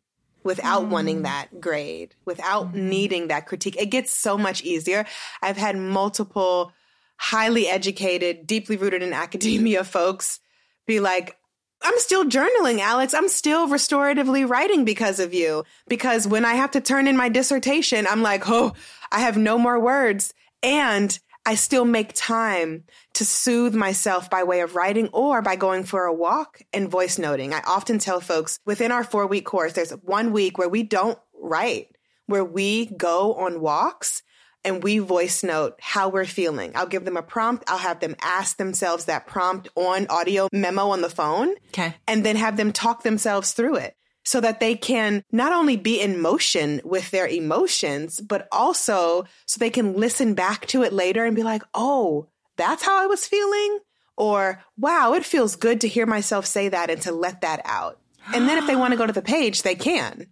without 0.45 0.85
mm. 0.85 0.89
wanting 0.89 1.23
that 1.23 1.61
grade, 1.61 2.15
without 2.25 2.73
mm. 2.73 2.75
needing 2.75 3.29
that 3.29 3.47
critique. 3.47 3.77
It 3.77 3.87
gets 3.87 4.13
so 4.13 4.37
much 4.37 4.63
easier. 4.63 5.05
I've 5.41 5.57
had 5.57 5.77
multiple 5.77 6.73
highly 7.17 7.69
educated, 7.69 8.47
deeply 8.47 8.77
rooted 8.77 9.03
in 9.03 9.13
academia 9.13 9.85
folks 9.85 10.41
be 10.87 11.01
like, 11.01 11.37
I'm 11.83 11.99
still 11.99 12.25
journaling, 12.25 12.81
Alex. 12.81 13.15
I'm 13.15 13.29
still 13.29 13.69
restoratively 13.69 14.49
writing 14.49 14.85
because 14.85 15.19
of 15.19 15.35
you. 15.35 15.65
Because 15.89 16.27
when 16.27 16.45
I 16.45 16.55
have 16.55 16.73
to 16.73 16.81
turn 16.81 17.09
in 17.09 17.17
my 17.17 17.29
dissertation, 17.29 18.07
I'm 18.07 18.23
like, 18.23 18.49
oh, 18.49 18.73
I 19.11 19.21
have 19.21 19.37
no 19.37 19.59
more 19.59 19.81
words. 19.81 20.33
And 20.63 21.17
I 21.45 21.57
still 21.57 21.85
make 21.85 22.13
time 22.15 22.85
to 23.15 23.25
soothe 23.25 23.75
myself 23.75 24.31
by 24.31 24.45
way 24.45 24.61
of 24.61 24.77
writing 24.77 25.09
or 25.13 25.43
by 25.43 25.57
going 25.57 25.85
for 25.85 26.05
a 26.05 26.15
walk 26.15 26.63
and 26.73 26.91
voice 26.91 27.19
noting. 27.19 27.53
I 27.53 27.63
often 27.67 27.99
tell 27.99 28.21
folks 28.21 28.59
within 28.65 28.93
our 28.93 29.05
four 29.05 29.27
week 29.27 29.45
course, 29.45 29.73
there's 29.73 29.91
one 29.91 30.33
week 30.33 30.57
where 30.57 30.69
we 30.69 30.83
don't 30.83 31.19
write, 31.35 31.89
where 32.27 32.45
we 32.45 32.87
go 32.87 33.35
on 33.35 33.61
walks 33.61 34.23
and 34.65 34.83
we 34.85 34.99
voice 34.99 35.43
note 35.43 35.75
how 35.81 36.09
we're 36.09 36.25
feeling. 36.25 36.73
I'll 36.77 36.87
give 36.87 37.05
them 37.05 37.17
a 37.17 37.23
prompt. 37.23 37.65
I'll 37.67 37.79
have 37.79 37.99
them 37.99 38.15
ask 38.23 38.57
themselves 38.57 39.07
that 39.07 39.27
prompt 39.27 39.69
on 39.75 40.07
audio 40.09 40.49
memo 40.53 40.91
on 40.91 41.01
the 41.01 41.11
phone. 41.11 41.55
Okay. 41.69 41.97
And 42.07 42.25
then 42.25 42.37
have 42.37 42.57
them 42.57 42.73
talk 42.73 43.03
themselves 43.03 43.53
through 43.53 43.77
it 43.77 43.97
so 44.25 44.41
that 44.41 44.61
they 44.61 44.75
can 44.75 45.25
not 45.33 45.53
only 45.53 45.77
be 45.77 46.01
in 46.01 46.21
motion 46.21 46.81
with 46.85 47.11
their 47.11 47.27
emotions, 47.27 48.21
but 48.21 48.49
also 48.53 49.25
so 49.47 49.59
they 49.59 49.71
can 49.71 49.95
listen 49.95 50.35
back 50.35 50.67
to 50.67 50.83
it 50.83 50.93
later 50.93 51.25
and 51.25 51.37
be 51.37 51.43
like, 51.43 51.63
oh, 51.75 52.29
that's 52.57 52.85
how 52.85 53.03
I 53.03 53.07
was 53.07 53.27
feeling. 53.27 53.81
Or, 54.17 54.63
wow, 54.77 55.15
it 55.15 55.25
feels 55.25 55.57
good 55.57 55.81
to 55.81 55.89
hear 55.89 56.07
myself 56.07 56.47
say 56.47 56.69
that 56.69 56.91
and 56.91 57.01
to 57.03 57.13
let 57.13 57.41
that 57.41 57.63
out. 57.65 57.99
And 58.35 58.49
then 58.49 58.59
if 58.59 58.67
they 58.67 58.77
want 58.77 58.93
to 58.93 58.99
go 58.99 59.07
to 59.07 59.13
the 59.13 59.23
page, 59.23 59.63
they 59.63 59.75
can. 59.75 60.27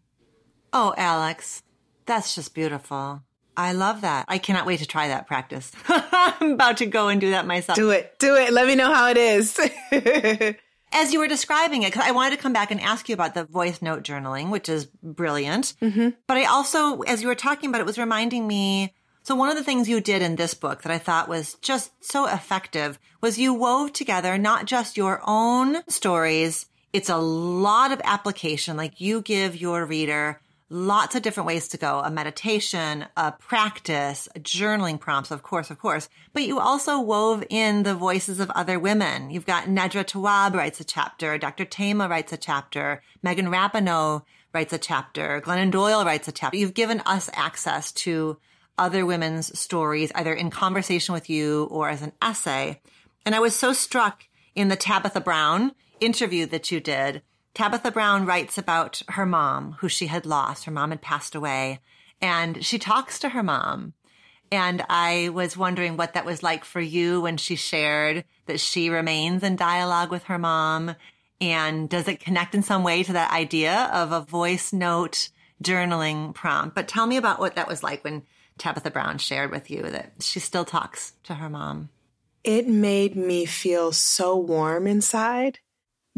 Oh, 0.73 0.95
Alex, 0.97 1.63
that's 2.07 2.35
just 2.35 2.55
beautiful. 2.55 3.23
I 3.57 3.73
love 3.73 4.03
that. 4.03 4.27
I 4.29 4.39
cannot 4.39 4.67
wait 4.67 4.79
to 4.79 4.87
try 4.87 5.09
that 5.09 5.27
practice. 5.27 5.73
I'm 5.89 6.53
about 6.53 6.79
to 6.79 6.87
go 6.87 7.09
and 7.09 7.21
do 7.21 7.31
that 7.31 7.47
myself. 7.47 7.77
Do 7.77 7.91
it. 7.91 8.19
Do 8.19 8.37
it. 8.37 8.53
Let 8.53 8.67
me 8.67 8.75
know 8.75 8.93
how 8.93 9.11
it 9.11 9.17
is. 9.17 9.59
As 10.93 11.13
you 11.13 11.21
were 11.21 11.29
describing 11.29 11.83
it, 11.83 11.93
because 11.93 12.07
I 12.07 12.11
wanted 12.11 12.37
to 12.37 12.43
come 12.43 12.53
back 12.53 12.71
and 12.71 12.81
ask 12.81 13.09
you 13.09 13.15
about 13.15 13.35
the 13.35 13.45
voice 13.45 13.81
note 13.81 14.03
journaling, 14.03 14.51
which 14.51 14.69
is 14.69 14.87
brilliant. 15.03 15.75
Mm-hmm. 15.81 16.11
But 16.27 16.37
I 16.37 16.45
also, 16.45 17.03
as 17.03 17.23
you 17.23 17.29
were 17.29 17.35
talking 17.35 17.71
about 17.71 17.81
it, 17.81 17.87
was 17.87 17.99
reminding 17.99 18.47
me. 18.47 18.93
So 19.23 19.35
one 19.35 19.51
of 19.51 19.57
the 19.57 19.65
things 19.65 19.89
you 19.89 20.01
did 20.01 20.23
in 20.23 20.37
this 20.37 20.55
book 20.55 20.83
that 20.83 20.93
I 20.93 20.99
thought 20.99 21.29
was 21.29 21.55
just 21.63 21.93
so 22.03 22.27
effective 22.27 22.99
was 23.21 23.39
you 23.39 23.55
wove 23.55 23.93
together 23.93 24.37
not 24.39 24.65
just 24.65 24.97
your 24.97 25.21
own 25.25 25.83
stories. 25.89 26.67
It's 26.93 27.11
a 27.11 27.19
lot 27.19 27.93
of 27.93 28.01
application. 28.03 28.77
Like 28.77 29.01
you 29.01 29.21
give 29.21 29.61
your 29.61 29.87
reader 29.87 30.41
lots 30.71 31.17
of 31.17 31.23
different 31.23 31.49
ways 31.49 31.69
to 31.69 31.77
go 31.77 31.99
a 31.99 32.11
meditation, 32.11 33.05
a 33.17 33.33
practice, 33.33 34.29
journaling 34.39 34.99
prompts, 34.99 35.33
of 35.33 35.43
course, 35.43 35.71
of 35.71 35.79
course. 35.79 36.09
But 36.33 36.45
you 36.45 36.61
also 36.61 37.01
wove 37.01 37.45
in 37.51 37.83
the 37.83 37.95
voices 37.95 38.41
of 38.41 38.51
other 38.51 38.79
women. 38.79 39.31
You've 39.31 39.47
got 39.47 39.65
Nedra 39.65 40.05
Tawwab 40.05 40.55
writes 40.55 40.81
a 40.81 40.85
chapter, 40.85 41.37
Dr. 41.37 41.65
Thema 41.65 42.09
writes 42.09 42.33
a 42.33 42.37
chapter, 42.37 43.03
Megan 43.23 43.47
Rapinoe 43.47 44.23
writes 44.55 44.73
a 44.73 44.79
chapter, 44.79 45.41
Glennon 45.41 45.73
Doyle 45.73 46.05
writes 46.05 46.29
a 46.29 46.33
chapter. 46.33 46.57
You've 46.57 46.75
given 46.75 47.01
us 47.01 47.29
access 47.35 47.93
to 47.93 48.39
other 48.79 49.05
women's 49.05 49.59
stories, 49.59 50.13
either 50.15 50.33
in 50.33 50.51
conversation 50.51 51.13
with 51.13 51.29
you 51.29 51.65
or 51.65 51.91
as 51.91 52.01
an 52.01 52.13
essay. 52.23 52.81
And 53.27 53.35
I 53.35 53.41
was 53.41 53.55
so 53.55 53.73
struck 53.73 54.25
in 54.55 54.69
the 54.69 54.77
Tabitha 54.77 55.21
Brown 55.21 55.73
interview 56.01 56.47
that 56.47 56.71
you 56.71 56.81
did 56.81 57.23
Tabitha 57.55 57.91
Brown 57.91 58.27
writes 58.27 58.57
about 58.59 59.03
her 59.09 59.27
mom, 59.27 59.73
who 59.81 59.89
she 59.89 60.07
had 60.07 60.25
lost. 60.25 60.65
Her 60.65 60.71
mom 60.71 60.91
had 60.91 61.03
passed 61.03 61.35
away, 61.35 61.81
and 62.21 62.65
she 62.65 62.79
talks 62.79 63.19
to 63.21 63.31
her 63.31 63.43
mom. 63.43 63.95
And 64.53 64.85
I 64.89 65.29
was 65.29 65.57
wondering 65.57 65.97
what 65.97 66.15
that 66.15 66.25
was 66.25 66.43
like 66.43 66.65
for 66.65 66.81
you 66.81 67.21
when 67.21 67.37
she 67.37 67.55
shared 67.55 68.25
that 68.47 68.61
she 68.61 68.91
remains 68.91 69.43
in 69.43 69.57
dialogue 69.57 70.11
with 70.11 70.25
her 70.25 70.39
mom. 70.39 70.97
And 71.41 71.89
does 71.89 72.09
it 72.09 72.21
connect 72.21 72.55
in 72.55 72.63
some 72.63 72.83
way 72.83 73.03
to 73.03 73.13
that 73.13 73.33
idea 73.33 73.91
of 73.93 74.13
a 74.13 74.21
voice 74.21 74.73
note 74.73 75.29
journaling 75.63 76.35
prompt? 76.35 76.75
But 76.75 76.89
tell 76.89 77.07
me 77.07 77.17
about 77.17 77.39
what 77.39 77.57
that 77.57 77.69
was 77.69 77.83
like 77.83 78.03
when 78.03 78.23
Tabitha 78.59 78.91
Brown 78.91 79.19
shared 79.19 79.51
with 79.51 79.71
you 79.71 79.83
that 79.83 80.15
she 80.21 80.41
still 80.41 80.65
talks 80.65 81.15
to 81.25 81.35
her 81.35 81.49
mom. 81.49 81.89
It 82.43 82.69
made 82.69 83.17
me 83.17 83.45
feel 83.45 83.93
so 83.93 84.37
warm 84.37 84.87
inside 84.87 85.61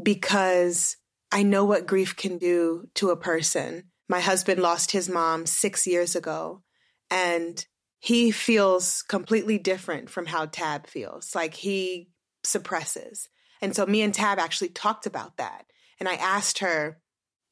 because 0.03 0.97
I 1.33 1.43
know 1.43 1.65
what 1.65 1.87
grief 1.87 2.15
can 2.15 2.39
do 2.39 2.89
to 2.95 3.11
a 3.11 3.17
person. 3.17 3.85
My 4.09 4.21
husband 4.21 4.61
lost 4.61 4.93
his 4.93 5.09
mom 5.09 5.47
six 5.47 5.87
years 5.87 6.15
ago, 6.15 6.63
and 7.11 7.65
he 7.99 8.31
feels 8.31 9.03
completely 9.03 9.59
different 9.59 10.11
from 10.11 10.27
how 10.27 10.47
Tab 10.47 10.87
feels. 10.87 11.35
Like 11.35 11.55
he 11.55 12.11
suppresses. 12.45 13.29
And 13.63 13.75
so 13.75 13.87
me 13.87 14.03
and 14.03 14.13
Tab 14.13 14.39
actually 14.39 14.71
talked 14.71 15.07
about 15.07 15.37
that. 15.39 15.67
And 15.99 16.09
I 16.09 16.15
asked 16.15 16.59
her, 16.59 16.99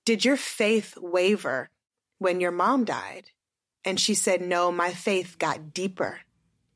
Did 0.04 0.24
your 0.24 0.36
faith 0.36 0.98
waver 1.00 1.70
when 2.18 2.40
your 2.40 2.50
mom 2.50 2.84
died? 2.84 3.30
And 3.84 3.98
she 3.98 4.14
said, 4.14 4.42
No, 4.42 4.70
my 4.72 4.90
faith 4.90 5.38
got 5.38 5.72
deeper. 5.72 6.20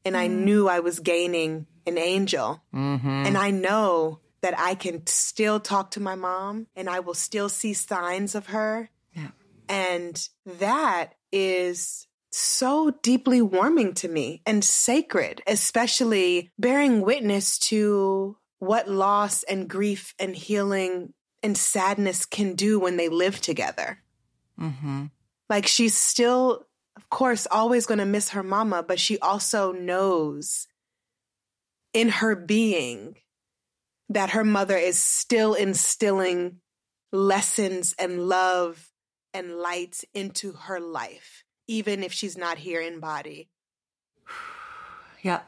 And 0.05 0.15
mm. 0.15 0.21
I 0.21 0.27
knew 0.29 0.69
I 0.69 0.81
was 0.81 1.01
gaining 1.01 1.67
an 1.87 1.99
angel. 1.99 2.63
Mm-hmm. 2.73 3.27
And 3.27 3.37
I 3.37 3.51
know 3.51 4.21
that 4.45 4.61
I 4.61 4.75
can 4.75 5.07
still 5.07 5.59
talk 5.59 5.93
to 5.93 6.01
my 6.01 6.17
mom 6.17 6.67
and 6.77 6.91
I 6.91 7.01
will 7.01 7.15
still 7.15 7.49
see 7.49 7.73
signs 7.73 8.35
of 8.35 8.49
her. 8.49 8.91
Yeah. 9.15 9.29
And 9.71 10.29
that 10.59 11.15
is 11.33 12.07
so 12.31 12.91
deeply 13.03 13.41
warming 13.41 13.95
to 13.95 14.09
me 14.09 14.43
and 14.45 14.63
sacred, 14.63 15.41
especially 15.47 16.51
bearing 16.59 17.01
witness 17.01 17.59
to 17.71 18.37
what 18.59 18.87
loss 18.87 19.45
and 19.45 19.67
grief 19.67 20.15
and 20.19 20.37
healing 20.37 21.15
and 21.43 21.57
sadness 21.57 22.27
can 22.27 22.55
do 22.55 22.79
when 22.79 22.99
they 22.99 23.09
live 23.09 23.41
together. 23.41 24.03
Mm-hmm. 24.61 25.05
Like 25.49 25.67
she's 25.67 25.95
still, 25.95 26.67
of 26.97 27.09
course, 27.09 27.47
always 27.51 27.87
going 27.87 27.97
to 27.97 28.05
miss 28.05 28.29
her 28.29 28.43
mama, 28.43 28.83
but 28.83 29.01
she 29.01 29.19
also 29.21 29.73
knows 29.73 30.69
in 31.95 32.11
her 32.11 32.37
being 32.37 33.17
that 34.09 34.31
her 34.31 34.45
mother 34.45 34.77
is 34.77 34.99
still 34.99 35.55
instilling 35.55 36.61
lessons 37.13 37.95
and 37.99 38.29
love 38.29 38.91
and 39.33 39.57
light 39.57 40.03
into 40.13 40.53
her 40.53 40.81
life, 40.81 41.45
even 41.67 42.03
if 42.03 42.13
she's 42.13 42.37
not 42.37 42.59
here 42.59 42.81
in 42.81 43.01
body. 43.01 43.49
Yeah. 45.23 45.41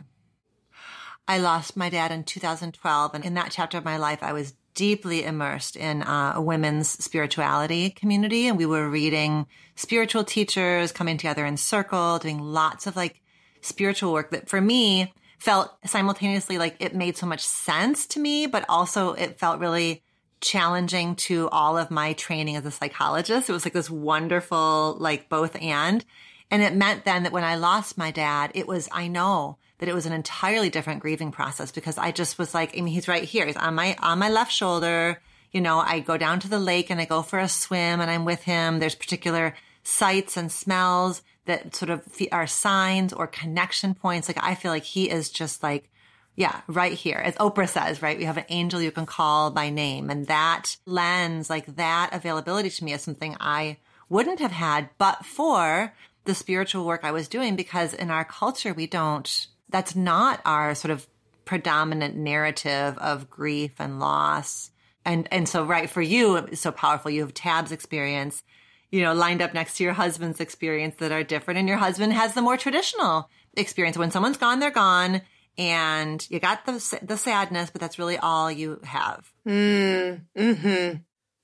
I 1.29 1.37
lost 1.37 1.77
my 1.77 1.91
dad 1.91 2.13
in 2.13 2.25
2012. 2.25 3.15
And 3.15 3.25
in 3.27 3.35
that 3.35 3.51
chapter 3.51 3.77
of 3.77 3.85
my 3.85 3.99
life, 3.99 4.23
I 4.23 4.33
was 4.33 4.55
deeply 4.75 5.25
immersed 5.25 5.77
in 5.77 6.03
uh, 6.03 6.33
a 6.37 6.41
women's 6.41 6.89
spirituality 6.89 7.91
community. 7.91 8.47
And 8.47 8.57
we 8.57 8.65
were 8.65 8.89
reading 8.89 9.47
spiritual 9.75 10.25
teachers 10.25 10.93
coming 10.93 11.19
together 11.19 11.45
in 11.45 11.59
circle, 11.59 12.19
doing 12.19 12.39
lots 12.39 12.87
of 12.87 12.97
like 12.97 13.21
spiritual 13.61 14.13
work 14.13 14.31
that 14.31 14.49
for 14.49 14.61
me 14.61 15.13
felt 15.39 15.73
simultaneously 15.85 16.59
like 16.59 16.77
it 16.81 16.95
made 16.95 17.17
so 17.17 17.27
much 17.27 17.41
sense 17.41 18.07
to 18.09 18.21
me, 18.21 18.47
but 18.47 18.65
also 18.69 19.13
it 19.13 19.39
felt 19.39 19.61
really 19.61 20.03
challenging 20.41 21.17
to 21.17 21.49
all 21.49 21.79
of 21.79 21.91
my 21.91 22.13
training 22.15 22.57
as 22.57 22.67
a 22.67 22.71
psychologist. 22.71 23.49
It 23.49 23.53
was 23.53 23.65
like 23.65 23.73
this 23.73 23.91
wonderful, 23.91 24.97
like 24.99 25.29
both 25.29 25.57
and. 25.61 26.05
And 26.51 26.63
it 26.63 26.75
meant 26.75 27.05
then 27.05 27.25
that 27.25 27.33
when 27.33 27.45
I 27.45 27.57
lost 27.57 27.99
my 27.99 28.11
dad, 28.11 28.53
it 28.55 28.69
was, 28.69 28.89
I 28.93 29.09
know 29.09 29.59
that 29.79 29.89
it 29.89 29.95
was 29.95 30.07
an 30.07 30.13
entirely 30.13 30.71
different 30.71 31.01
grieving 31.01 31.33
process 31.33 31.73
because 31.73 31.99
I 31.99 32.13
just 32.13 32.39
was 32.39 32.55
like, 32.55 32.77
I 32.77 32.81
mean, 32.81 32.95
he's 32.95 33.09
right 33.09 33.25
here. 33.25 33.47
He's 33.47 33.57
on 33.57 33.75
my, 33.75 33.97
on 34.01 34.19
my 34.19 34.29
left 34.29 34.53
shoulder. 34.53 35.21
You 35.51 35.61
know, 35.61 35.79
I 35.79 36.01
go 36.01 36.17
down 36.17 36.41
to 36.41 36.49
the 36.49 36.59
lake 36.59 36.91
and 36.91 37.01
I 37.01 37.05
go 37.05 37.23
for 37.23 37.39
a 37.39 37.49
swim 37.49 38.01
and 38.01 38.11
I'm 38.11 38.25
with 38.25 38.43
him. 38.43 38.79
There's 38.79 38.95
particular 38.95 39.55
sights 39.83 40.37
and 40.37 40.51
smells 40.51 41.23
that 41.47 41.75
sort 41.75 41.91
of 41.91 42.03
are 42.33 42.47
signs 42.47 43.13
or 43.13 43.27
connection 43.27 43.95
points. 43.95 44.29
Like 44.29 44.43
I 44.43 44.55
feel 44.55 44.71
like 44.71 44.85
he 44.85 45.11
is 45.11 45.31
just 45.31 45.63
like, 45.63 45.91
yeah, 46.37 46.61
right 46.67 46.93
here. 46.93 47.17
As 47.17 47.35
Oprah 47.37 47.69
says, 47.69 48.03
right? 48.03 48.19
We 48.19 48.25
have 48.25 48.37
an 48.37 48.45
angel 48.51 48.83
you 48.83 48.91
can 48.91 49.07
call 49.07 49.51
by 49.51 49.71
name. 49.71 50.11
And 50.11 50.27
that 50.27 50.77
lens, 50.85 51.49
like 51.49 51.77
that 51.77 52.11
availability 52.13 52.69
to 52.69 52.85
me 52.85 52.93
is 52.93 53.01
something 53.03 53.37
I 53.41 53.79
wouldn't 54.09 54.41
have 54.41 54.53
had 54.53 54.89
but 54.99 55.25
for 55.25 55.93
the 56.25 56.35
spiritual 56.35 56.85
work 56.85 57.01
I 57.05 57.13
was 57.13 57.29
doing 57.29 57.57
because 57.57 57.95
in 57.95 58.11
our 58.11 58.25
culture, 58.25 58.75
we 58.75 58.87
don't, 58.87 59.47
that's 59.71 59.97
not 59.97 60.41
our 60.45 60.75
sort 60.75 60.91
of 60.91 61.07
predominant 61.45 62.17
narrative 62.17 62.99
of 62.99 63.31
grief 63.31 63.73
and 63.79 63.99
loss. 63.99 64.71
And, 65.05 65.29
and 65.31 65.49
so, 65.49 65.65
right, 65.65 65.89
for 65.89 66.03
you, 66.03 66.37
it's 66.37 66.61
so 66.61 66.73
powerful. 66.73 67.11
You 67.11 67.23
have 67.23 67.33
Tab's 67.33 67.73
experience, 67.73 68.43
you 68.91 69.03
know, 69.03 69.15
lined 69.15 69.43
up 69.43 69.55
next 69.55 69.77
to 69.77 69.85
your 69.85 69.93
husband's 69.93 70.41
experience 70.41 70.97
that 70.99 71.13
are 71.13 71.25
different. 71.25 71.59
And 71.59 71.69
your 71.69 71.79
husband 71.79 72.13
has 72.13 72.35
the 72.35 72.43
more 72.43 72.57
traditional 72.57 73.29
experience. 73.57 73.99
When 73.99 74.11
someone's 74.11 74.37
gone, 74.37 74.61
they're 74.61 74.71
gone. 74.71 75.23
And 75.59 76.27
you 76.31 76.39
got 76.39 76.67
the, 76.67 77.01
the 77.03 77.17
sadness, 77.17 77.71
but 77.71 77.81
that's 77.81 77.99
really 77.99 78.19
all 78.19 78.51
you 78.51 78.81
have. 78.85 79.33
Mm, 79.47 80.23
hmm 80.37 80.97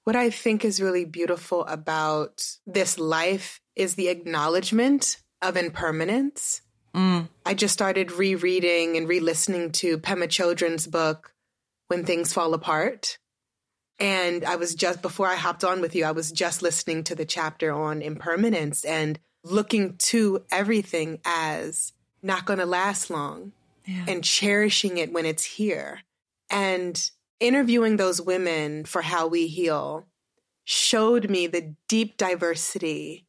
What 0.04 0.16
I 0.16 0.30
think 0.30 0.64
is 0.64 0.82
really 0.82 1.04
beautiful 1.04 1.64
about 1.64 2.46
this 2.66 2.98
life 2.98 3.60
is 3.74 3.94
the 3.94 4.08
acknowledgement 4.08 5.16
of 5.40 5.56
impermanence. 5.56 6.60
Mm. 6.94 7.28
I 7.46 7.54
just 7.54 7.72
started 7.72 8.12
rereading 8.12 8.96
and 8.96 9.08
re 9.08 9.18
listening 9.18 9.72
to 9.72 9.98
Pema 9.98 10.28
Chodron's 10.28 10.86
book, 10.86 11.32
When 11.88 12.04
Things 12.04 12.32
Fall 12.32 12.52
Apart. 12.52 13.18
And 14.02 14.44
I 14.44 14.56
was 14.56 14.74
just, 14.74 15.00
before 15.00 15.28
I 15.28 15.36
hopped 15.36 15.62
on 15.62 15.80
with 15.80 15.94
you, 15.94 16.04
I 16.04 16.10
was 16.10 16.32
just 16.32 16.60
listening 16.60 17.04
to 17.04 17.14
the 17.14 17.24
chapter 17.24 17.72
on 17.72 18.02
impermanence 18.02 18.84
and 18.84 19.16
looking 19.44 19.96
to 19.98 20.44
everything 20.50 21.20
as 21.24 21.92
not 22.20 22.44
going 22.44 22.58
to 22.58 22.66
last 22.66 23.10
long 23.10 23.52
yeah. 23.86 24.06
and 24.08 24.24
cherishing 24.24 24.98
it 24.98 25.12
when 25.12 25.24
it's 25.24 25.44
here. 25.44 26.00
And 26.50 27.00
interviewing 27.38 27.96
those 27.96 28.20
women 28.20 28.86
for 28.86 29.02
How 29.02 29.28
We 29.28 29.46
Heal 29.46 30.04
showed 30.64 31.30
me 31.30 31.46
the 31.46 31.76
deep 31.88 32.16
diversity 32.16 33.28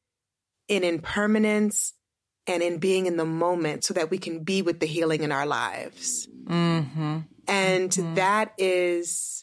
in 0.68 0.84
impermanence 0.84 1.94
and 2.48 2.64
in 2.64 2.80
being 2.80 3.06
in 3.06 3.18
the 3.18 3.26
moment 3.26 3.84
so 3.84 3.94
that 3.94 4.10
we 4.10 4.18
can 4.18 4.44
be 4.44 4.64
with 4.64 4.80
the 4.80 4.88
healing 4.88 5.22
in 5.22 5.32
our 5.32 5.46
lives. 5.46 6.28
Mm-hmm. 6.46 7.20
And 7.48 7.90
mm-hmm. 7.92 8.16
That 8.16 8.54
is 8.58 9.43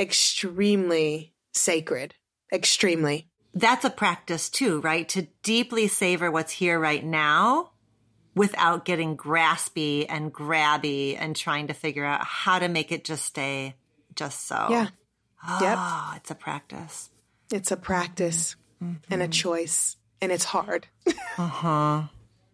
extremely 0.00 1.34
sacred, 1.52 2.14
extremely. 2.52 3.28
That's 3.52 3.84
a 3.84 3.90
practice 3.90 4.48
too, 4.48 4.80
right? 4.80 5.08
To 5.10 5.28
deeply 5.42 5.88
savor 5.88 6.30
what's 6.30 6.52
here 6.52 6.78
right 6.78 7.04
now 7.04 7.72
without 8.34 8.84
getting 8.84 9.16
graspy 9.16 10.06
and 10.08 10.32
grabby 10.32 11.16
and 11.18 11.36
trying 11.36 11.66
to 11.66 11.74
figure 11.74 12.04
out 12.04 12.24
how 12.24 12.58
to 12.58 12.68
make 12.68 12.90
it 12.90 13.04
just 13.04 13.24
stay 13.24 13.74
just 14.14 14.46
so. 14.46 14.68
Yeah. 14.70 14.88
Oh, 15.46 15.58
yep. 15.60 16.16
It's 16.16 16.30
a 16.30 16.34
practice. 16.34 17.10
It's 17.52 17.70
a 17.70 17.76
practice 17.76 18.56
mm-hmm. 18.82 18.94
and 19.10 19.22
a 19.22 19.28
choice 19.28 19.96
and 20.20 20.32
it's 20.32 20.44
hard. 20.44 20.86
uh 21.38 21.46
huh. 21.46 22.02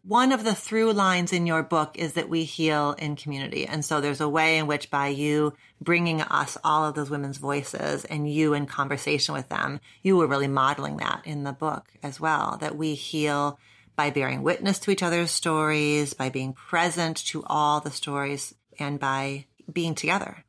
One 0.07 0.31
of 0.31 0.45
the 0.45 0.55
through 0.55 0.93
lines 0.93 1.33
in 1.33 1.47
your 1.47 1.65
book 1.65 1.99
is 1.99 2.13
that 2.13 2.29
we 2.29 2.45
heal 2.45 2.95
in 2.97 3.17
community. 3.17 3.67
And 3.67 3.85
so 3.85 4.01
there's 4.01 4.21
a 4.21 4.29
way 4.29 4.57
in 4.57 4.69
which 4.69 4.89
by 4.89 5.09
you 5.09 5.55
bringing 5.81 6.21
us 6.21 6.57
all 6.63 6.85
of 6.85 6.95
those 6.95 7.11
women's 7.11 7.39
voices 7.39 8.05
and 8.05 8.33
you 8.33 8.55
in 8.55 8.67
conversation 8.67 9.35
with 9.35 9.49
them, 9.49 9.81
you 10.05 10.17
were 10.17 10.29
really 10.29 10.47
modeling 10.47 10.99
that 10.99 11.23
in 11.25 11.43
the 11.43 11.53
book 11.53 11.89
as 12.05 12.21
well, 12.21 12.57
that 12.61 12.77
we 12.77 12.95
heal 12.95 13.59
by 13.97 14.11
bearing 14.11 14.45
witness 14.45 14.79
to 14.79 14.93
each 14.93 15.03
other's 15.03 15.33
stories, 15.33 16.15
by 16.15 16.29
being 16.29 16.53
present 16.53 17.17
to 17.27 17.43
all 17.47 17.81
the 17.81 17.91
stories 17.91 18.55
and 18.79 19.01
by 19.01 19.47
being 19.73 19.97
together. 19.97 20.45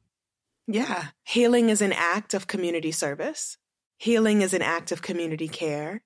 Yeah. 0.67 1.05
Healing 1.23 1.69
is 1.69 1.81
an 1.81 1.93
act 1.93 2.35
of 2.35 2.45
community 2.45 2.91
service. 2.91 3.57
Healing 3.97 4.43
is 4.43 4.53
an 4.53 4.61
act 4.61 4.91
of 4.91 5.01
community 5.01 5.47
care 5.47 6.03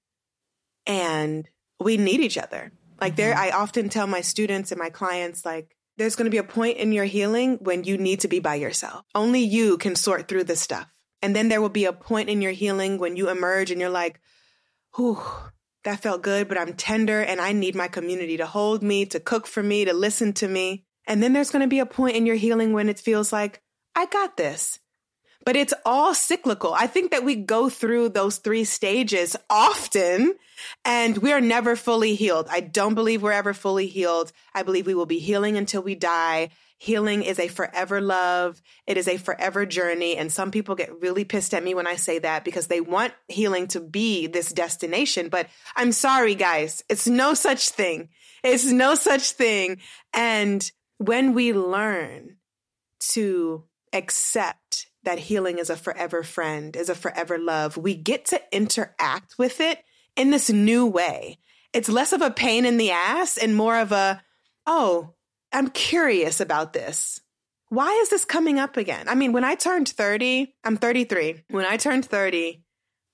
and 0.88 1.50
we 1.82 1.98
need 1.98 2.22
each 2.22 2.38
other. 2.38 2.72
Like 3.02 3.16
there, 3.16 3.34
mm-hmm. 3.34 3.44
I 3.44 3.58
often 3.58 3.90
tell 3.90 4.08
my 4.08 4.22
students 4.22 4.72
and 4.72 4.80
my 4.80 4.92
clients, 4.92 5.44
like, 5.44 5.76
there's 5.98 6.16
going 6.16 6.26
to 6.26 6.32
be 6.32 6.38
a 6.38 6.44
point 6.44 6.78
in 6.78 6.94
your 6.94 7.06
healing 7.06 7.58
when 7.60 7.84
you 7.84 7.98
need 7.98 8.22
to 8.22 8.28
be 8.28 8.40
by 8.40 8.56
yourself. 8.56 9.04
Only 9.14 9.42
you 9.42 9.78
can 9.78 9.96
sort 9.96 10.28
through 10.28 10.46
this 10.46 10.62
stuff. 10.62 10.88
And 11.22 11.36
then 11.36 11.50
there 11.50 11.62
will 11.62 11.70
be 11.70 11.86
a 11.86 11.94
point 11.94 12.30
in 12.30 12.42
your 12.42 12.52
healing 12.52 12.98
when 12.98 13.16
you 13.16 13.30
emerge 13.30 13.72
and 13.72 13.82
you're 13.82 13.90
like, 13.90 14.20
whew, 14.96 15.22
that 15.84 16.02
felt 16.02 16.22
good, 16.22 16.48
but 16.48 16.58
I'm 16.58 16.74
tender 16.74 17.22
and 17.22 17.42
I 17.42 17.52
need 17.52 17.76
my 17.76 17.88
community 17.88 18.38
to 18.38 18.46
hold 18.46 18.84
me, 18.84 19.06
to 19.08 19.20
cook 19.20 19.48
for 19.48 19.62
me, 19.62 19.86
to 19.86 19.94
listen 19.94 20.34
to 20.34 20.48
me. 20.48 20.86
And 21.08 21.22
then 21.22 21.34
there's 21.34 21.52
going 21.52 21.64
to 21.64 21.68
be 21.68 21.80
a 21.80 21.86
point 21.86 22.16
in 22.16 22.26
your 22.26 22.36
healing 22.36 22.74
when 22.74 22.88
it 22.88 23.00
feels 23.00 23.34
like, 23.34 23.62
I 23.96 24.06
got 24.06 24.38
this 24.38 24.80
but 25.46 25.56
it's 25.56 25.74
all 25.86 26.14
cyclical. 26.14 26.74
I 26.74 26.88
think 26.88 27.12
that 27.12 27.24
we 27.24 27.36
go 27.36 27.70
through 27.70 28.10
those 28.10 28.38
three 28.38 28.64
stages 28.64 29.36
often 29.50 30.36
and 30.86 31.18
we 31.18 31.32
are 31.32 31.42
never 31.42 31.76
fully 31.76 32.16
healed. 32.16 32.48
I 32.50 32.60
don't 32.60 32.96
believe 32.96 33.22
we're 33.22 33.32
ever 33.32 33.54
fully 33.54 33.88
healed. 33.88 34.32
I 34.54 34.64
believe 34.64 34.86
we 34.86 34.94
will 34.94 35.06
be 35.06 35.20
healing 35.20 35.58
until 35.58 35.82
we 35.82 35.96
die. 35.96 36.50
Healing 36.78 37.22
is 37.24 37.40
a 37.40 37.48
forever 37.48 38.02
love. 38.02 38.62
It 38.88 38.98
is 38.98 39.08
a 39.08 39.18
forever 39.18 39.66
journey. 39.66 40.18
And 40.18 40.32
some 40.32 40.50
people 40.50 40.76
get 40.76 41.02
really 41.02 41.26
pissed 41.26 41.54
at 41.54 41.64
me 41.64 41.76
when 41.76 41.88
I 41.88 41.96
say 41.96 42.20
that 42.20 42.44
because 42.44 42.68
they 42.68 42.82
want 42.82 43.14
healing 43.28 43.68
to 43.68 43.80
be 43.80 44.28
this 44.28 44.52
destination. 44.52 45.30
But 45.30 45.48
I'm 45.76 45.92
sorry, 45.92 46.36
guys. 46.36 46.84
It's 46.90 47.08
no 47.08 47.34
such 47.36 47.70
thing. 47.70 48.10
It's 48.44 48.66
no 48.66 48.96
such 48.96 49.32
thing. 49.32 49.78
And 50.14 50.72
when 50.98 51.34
we 51.34 51.54
learn 51.54 52.38
to 53.12 53.64
accept 53.94 54.88
that 55.04 55.20
healing 55.20 55.58
is 55.58 55.70
a 55.70 55.76
forever 55.76 56.24
friend, 56.24 56.76
is 56.76 56.90
a 56.90 56.96
forever 56.96 57.38
love, 57.38 57.78
we 57.78 57.96
get 57.96 58.26
to 58.26 58.42
interact 58.52 59.38
with 59.38 59.60
it 59.60 59.84
in 60.16 60.32
this 60.32 60.50
new 60.50 60.86
way. 60.86 61.40
It's 61.74 61.90
less 61.90 62.14
of 62.14 62.22
a 62.22 62.32
pain 62.32 62.66
in 62.66 62.78
the 62.78 62.92
ass 62.92 63.38
and 63.38 63.56
more 63.56 63.78
of 63.78 63.92
a, 63.92 64.22
oh, 64.68 65.14
I'm 65.52 65.70
curious 65.70 66.40
about 66.40 66.74
this. 66.74 67.22
Why 67.70 67.90
is 68.02 68.10
this 68.10 68.26
coming 68.26 68.60
up 68.60 68.76
again? 68.76 69.08
I 69.08 69.16
mean, 69.16 69.32
when 69.32 69.46
I 69.46 69.56
turned 69.56 69.88
30, 69.88 70.54
I'm 70.64 70.78
33. 70.78 71.44
When 71.50 71.66
I 71.66 71.78
turned 71.78 72.06
30, 72.06 72.62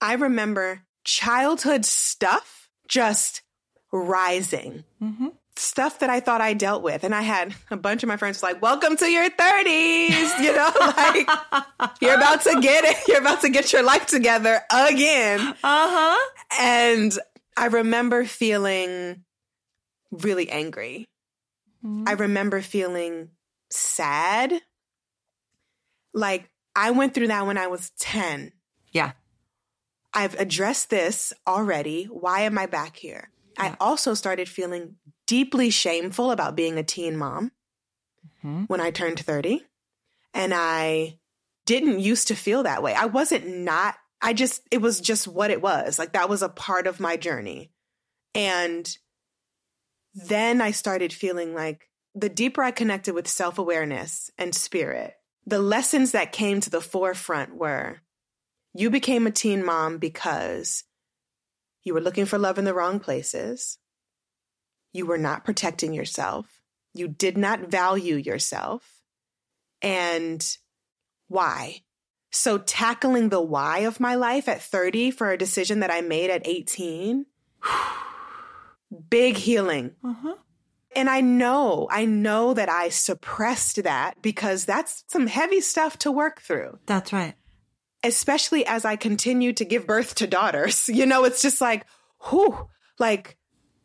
I 0.02 0.14
remember 0.14 0.82
childhood 1.04 1.86
stuff 1.86 2.70
just 2.88 3.42
rising. 3.92 4.84
Mm-hmm 5.02 5.28
stuff 5.58 6.00
that 6.00 6.10
I 6.10 6.20
thought 6.20 6.42
I 6.42 6.54
dealt 6.54 6.84
with. 6.84 7.04
And 7.04 7.14
I 7.14 7.22
had 7.22 7.54
a 7.72 7.78
bunch 7.78 8.04
of 8.04 8.08
my 8.08 8.18
friends 8.18 8.42
like, 8.44 8.62
welcome 8.62 8.96
to 8.98 9.10
your 9.10 9.30
30s, 9.30 10.40
you 10.40 10.56
know, 10.56 10.72
like 10.80 11.28
you're 12.02 12.16
about 12.16 12.42
to 12.44 12.60
get 12.62 12.84
it. 12.84 12.98
You're 13.08 13.22
about 13.22 13.42
to 13.42 13.50
get 13.50 13.74
your 13.74 13.84
life 13.84 14.08
together 14.08 14.62
again. 14.72 15.40
Uh-huh. 15.40 16.32
And 16.60 17.18
I 17.56 17.68
remember 17.68 18.26
feeling 18.26 19.24
really 20.12 20.50
angry. 20.50 21.08
Mm-hmm. 21.84 22.06
I 22.08 22.14
remember 22.14 22.62
feeling 22.62 23.30
sad. 23.70 24.54
Like 26.14 26.50
I 26.76 26.92
went 26.92 27.14
through 27.14 27.28
that 27.28 27.46
when 27.46 27.58
I 27.58 27.68
was 27.68 27.92
10. 28.00 28.52
Yeah. 28.92 29.12
I've 30.14 30.40
addressed 30.40 30.90
this 30.90 31.34
already. 31.46 32.06
Why 32.06 32.42
am 32.42 32.58
I 32.58 32.66
back 32.66 32.96
here? 32.96 33.30
Yeah. 33.58 33.66
I 33.66 33.78
also 33.80 34.14
started 34.14 34.48
feeling 34.48 34.96
deeply 35.28 35.70
shameful 35.70 36.32
about 36.32 36.56
being 36.56 36.80
a 36.80 36.84
teen 36.84 37.16
mom. 37.16 37.52
mm-hmm. 38.44 38.64
when 38.64 38.82
I 38.82 38.92
turned 38.92 39.20
30. 39.20 39.64
And 40.34 40.54
I 40.54 41.20
didn't 41.66 42.00
used 42.00 42.30
to 42.30 42.36
feel 42.36 42.64
that 42.64 42.84
way. 42.84 42.94
I 42.94 43.06
wasn't 43.06 43.48
not, 43.48 43.96
I 44.22 44.34
just, 44.34 44.62
it 44.72 44.82
was 44.82 45.02
just 45.02 45.28
what 45.28 45.52
it 45.52 45.62
was. 45.62 46.00
Like 46.00 46.14
that 46.14 46.30
was 46.30 46.42
a 46.42 46.50
part 46.50 46.88
of 46.88 47.00
my 47.00 47.18
journey. 47.18 47.72
And 48.34 48.88
then 50.14 50.62
I 50.62 50.72
started 50.72 51.12
feeling 51.14 51.54
like 51.54 51.90
the 52.16 52.30
deeper 52.30 52.64
I 52.64 52.72
connected 52.72 53.14
with 53.14 53.28
self 53.28 53.58
awareness 53.58 54.32
and 54.38 54.54
spirit, 54.54 55.14
the 55.46 55.60
lessons 55.60 56.12
that 56.12 56.32
came 56.32 56.60
to 56.62 56.70
the 56.70 56.82
forefront 56.82 57.56
were 57.56 57.98
you 58.74 58.90
became 58.90 59.28
a 59.28 59.32
teen 59.32 59.64
mom 59.64 59.98
because 59.98 60.84
you 61.84 61.94
were 61.94 62.02
looking 62.02 62.26
for 62.26 62.38
love 62.38 62.58
in 62.58 62.66
the 62.66 62.74
wrong 62.74 63.00
places. 63.00 63.78
You 64.98 65.06
were 65.06 65.20
not 65.20 65.46
protecting 65.46 65.94
yourself. 65.94 66.60
You 66.96 67.08
did 67.08 67.38
not 67.38 67.70
value 67.70 68.16
yourself. 68.16 68.84
And 69.82 70.44
why? 71.28 71.84
So, 72.32 72.58
tackling 72.58 73.30
the 73.30 73.40
why 73.40 73.80
of 73.80 74.00
my 74.00 74.16
life 74.16 74.50
at 74.50 74.62
30 74.62 75.12
for 75.12 75.32
a 75.32 75.38
decision 75.38 75.82
that 75.82 75.92
I 75.92 76.02
made 76.02 76.32
at 76.32 76.48
18, 76.48 77.28
big 79.10 79.38
healing. 79.38 79.92
Uh-huh. 80.04 80.36
And 80.96 81.12
I 81.12 81.22
know, 81.22 81.88
I 81.92 82.06
know 82.06 82.56
that 82.56 82.70
I 82.70 82.90
suppressed 82.90 83.84
that 83.84 84.20
because 84.24 84.66
that's 84.66 85.04
some 85.08 85.28
heavy 85.28 85.62
stuff 85.62 86.00
to 86.00 86.12
work 86.12 86.42
through. 86.42 86.80
That's 86.88 87.14
right. 87.14 87.36
Especially 88.04 88.66
as 88.66 88.84
I 88.84 88.96
continue 88.96 89.54
to 89.54 89.64
give 89.64 89.86
birth 89.86 90.16
to 90.16 90.28
daughters. 90.28 90.90
You 90.94 91.06
know, 91.06 91.24
it's 91.26 91.44
just 91.44 91.62
like, 91.62 91.86
whew, 92.30 92.68
like, 92.98 93.37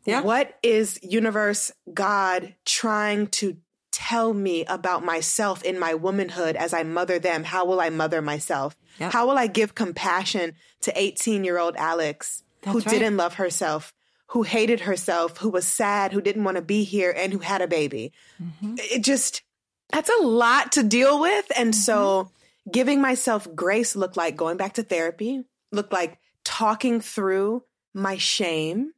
yeah. 0.05 0.21
what 0.21 0.57
is 0.63 0.99
universe, 1.01 1.71
God 1.93 2.55
trying 2.65 3.27
to 3.27 3.57
tell 3.91 4.33
me 4.33 4.65
about 4.65 5.05
myself 5.05 5.63
in 5.63 5.79
my 5.79 5.93
womanhood 5.93 6.55
as 6.55 6.73
I 6.73 6.83
mother 6.83 7.19
them? 7.19 7.43
How 7.43 7.65
will 7.65 7.79
I 7.79 7.89
mother 7.89 8.21
myself? 8.21 8.75
Yep. 8.99 9.13
How 9.13 9.27
will 9.27 9.37
I 9.37 9.47
give 9.47 9.75
compassion 9.75 10.53
to 10.81 10.99
18 10.99 11.43
year 11.43 11.57
old 11.57 11.75
Alex 11.77 12.43
That's 12.61 12.73
who 12.73 12.79
right. 12.79 12.89
didn't 12.89 13.17
love 13.17 13.35
herself, 13.35 13.93
who 14.27 14.43
hated 14.43 14.81
herself, 14.81 15.37
who 15.37 15.49
was 15.49 15.65
sad, 15.65 16.11
who 16.11 16.21
didn't 16.21 16.43
want 16.43 16.57
to 16.57 16.61
be 16.61 16.83
here, 16.83 17.13
and 17.15 17.31
who 17.31 17.39
had 17.39 17.61
a 17.61 17.67
baby? 17.67 18.11
Mm-hmm. 18.41 18.75
It 18.77 19.03
just, 19.03 19.43
that's 19.91 20.09
a 20.09 20.23
lot 20.23 20.73
to 20.73 20.83
deal 20.83 21.21
with. 21.21 21.51
And 21.55 21.73
mm-hmm. 21.73 21.79
so 21.79 22.31
giving 22.69 23.01
myself 23.01 23.47
grace 23.55 23.95
looked 23.95 24.17
like 24.17 24.35
going 24.35 24.57
back 24.57 24.73
to 24.73 24.83
therapy, 24.83 25.43
looked 25.71 25.93
like 25.93 26.19
talking 26.43 26.99
through 26.99 27.63
my 27.93 28.17
shame, 28.17 28.92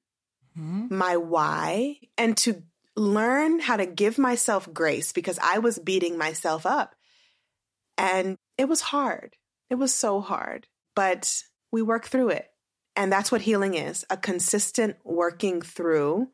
mm-hmm. 0.57 0.95
my 0.95 1.17
why, 1.17 1.97
and 2.17 2.35
to 2.37 2.63
learn 2.95 3.59
how 3.59 3.77
to 3.77 3.85
give 3.85 4.17
myself 4.17 4.71
grace 4.73 5.11
because 5.11 5.39
I 5.41 5.59
was 5.59 5.79
beating 5.79 6.17
myself 6.17 6.65
up. 6.65 6.95
And 7.97 8.37
it 8.57 8.69
was 8.69 8.81
hard. 8.81 9.35
It 9.69 9.75
was 9.75 9.93
so 9.93 10.21
hard, 10.21 10.67
but 10.95 11.43
we 11.71 11.81
work 11.81 12.05
through 12.05 12.29
it. 12.29 12.49
And 12.95 13.11
that's 13.11 13.31
what 13.31 13.41
healing 13.41 13.73
is 13.73 14.05
a 14.09 14.17
consistent 14.17 14.95
working 15.03 15.61
through 15.61 16.29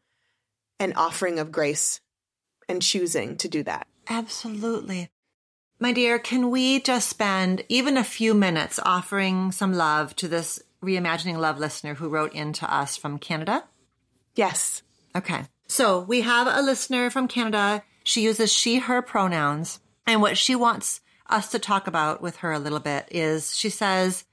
an 0.80 0.94
offering 0.96 1.40
of 1.40 1.52
grace 1.52 2.00
and 2.70 2.82
choosing 2.82 3.38
to 3.38 3.48
do 3.48 3.64
that. 3.64 3.88
Absolutely. 4.08 5.10
My 5.80 5.94
dear, 5.94 6.20
can 6.20 6.52
we 6.52 6.80
just 6.80 7.10
spend 7.10 7.64
even 7.70 7.98
a 7.98 8.04
few 8.04 8.34
minutes 8.36 8.80
offering 8.86 9.52
some 9.52 9.74
love 9.74 10.16
to 10.18 10.28
this 10.28 10.62
Reimagining 10.84 11.38
Love 11.38 11.58
listener 11.58 11.96
who 11.96 12.10
wrote 12.10 12.34
in 12.34 12.54
to 12.54 12.72
us 12.72 12.98
from 12.98 13.18
Canada? 13.18 13.64
Yes. 14.36 14.84
Okay. 15.16 15.44
So 15.68 16.00
we 16.00 16.22
have 16.22 16.48
a 16.48 16.62
listener 16.62 17.10
from 17.10 17.28
Canada. 17.28 17.84
She 18.04 18.22
uses 18.22 18.52
she, 18.52 18.80
her 18.80 19.02
pronouns. 19.02 19.80
And 20.08 20.22
what 20.22 20.38
she 20.38 20.56
wants 20.56 21.02
us 21.30 21.50
to 21.52 21.60
talk 21.60 21.88
about 21.88 22.22
with 22.22 22.38
her 22.38 22.52
a 22.52 22.60
little 22.60 22.80
bit 22.80 23.08
is 23.12 23.56
she 23.56 23.70
says, 23.70 24.26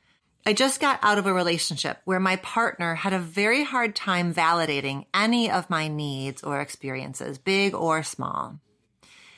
I 0.47 0.53
just 0.53 0.81
got 0.81 0.99
out 1.03 1.19
of 1.19 1.27
a 1.27 1.33
relationship 1.33 1.99
where 2.05 2.21
my 2.21 2.37
partner 2.37 2.95
had 2.95 3.13
a 3.13 3.19
very 3.19 3.65
hard 3.65 3.95
time 3.95 4.33
validating 4.33 5.05
any 5.13 5.51
of 5.51 5.69
my 5.69 5.89
needs 5.89 6.43
or 6.43 6.61
experiences, 6.61 7.39
big 7.39 7.75
or 7.75 8.03
small. 8.03 8.59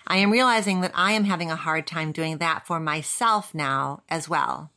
I 0.06 0.18
am 0.18 0.30
realizing 0.30 0.80
that 0.82 0.92
I 0.94 1.12
am 1.12 1.24
having 1.24 1.50
a 1.50 1.56
hard 1.56 1.86
time 1.86 2.12
doing 2.12 2.38
that 2.38 2.66
for 2.66 2.80
myself 2.80 3.54
now 3.54 4.02
as 4.08 4.28
well. 4.28 4.70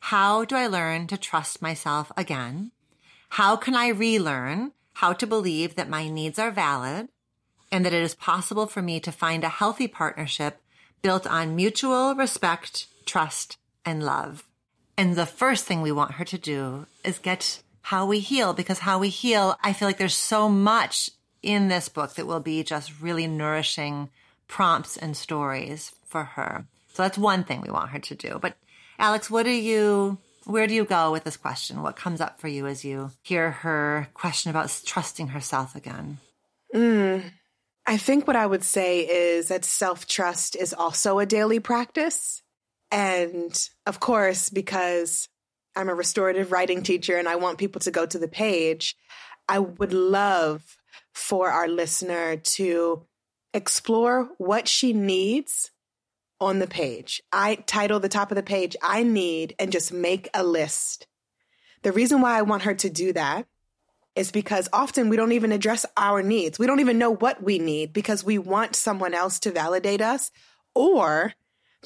How 0.00 0.44
do 0.44 0.56
I 0.56 0.66
learn 0.66 1.06
to 1.08 1.18
trust 1.18 1.62
myself 1.62 2.10
again? 2.16 2.72
How 3.30 3.56
can 3.56 3.74
I 3.74 3.88
relearn 3.88 4.72
how 4.94 5.12
to 5.12 5.26
believe 5.26 5.76
that 5.76 5.88
my 5.88 6.08
needs 6.08 6.38
are 6.38 6.50
valid 6.50 7.08
and 7.72 7.84
that 7.84 7.94
it 7.94 8.02
is 8.02 8.14
possible 8.14 8.66
for 8.66 8.82
me 8.82 9.00
to 9.00 9.12
find 9.12 9.44
a 9.44 9.48
healthy 9.48 9.86
partnership 9.86 10.60
built 11.02 11.26
on 11.26 11.56
mutual 11.56 12.14
respect, 12.14 12.86
trust, 13.06 13.56
and 13.84 14.02
love. 14.02 14.44
And 14.96 15.16
the 15.16 15.26
first 15.26 15.64
thing 15.64 15.80
we 15.80 15.92
want 15.92 16.12
her 16.12 16.24
to 16.26 16.38
do 16.38 16.86
is 17.04 17.18
get 17.18 17.62
how 17.82 18.04
we 18.04 18.20
heal 18.20 18.52
because 18.52 18.80
how 18.80 18.98
we 18.98 19.08
heal, 19.08 19.56
I 19.62 19.72
feel 19.72 19.88
like 19.88 19.98
there's 19.98 20.14
so 20.14 20.48
much 20.48 21.10
in 21.42 21.68
this 21.68 21.88
book 21.88 22.14
that 22.14 22.26
will 22.26 22.40
be 22.40 22.62
just 22.62 23.00
really 23.00 23.26
nourishing 23.26 24.10
prompts 24.46 24.96
and 24.96 25.16
stories 25.16 25.92
for 26.04 26.24
her. 26.24 26.66
So 26.92 27.02
that's 27.02 27.16
one 27.16 27.44
thing 27.44 27.62
we 27.62 27.70
want 27.70 27.90
her 27.90 27.98
to 27.98 28.14
do. 28.14 28.38
But 28.40 28.56
Alex, 28.98 29.30
what 29.30 29.44
do 29.44 29.50
you 29.50 30.18
where 30.44 30.66
do 30.66 30.74
you 30.74 30.84
go 30.84 31.12
with 31.12 31.24
this 31.24 31.36
question? 31.36 31.82
What 31.82 31.96
comes 31.96 32.20
up 32.20 32.40
for 32.40 32.48
you 32.48 32.66
as 32.66 32.84
you 32.84 33.10
hear 33.22 33.50
her 33.50 34.08
question 34.14 34.50
about 34.50 34.80
trusting 34.84 35.28
herself 35.28 35.74
again? 35.74 36.18
Mm, 36.74 37.30
I 37.86 37.96
think 37.96 38.26
what 38.26 38.36
I 38.36 38.46
would 38.46 38.64
say 38.64 39.00
is 39.00 39.48
that 39.48 39.64
self 39.64 40.06
trust 40.06 40.56
is 40.56 40.72
also 40.72 41.18
a 41.18 41.26
daily 41.26 41.60
practice. 41.60 42.42
And 42.90 43.56
of 43.86 44.00
course, 44.00 44.48
because 44.48 45.28
I'm 45.76 45.88
a 45.88 45.94
restorative 45.94 46.52
writing 46.52 46.82
teacher 46.82 47.16
and 47.16 47.28
I 47.28 47.36
want 47.36 47.58
people 47.58 47.80
to 47.82 47.90
go 47.90 48.06
to 48.06 48.18
the 48.18 48.28
page, 48.28 48.96
I 49.48 49.58
would 49.58 49.92
love 49.92 50.76
for 51.14 51.50
our 51.50 51.68
listener 51.68 52.36
to 52.36 53.04
explore 53.52 54.28
what 54.38 54.68
she 54.68 54.92
needs 54.92 55.69
on 56.40 56.58
the 56.58 56.66
page. 56.66 57.22
I 57.32 57.56
title 57.56 58.00
the 58.00 58.08
top 58.08 58.30
of 58.30 58.36
the 58.36 58.42
page, 58.42 58.76
I 58.82 59.02
need, 59.02 59.54
and 59.58 59.72
just 59.72 59.92
make 59.92 60.28
a 60.34 60.42
list. 60.42 61.06
The 61.82 61.92
reason 61.92 62.20
why 62.20 62.38
I 62.38 62.42
want 62.42 62.62
her 62.62 62.74
to 62.74 62.90
do 62.90 63.12
that 63.12 63.46
is 64.16 64.32
because 64.32 64.68
often 64.72 65.08
we 65.08 65.16
don't 65.16 65.32
even 65.32 65.52
address 65.52 65.86
our 65.96 66.22
needs. 66.22 66.58
We 66.58 66.66
don't 66.66 66.80
even 66.80 66.98
know 66.98 67.14
what 67.14 67.42
we 67.42 67.58
need 67.58 67.92
because 67.92 68.24
we 68.24 68.38
want 68.38 68.74
someone 68.74 69.14
else 69.14 69.38
to 69.40 69.52
validate 69.52 70.00
us 70.00 70.30
or 70.74 71.32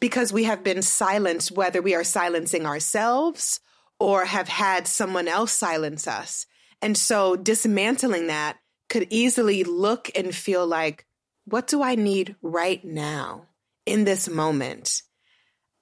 because 0.00 0.32
we 0.32 0.44
have 0.44 0.64
been 0.64 0.82
silenced, 0.82 1.52
whether 1.52 1.82
we 1.82 1.94
are 1.94 2.04
silencing 2.04 2.66
ourselves 2.66 3.60
or 4.00 4.24
have 4.24 4.48
had 4.48 4.86
someone 4.86 5.28
else 5.28 5.52
silence 5.52 6.08
us. 6.08 6.46
And 6.82 6.96
so 6.96 7.36
dismantling 7.36 8.26
that 8.28 8.56
could 8.88 9.06
easily 9.10 9.64
look 9.64 10.10
and 10.14 10.34
feel 10.34 10.66
like, 10.66 11.06
what 11.44 11.66
do 11.66 11.82
I 11.82 11.94
need 11.94 12.36
right 12.42 12.84
now? 12.84 13.46
In 13.86 14.04
this 14.04 14.28
moment. 14.28 15.02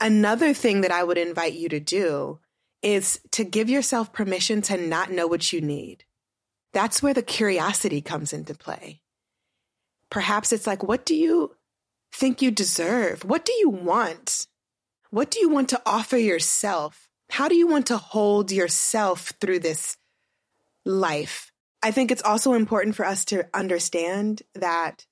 Another 0.01 0.53
thing 0.53 0.81
that 0.81 0.91
I 0.91 1.05
would 1.05 1.19
invite 1.19 1.55
you 1.55 1.69
to 1.69 1.81
do 1.81 2.41
is 2.83 3.21
to 3.31 3.45
give 3.45 3.71
yourself 3.71 4.13
permission 4.13 4.61
to 4.63 4.77
not 4.77 5.13
know 5.13 5.27
what 5.27 5.53
you 5.53 5.61
need. 5.61 6.05
That's 6.73 7.03
where 7.03 7.15
the 7.15 7.23
curiosity 7.23 8.01
comes 8.01 8.33
into 8.33 8.55
play. 8.55 9.03
Perhaps 10.11 10.53
it's 10.53 10.67
like, 10.67 10.83
what 10.83 11.07
do 11.07 11.15
you 11.15 11.55
think 12.13 12.43
you 12.43 12.51
deserve? 12.51 13.25
What 13.25 13.45
do 13.45 13.53
you 13.53 13.71
want? 13.71 14.47
What 15.11 15.31
do 15.31 15.39
you 15.39 15.49
want 15.49 15.69
to 15.71 15.83
offer 15.87 16.17
yourself? 16.17 17.09
How 17.31 17.49
do 17.49 17.55
you 17.55 17.67
want 17.67 17.87
to 17.87 17.97
hold 17.97 18.51
yourself 18.51 19.33
through 19.41 19.61
this 19.61 19.97
life? 20.85 21.53
I 21.83 21.91
think 21.91 22.11
it's 22.11 22.23
also 22.23 22.55
important 22.55 22.97
for 22.97 23.05
us 23.05 23.25
to 23.27 23.47
understand 23.55 24.43
that 24.55 25.07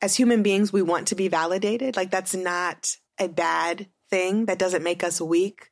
as 0.00 0.14
human 0.14 0.42
beings, 0.42 0.72
we 0.72 0.82
want 0.82 1.08
to 1.08 1.14
be 1.14 1.28
validated. 1.28 1.96
Like 1.96 2.10
that's 2.10 2.34
not 2.34 2.96
a 3.18 3.28
bad 3.28 3.88
thing. 4.10 4.46
That 4.46 4.58
doesn't 4.58 4.84
make 4.84 5.02
us 5.02 5.20
weak. 5.20 5.70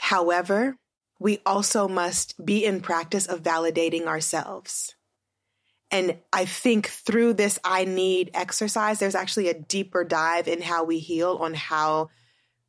However, 0.00 0.76
we 1.18 1.40
also 1.44 1.88
must 1.88 2.44
be 2.44 2.64
in 2.64 2.80
practice 2.80 3.26
of 3.26 3.42
validating 3.42 4.06
ourselves. 4.06 4.94
And 5.90 6.18
I 6.32 6.44
think 6.44 6.88
through 6.88 7.34
this 7.34 7.58
I 7.64 7.84
need 7.84 8.30
exercise, 8.34 8.98
there's 8.98 9.14
actually 9.14 9.48
a 9.48 9.58
deeper 9.58 10.04
dive 10.04 10.46
in 10.46 10.60
how 10.60 10.84
we 10.84 10.98
heal 10.98 11.38
on 11.40 11.54
how 11.54 12.10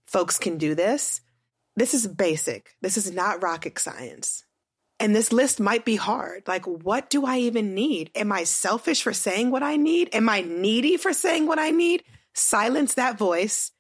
folks 0.06 0.38
can 0.38 0.58
do 0.58 0.74
this. 0.74 1.22
This 1.76 1.94
is 1.94 2.08
basic. 2.08 2.76
This 2.82 2.98
is 2.98 3.12
not 3.12 3.44
rocket 3.44 3.78
science. 3.78 4.44
And 5.00 5.16
this 5.16 5.32
list 5.32 5.60
might 5.60 5.86
be 5.86 5.96
hard. 5.96 6.44
Like, 6.48 6.66
what 6.66 7.10
do 7.10 7.26
I 7.26 7.38
even 7.40 7.74
need? 7.74 8.12
Am 8.16 8.32
I 8.32 8.44
selfish 8.44 9.02
for 9.02 9.14
saying 9.14 9.50
what 9.50 9.64
I 9.64 9.78
need? 9.78 10.10
Am 10.14 10.28
I 10.28 10.42
needy 10.42 10.98
for 10.98 11.14
saying 11.14 11.48
what 11.48 11.60
I 11.60 11.72
need? 11.72 12.04
Silence 12.34 12.96
that 12.96 13.18
voice 13.18 13.72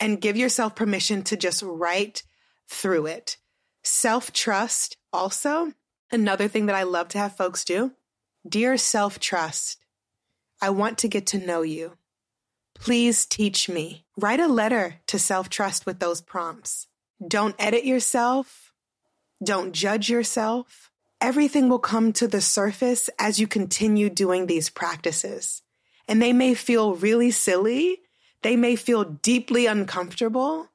and 0.00 0.20
give 0.20 0.36
yourself 0.36 0.74
permission 0.74 1.22
to 1.24 1.36
just 1.36 1.62
write 1.62 2.22
through 2.68 3.06
it. 3.06 3.36
Self 3.82 4.32
trust, 4.32 4.96
also, 5.12 5.72
another 6.10 6.48
thing 6.48 6.66
that 6.66 6.76
I 6.76 6.84
love 6.84 7.08
to 7.08 7.18
have 7.18 7.36
folks 7.36 7.64
do. 7.64 7.92
Dear 8.48 8.76
self 8.76 9.18
trust, 9.18 9.78
I 10.60 10.70
want 10.70 10.98
to 10.98 11.08
get 11.08 11.26
to 11.28 11.44
know 11.44 11.62
you. 11.62 11.96
Please 12.74 13.26
teach 13.26 13.68
me. 13.68 14.04
Write 14.16 14.40
a 14.40 14.48
letter 14.48 14.96
to 15.08 15.18
self 15.18 15.48
trust 15.48 15.86
with 15.86 15.98
those 15.98 16.20
prompts. 16.20 16.88
Don't 17.26 17.54
edit 17.58 17.84
yourself. 17.84 18.61
Don't 19.42 19.72
judge 19.72 20.08
yourself. 20.08 20.90
Everything 21.20 21.68
will 21.68 21.78
come 21.78 22.12
to 22.14 22.28
the 22.28 22.40
surface 22.40 23.10
as 23.18 23.40
you 23.40 23.46
continue 23.46 24.08
doing 24.10 24.46
these 24.46 24.70
practices. 24.70 25.62
And 26.06 26.20
they 26.20 26.32
may 26.32 26.54
feel 26.54 26.94
really 26.94 27.30
silly. 27.30 28.00
They 28.42 28.56
may 28.56 28.76
feel 28.76 29.04
deeply 29.04 29.66
uncomfortable, 29.66 30.68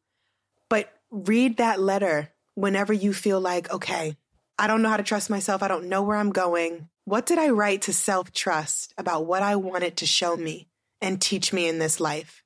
but 0.69 0.91
read 1.11 1.57
that 1.57 1.79
letter 1.79 2.29
whenever 2.55 2.93
you 2.93 3.13
feel 3.13 3.39
like, 3.39 3.71
okay, 3.71 4.17
I 4.57 4.67
don't 4.67 4.81
know 4.81 4.89
how 4.89 4.97
to 4.97 5.03
trust 5.03 5.29
myself. 5.29 5.61
I 5.61 5.67
don't 5.67 5.89
know 5.89 6.01
where 6.01 6.17
I'm 6.17 6.31
going. 6.31 6.89
What 7.05 7.25
did 7.25 7.37
I 7.37 7.49
write 7.49 7.83
to 7.83 7.93
self 7.93 8.31
trust 8.31 8.93
about 8.97 9.25
what 9.25 9.43
I 9.43 9.55
wanted 9.55 9.97
to 9.97 10.05
show 10.05 10.35
me 10.35 10.67
and 11.01 11.21
teach 11.21 11.53
me 11.53 11.67
in 11.67 11.79
this 11.79 11.99
life? 11.99 12.43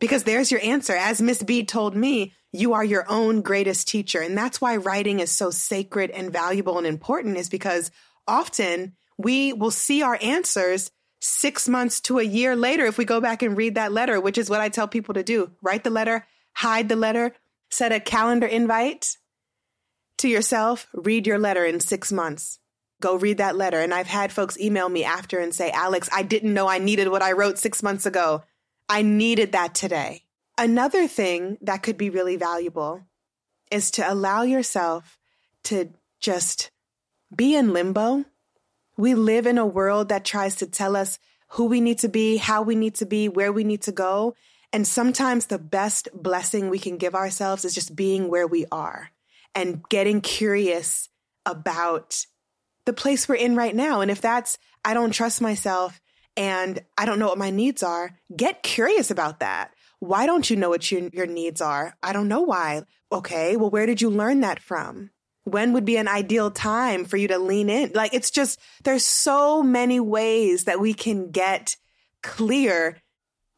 Because 0.00 0.24
there's 0.24 0.50
your 0.50 0.60
answer. 0.60 0.94
As 0.94 1.22
Miss 1.22 1.42
B 1.42 1.64
told 1.64 1.94
me, 1.96 2.34
you 2.54 2.74
are 2.74 2.84
your 2.84 3.04
own 3.08 3.42
greatest 3.42 3.88
teacher. 3.88 4.20
And 4.20 4.38
that's 4.38 4.60
why 4.60 4.76
writing 4.76 5.18
is 5.18 5.32
so 5.32 5.50
sacred 5.50 6.10
and 6.10 6.32
valuable 6.32 6.78
and 6.78 6.86
important 6.86 7.36
is 7.36 7.48
because 7.48 7.90
often 8.28 8.94
we 9.18 9.52
will 9.52 9.72
see 9.72 10.02
our 10.02 10.16
answers 10.22 10.92
six 11.20 11.68
months 11.68 12.00
to 12.02 12.20
a 12.20 12.22
year 12.22 12.54
later 12.54 12.86
if 12.86 12.96
we 12.96 13.04
go 13.04 13.20
back 13.20 13.42
and 13.42 13.56
read 13.56 13.74
that 13.74 13.92
letter, 13.92 14.20
which 14.20 14.38
is 14.38 14.48
what 14.48 14.60
I 14.60 14.68
tell 14.68 14.86
people 14.86 15.14
to 15.14 15.24
do. 15.24 15.50
Write 15.62 15.82
the 15.82 15.90
letter, 15.90 16.26
hide 16.52 16.88
the 16.88 16.96
letter, 16.96 17.34
set 17.70 17.90
a 17.90 17.98
calendar 17.98 18.46
invite 18.46 19.16
to 20.18 20.28
yourself, 20.28 20.86
read 20.94 21.26
your 21.26 21.40
letter 21.40 21.64
in 21.64 21.80
six 21.80 22.12
months. 22.12 22.60
Go 23.02 23.16
read 23.16 23.38
that 23.38 23.56
letter. 23.56 23.80
And 23.80 23.92
I've 23.92 24.06
had 24.06 24.30
folks 24.30 24.58
email 24.60 24.88
me 24.88 25.02
after 25.02 25.40
and 25.40 25.52
say, 25.52 25.72
Alex, 25.72 26.08
I 26.12 26.22
didn't 26.22 26.54
know 26.54 26.68
I 26.68 26.78
needed 26.78 27.08
what 27.08 27.22
I 27.22 27.32
wrote 27.32 27.58
six 27.58 27.82
months 27.82 28.06
ago. 28.06 28.44
I 28.88 29.02
needed 29.02 29.52
that 29.52 29.74
today. 29.74 30.23
Another 30.56 31.08
thing 31.08 31.58
that 31.62 31.82
could 31.82 31.98
be 31.98 32.10
really 32.10 32.36
valuable 32.36 33.02
is 33.70 33.90
to 33.92 34.10
allow 34.10 34.42
yourself 34.42 35.18
to 35.64 35.90
just 36.20 36.70
be 37.34 37.56
in 37.56 37.72
limbo. 37.72 38.24
We 38.96 39.14
live 39.14 39.46
in 39.46 39.58
a 39.58 39.66
world 39.66 40.10
that 40.10 40.24
tries 40.24 40.56
to 40.56 40.66
tell 40.66 40.94
us 40.94 41.18
who 41.48 41.66
we 41.66 41.80
need 41.80 41.98
to 42.00 42.08
be, 42.08 42.36
how 42.36 42.62
we 42.62 42.76
need 42.76 42.94
to 42.96 43.06
be, 43.06 43.28
where 43.28 43.52
we 43.52 43.64
need 43.64 43.82
to 43.82 43.92
go. 43.92 44.34
And 44.72 44.86
sometimes 44.86 45.46
the 45.46 45.58
best 45.58 46.08
blessing 46.14 46.68
we 46.68 46.78
can 46.78 46.98
give 46.98 47.14
ourselves 47.14 47.64
is 47.64 47.74
just 47.74 47.96
being 47.96 48.28
where 48.28 48.46
we 48.46 48.66
are 48.70 49.10
and 49.54 49.82
getting 49.88 50.20
curious 50.20 51.08
about 51.46 52.26
the 52.84 52.92
place 52.92 53.28
we're 53.28 53.36
in 53.36 53.56
right 53.56 53.74
now. 53.74 54.00
And 54.00 54.10
if 54.10 54.20
that's, 54.20 54.58
I 54.84 54.94
don't 54.94 55.12
trust 55.12 55.40
myself 55.40 56.00
and 56.36 56.80
I 56.98 57.06
don't 57.06 57.18
know 57.18 57.28
what 57.28 57.38
my 57.38 57.50
needs 57.50 57.82
are, 57.82 58.18
get 58.36 58.62
curious 58.62 59.10
about 59.10 59.40
that. 59.40 59.72
Why 60.00 60.26
don't 60.26 60.48
you 60.48 60.56
know 60.56 60.68
what 60.68 60.90
your, 60.90 61.08
your 61.12 61.26
needs 61.26 61.60
are? 61.60 61.96
I 62.02 62.12
don't 62.12 62.28
know 62.28 62.42
why. 62.42 62.82
Okay, 63.10 63.56
well, 63.56 63.70
where 63.70 63.86
did 63.86 64.02
you 64.02 64.10
learn 64.10 64.40
that 64.40 64.60
from? 64.60 65.10
When 65.44 65.72
would 65.72 65.84
be 65.84 65.96
an 65.96 66.08
ideal 66.08 66.50
time 66.50 67.04
for 67.04 67.16
you 67.16 67.28
to 67.28 67.38
lean 67.38 67.68
in? 67.68 67.92
Like, 67.94 68.14
it's 68.14 68.30
just, 68.30 68.58
there's 68.82 69.04
so 69.04 69.62
many 69.62 70.00
ways 70.00 70.64
that 70.64 70.80
we 70.80 70.94
can 70.94 71.30
get 71.30 71.76
clear 72.22 72.98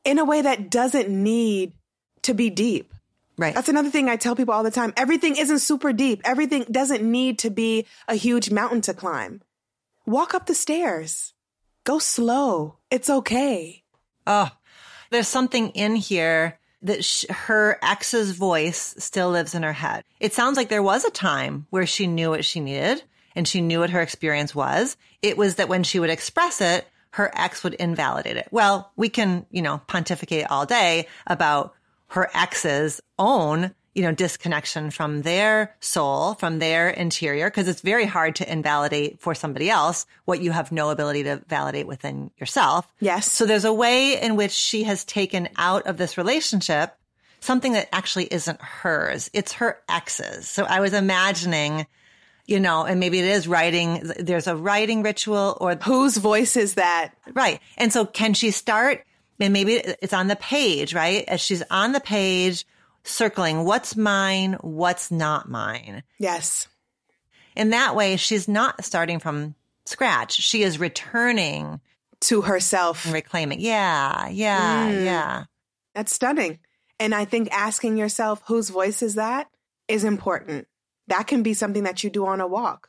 in 0.04 0.18
a 0.18 0.24
way 0.24 0.42
that 0.42 0.70
doesn't 0.70 1.08
need 1.08 1.72
to 2.22 2.34
be 2.34 2.50
deep. 2.50 2.92
Right. 3.38 3.54
That's 3.54 3.68
another 3.68 3.90
thing 3.90 4.08
I 4.08 4.16
tell 4.16 4.34
people 4.34 4.54
all 4.54 4.62
the 4.62 4.70
time. 4.70 4.94
Everything 4.96 5.36
isn't 5.36 5.58
super 5.58 5.92
deep. 5.92 6.22
Everything 6.24 6.64
doesn't 6.70 7.02
need 7.02 7.38
to 7.40 7.50
be 7.50 7.86
a 8.08 8.14
huge 8.14 8.50
mountain 8.50 8.80
to 8.82 8.94
climb. 8.94 9.42
Walk 10.06 10.34
up 10.34 10.46
the 10.46 10.54
stairs. 10.54 11.34
Go 11.84 11.98
slow. 11.98 12.78
It's 12.90 13.10
okay. 13.10 13.84
Oh, 14.26 14.50
there's 15.10 15.28
something 15.28 15.70
in 15.70 15.96
here 15.96 16.58
that 16.82 17.24
her 17.30 17.78
ex's 17.82 18.32
voice 18.32 18.94
still 18.98 19.30
lives 19.30 19.54
in 19.54 19.62
her 19.62 19.72
head. 19.72 20.04
It 20.20 20.34
sounds 20.34 20.56
like 20.56 20.68
there 20.68 20.82
was 20.82 21.04
a 21.04 21.10
time 21.10 21.66
where 21.70 21.86
she 21.86 22.06
knew 22.06 22.30
what 22.30 22.44
she 22.44 22.60
needed 22.60 23.02
and 23.34 23.46
she 23.46 23.60
knew 23.60 23.80
what 23.80 23.90
her 23.90 24.00
experience 24.00 24.54
was. 24.54 24.96
It 25.22 25.36
was 25.36 25.56
that 25.56 25.68
when 25.68 25.82
she 25.82 25.98
would 25.98 26.10
express 26.10 26.60
it, 26.60 26.86
her 27.10 27.30
ex 27.34 27.64
would 27.64 27.74
invalidate 27.74 28.36
it. 28.36 28.48
Well, 28.50 28.92
we 28.96 29.08
can, 29.08 29.46
you 29.50 29.62
know, 29.62 29.80
pontificate 29.86 30.46
all 30.50 30.66
day 30.66 31.08
about 31.26 31.74
her 32.08 32.30
ex's 32.34 33.00
own, 33.18 33.74
you 33.96 34.02
know, 34.02 34.12
disconnection 34.12 34.90
from 34.90 35.22
their 35.22 35.74
soul, 35.80 36.34
from 36.34 36.58
their 36.58 36.90
interior, 36.90 37.48
because 37.48 37.66
it's 37.66 37.80
very 37.80 38.04
hard 38.04 38.36
to 38.36 38.52
invalidate 38.52 39.18
for 39.20 39.34
somebody 39.34 39.70
else 39.70 40.04
what 40.26 40.42
you 40.42 40.52
have 40.52 40.70
no 40.70 40.90
ability 40.90 41.22
to 41.22 41.36
validate 41.48 41.86
within 41.86 42.30
yourself. 42.36 42.86
Yes. 43.00 43.32
So 43.32 43.46
there's 43.46 43.64
a 43.64 43.72
way 43.72 44.20
in 44.20 44.36
which 44.36 44.52
she 44.52 44.82
has 44.82 45.02
taken 45.06 45.48
out 45.56 45.86
of 45.86 45.96
this 45.96 46.18
relationship 46.18 46.94
something 47.40 47.72
that 47.72 47.88
actually 47.90 48.24
isn't 48.24 48.60
hers. 48.60 49.30
It's 49.32 49.54
her 49.54 49.78
ex's. 49.88 50.46
So 50.46 50.64
I 50.64 50.80
was 50.80 50.92
imagining, 50.92 51.86
you 52.44 52.60
know, 52.60 52.84
and 52.84 53.00
maybe 53.00 53.20
it 53.20 53.24
is 53.24 53.48
writing, 53.48 54.02
there's 54.18 54.46
a 54.46 54.56
writing 54.56 55.04
ritual 55.04 55.56
or 55.58 55.74
whose 55.76 56.18
voice 56.18 56.56
is 56.56 56.74
that? 56.74 57.12
Right. 57.32 57.60
And 57.78 57.90
so 57.90 58.04
can 58.04 58.34
she 58.34 58.50
start 58.50 59.06
and 59.40 59.54
maybe 59.54 59.74
it's 59.74 60.12
on 60.12 60.28
the 60.28 60.36
page, 60.36 60.92
right? 60.94 61.24
As 61.28 61.40
she's 61.40 61.62
on 61.70 61.92
the 61.92 62.00
page, 62.00 62.66
circling 63.06 63.64
what's 63.64 63.96
mine, 63.96 64.54
what's 64.60 65.10
not 65.10 65.48
mine. 65.48 66.02
Yes. 66.18 66.68
In 67.54 67.70
that 67.70 67.96
way, 67.96 68.16
she's 68.16 68.48
not 68.48 68.84
starting 68.84 69.18
from 69.18 69.54
scratch. 69.86 70.34
She 70.34 70.62
is 70.62 70.78
returning 70.78 71.80
to 72.22 72.42
herself 72.42 73.04
and 73.04 73.14
reclaiming. 73.14 73.60
Yeah, 73.60 74.28
yeah, 74.28 74.90
mm. 74.90 75.04
yeah. 75.04 75.44
That's 75.94 76.12
stunning. 76.12 76.58
And 76.98 77.14
I 77.14 77.24
think 77.24 77.48
asking 77.52 77.96
yourself 77.96 78.42
whose 78.46 78.70
voice 78.70 79.02
is 79.02 79.14
that 79.14 79.48
is 79.88 80.04
important. 80.04 80.66
That 81.08 81.26
can 81.26 81.42
be 81.42 81.54
something 81.54 81.84
that 81.84 82.02
you 82.02 82.10
do 82.10 82.26
on 82.26 82.40
a 82.40 82.46
walk 82.46 82.88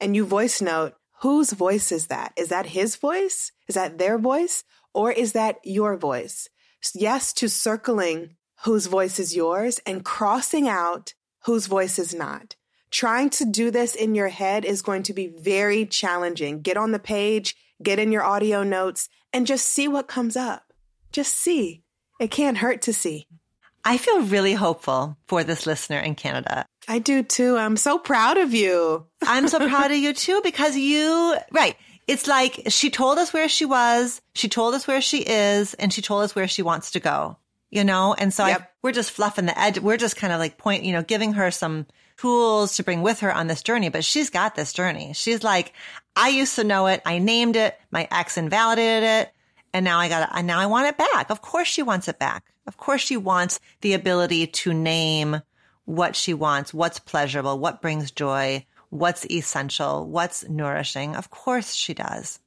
and 0.00 0.14
you 0.14 0.24
voice 0.24 0.60
note 0.62 0.94
whose 1.20 1.52
voice 1.52 1.90
is 1.90 2.08
that? 2.08 2.32
Is 2.36 2.48
that 2.48 2.66
his 2.66 2.96
voice? 2.96 3.52
Is 3.68 3.74
that 3.74 3.98
their 3.98 4.18
voice? 4.18 4.64
Or 4.94 5.10
is 5.10 5.32
that 5.32 5.56
your 5.64 5.96
voice? 5.96 6.48
Yes, 6.94 7.32
to 7.34 7.48
circling 7.48 8.36
whose 8.64 8.86
voice 8.86 9.18
is 9.18 9.36
yours 9.36 9.80
and 9.86 10.04
crossing 10.04 10.68
out 10.68 11.14
whose 11.44 11.66
voice 11.66 11.98
is 11.98 12.14
not. 12.14 12.56
Trying 12.90 13.30
to 13.30 13.44
do 13.44 13.70
this 13.70 13.94
in 13.94 14.14
your 14.14 14.28
head 14.28 14.64
is 14.64 14.82
going 14.82 15.02
to 15.04 15.12
be 15.12 15.28
very 15.28 15.86
challenging. 15.86 16.62
Get 16.62 16.76
on 16.76 16.92
the 16.92 16.98
page, 16.98 17.56
get 17.82 17.98
in 17.98 18.12
your 18.12 18.22
audio 18.22 18.62
notes, 18.62 19.08
and 19.32 19.46
just 19.46 19.66
see 19.66 19.88
what 19.88 20.08
comes 20.08 20.36
up. 20.36 20.72
Just 21.12 21.34
see. 21.34 21.82
It 22.20 22.30
can't 22.30 22.58
hurt 22.58 22.82
to 22.82 22.92
see. 22.92 23.26
I 23.84 23.98
feel 23.98 24.22
really 24.22 24.54
hopeful 24.54 25.16
for 25.26 25.44
this 25.44 25.66
listener 25.66 25.98
in 25.98 26.14
Canada. 26.14 26.66
I 26.88 26.98
do 26.98 27.22
too. 27.22 27.56
I'm 27.56 27.76
so 27.76 27.98
proud 27.98 28.38
of 28.38 28.54
you. 28.54 29.06
I'm 29.22 29.48
so 29.48 29.58
proud 29.58 29.90
of 29.90 29.96
you 29.96 30.12
too 30.12 30.40
because 30.42 30.76
you, 30.76 31.36
right 31.52 31.76
it's 32.06 32.26
like 32.26 32.62
she 32.68 32.90
told 32.90 33.18
us 33.18 33.32
where 33.32 33.48
she 33.48 33.64
was, 33.64 34.20
she 34.34 34.48
told 34.48 34.74
us 34.74 34.86
where 34.86 35.00
she 35.00 35.22
is, 35.22 35.74
and 35.74 35.92
she 35.92 36.02
told 36.02 36.22
us 36.22 36.34
where 36.34 36.48
she 36.48 36.62
wants 36.62 36.92
to 36.92 37.00
go, 37.00 37.36
you 37.70 37.84
know? 37.84 38.14
And 38.14 38.32
so 38.32 38.46
yep. 38.46 38.60
I, 38.60 38.66
we're 38.82 38.92
just 38.92 39.10
fluffing 39.10 39.46
the 39.46 39.58
edge. 39.58 39.78
We're 39.78 39.96
just 39.96 40.16
kind 40.16 40.32
of 40.32 40.38
like 40.38 40.58
point, 40.58 40.84
you 40.84 40.92
know, 40.92 41.02
giving 41.02 41.34
her 41.34 41.50
some 41.50 41.86
tools 42.16 42.76
to 42.76 42.82
bring 42.82 43.02
with 43.02 43.20
her 43.20 43.32
on 43.32 43.46
this 43.46 43.62
journey, 43.62 43.88
but 43.88 44.04
she's 44.04 44.30
got 44.30 44.54
this 44.54 44.72
journey. 44.72 45.12
She's 45.12 45.44
like, 45.44 45.72
I 46.14 46.28
used 46.28 46.56
to 46.56 46.64
know 46.64 46.86
it. 46.86 47.02
I 47.04 47.18
named 47.18 47.56
it. 47.56 47.78
My 47.90 48.08
ex 48.10 48.36
invalidated 48.36 49.02
it. 49.02 49.32
And 49.72 49.84
now 49.84 49.98
I 49.98 50.08
got 50.08 50.22
it. 50.22 50.34
And 50.34 50.46
now 50.46 50.58
I 50.58 50.66
want 50.66 50.88
it 50.88 50.96
back. 50.96 51.30
Of 51.30 51.42
course 51.42 51.68
she 51.68 51.82
wants 51.82 52.08
it 52.08 52.18
back. 52.18 52.44
Of 52.66 52.76
course 52.78 53.02
she 53.02 53.16
wants 53.16 53.60
the 53.82 53.92
ability 53.92 54.46
to 54.46 54.72
name 54.72 55.40
what 55.84 56.16
she 56.16 56.34
wants, 56.34 56.74
what's 56.74 56.98
pleasurable, 56.98 57.58
what 57.58 57.82
brings 57.82 58.10
joy, 58.10 58.64
what's 58.90 59.26
essential, 59.26 60.08
what's 60.08 60.48
nourishing. 60.48 61.14
Of 61.14 61.30
course 61.30 61.74
she 61.74 61.94
does. 61.94 62.40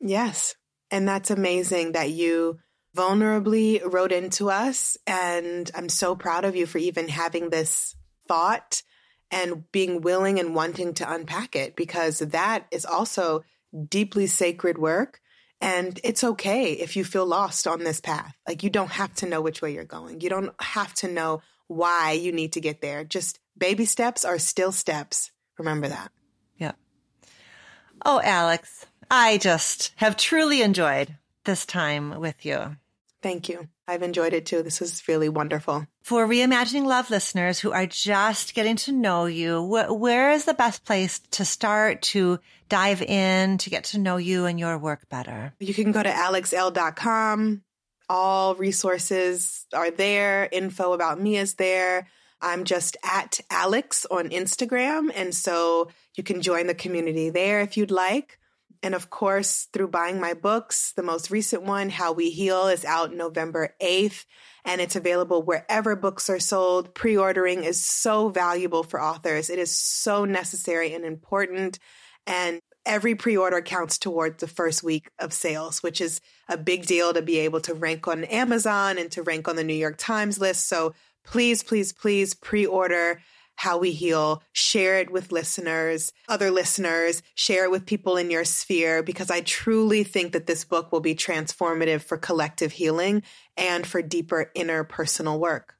Yes. 0.00 0.56
And 0.90 1.06
that's 1.06 1.30
amazing 1.30 1.92
that 1.92 2.10
you 2.10 2.58
vulnerably 2.96 3.80
wrote 3.84 4.12
into 4.12 4.50
us. 4.50 4.96
And 5.06 5.70
I'm 5.74 5.88
so 5.88 6.14
proud 6.16 6.44
of 6.44 6.56
you 6.56 6.66
for 6.66 6.78
even 6.78 7.08
having 7.08 7.50
this 7.50 7.94
thought 8.26 8.82
and 9.30 9.70
being 9.70 10.00
willing 10.00 10.40
and 10.40 10.54
wanting 10.54 10.94
to 10.94 11.12
unpack 11.12 11.54
it 11.54 11.76
because 11.76 12.18
that 12.18 12.66
is 12.70 12.84
also 12.84 13.44
deeply 13.88 14.26
sacred 14.26 14.78
work. 14.78 15.20
And 15.60 16.00
it's 16.02 16.24
okay 16.24 16.72
if 16.72 16.96
you 16.96 17.04
feel 17.04 17.26
lost 17.26 17.66
on 17.66 17.84
this 17.84 18.00
path. 18.00 18.34
Like 18.48 18.62
you 18.62 18.70
don't 18.70 18.90
have 18.90 19.14
to 19.16 19.26
know 19.26 19.40
which 19.40 19.60
way 19.62 19.72
you're 19.72 19.84
going. 19.84 20.20
You 20.20 20.30
don't 20.30 20.54
have 20.60 20.94
to 20.94 21.08
know 21.08 21.42
why 21.68 22.12
you 22.12 22.32
need 22.32 22.54
to 22.54 22.60
get 22.60 22.80
there. 22.80 23.04
Just 23.04 23.38
baby 23.56 23.84
steps 23.84 24.24
are 24.24 24.38
still 24.38 24.72
steps. 24.72 25.30
Remember 25.58 25.88
that. 25.88 26.10
Yeah. 26.56 26.72
Oh, 28.04 28.20
Alex, 28.24 28.86
I 29.10 29.38
just 29.38 29.92
have 29.96 30.16
truly 30.16 30.62
enjoyed 30.62 31.16
this 31.44 31.66
time 31.66 32.18
with 32.18 32.46
you. 32.46 32.76
Thank 33.22 33.48
you. 33.48 33.68
I've 33.86 34.02
enjoyed 34.02 34.32
it 34.32 34.46
too. 34.46 34.62
This 34.62 34.80
is 34.80 35.06
really 35.06 35.28
wonderful. 35.28 35.86
For 36.02 36.26
Reimagining 36.26 36.86
Love 36.86 37.10
listeners 37.10 37.58
who 37.60 37.70
are 37.72 37.86
just 37.86 38.54
getting 38.54 38.76
to 38.76 38.92
know 38.92 39.26
you, 39.26 39.60
wh- 39.62 40.00
where 40.00 40.30
is 40.30 40.44
the 40.46 40.54
best 40.54 40.84
place 40.84 41.18
to 41.32 41.44
start 41.44 42.00
to 42.02 42.38
dive 42.68 43.02
in 43.02 43.58
to 43.58 43.68
get 43.70 43.84
to 43.84 43.98
know 43.98 44.16
you 44.16 44.46
and 44.46 44.58
your 44.58 44.78
work 44.78 45.08
better? 45.08 45.52
You 45.58 45.74
can 45.74 45.92
go 45.92 46.02
to 46.02 46.08
alexelle.com 46.08 47.62
All 48.08 48.54
resources 48.56 49.66
are 49.72 49.90
there. 49.90 50.48
Info 50.50 50.92
about 50.92 51.20
me 51.20 51.36
is 51.36 51.54
there. 51.54 52.08
I'm 52.40 52.64
just 52.64 52.96
at 53.04 53.40
Alex 53.50 54.06
on 54.10 54.30
Instagram. 54.30 55.10
And 55.14 55.34
so 55.34 55.90
you 56.16 56.24
can 56.24 56.40
join 56.40 56.66
the 56.66 56.74
community 56.74 57.30
there 57.30 57.60
if 57.60 57.76
you'd 57.76 57.90
like. 57.90 58.38
And 58.82 58.94
of 58.94 59.10
course, 59.10 59.68
through 59.72 59.88
buying 59.88 60.20
my 60.20 60.32
books, 60.32 60.92
the 60.92 61.02
most 61.02 61.30
recent 61.30 61.62
one, 61.62 61.90
How 61.90 62.12
We 62.12 62.30
Heal, 62.30 62.68
is 62.68 62.84
out 62.84 63.12
November 63.12 63.74
8th, 63.82 64.24
and 64.64 64.80
it's 64.80 64.96
available 64.96 65.42
wherever 65.42 65.94
books 65.94 66.30
are 66.30 66.38
sold. 66.38 66.94
Pre 66.94 67.16
ordering 67.16 67.64
is 67.64 67.84
so 67.84 68.30
valuable 68.30 68.82
for 68.82 69.00
authors. 69.00 69.50
It 69.50 69.58
is 69.58 69.74
so 69.76 70.24
necessary 70.24 70.94
and 70.94 71.04
important. 71.04 71.78
And 72.26 72.60
every 72.86 73.14
pre 73.14 73.36
order 73.36 73.60
counts 73.60 73.98
towards 73.98 74.40
the 74.40 74.48
first 74.48 74.82
week 74.82 75.10
of 75.18 75.32
sales, 75.32 75.82
which 75.82 76.00
is 76.00 76.20
a 76.48 76.56
big 76.56 76.86
deal 76.86 77.12
to 77.12 77.22
be 77.22 77.38
able 77.38 77.60
to 77.60 77.74
rank 77.74 78.08
on 78.08 78.24
Amazon 78.24 78.98
and 78.98 79.10
to 79.12 79.22
rank 79.22 79.46
on 79.46 79.56
the 79.56 79.64
New 79.64 79.74
York 79.74 79.96
Times 79.98 80.38
list. 80.38 80.68
So 80.68 80.94
please, 81.24 81.62
please, 81.62 81.92
please 81.92 82.34
pre 82.34 82.64
order 82.64 83.20
how 83.60 83.76
we 83.76 83.92
heal, 83.92 84.42
share 84.52 85.00
it 85.00 85.12
with 85.12 85.32
listeners, 85.32 86.12
other 86.30 86.50
listeners, 86.50 87.22
share 87.34 87.64
it 87.64 87.70
with 87.70 87.84
people 87.84 88.16
in 88.16 88.30
your 88.30 88.42
sphere, 88.42 89.02
because 89.02 89.30
I 89.30 89.42
truly 89.42 90.02
think 90.02 90.32
that 90.32 90.46
this 90.46 90.64
book 90.64 90.90
will 90.90 91.00
be 91.00 91.14
transformative 91.14 92.00
for 92.00 92.16
collective 92.16 92.72
healing 92.72 93.22
and 93.58 93.86
for 93.86 94.00
deeper 94.00 94.50
inner 94.54 94.82
personal 94.82 95.38
work. 95.38 95.74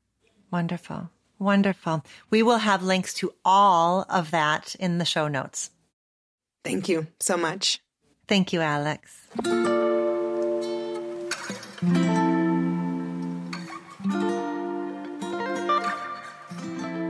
Wonderful. 0.51 1.09
Wonderful. 1.39 2.05
We 2.29 2.43
will 2.43 2.59
have 2.59 2.83
links 2.83 3.15
to 3.15 3.33
all 3.47 4.05
of 4.11 4.31
that 4.33 4.77
in 4.79 4.99
the 4.99 5.07
show 5.07 5.27
notes. 5.27 5.71
Thank 6.63 6.87
you 6.87 7.07
so 7.19 7.39
much. 7.39 7.81
Thank 8.29 8.53
you, 8.53 8.61
Alex. 8.61 9.27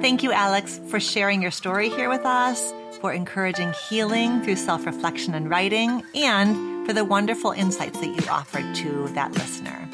Thank 0.01 0.23
you, 0.23 0.33
Alex, 0.33 0.81
for 0.89 0.99
sharing 0.99 1.43
your 1.43 1.51
story 1.51 1.91
here 1.91 2.09
with 2.09 2.25
us, 2.25 2.73
for 3.03 3.13
encouraging 3.13 3.75
healing 3.91 4.43
through 4.43 4.57
self 4.57 4.87
reflection 4.87 5.35
and 5.35 5.51
writing, 5.51 6.03
and 6.15 6.87
for 6.87 6.95
the 6.95 7.05
wonderful 7.05 7.51
insights 7.51 8.01
that 8.01 8.07
you 8.07 8.31
offered 8.31 8.75
to 8.77 9.09
that 9.09 9.33
listener. 9.33 9.87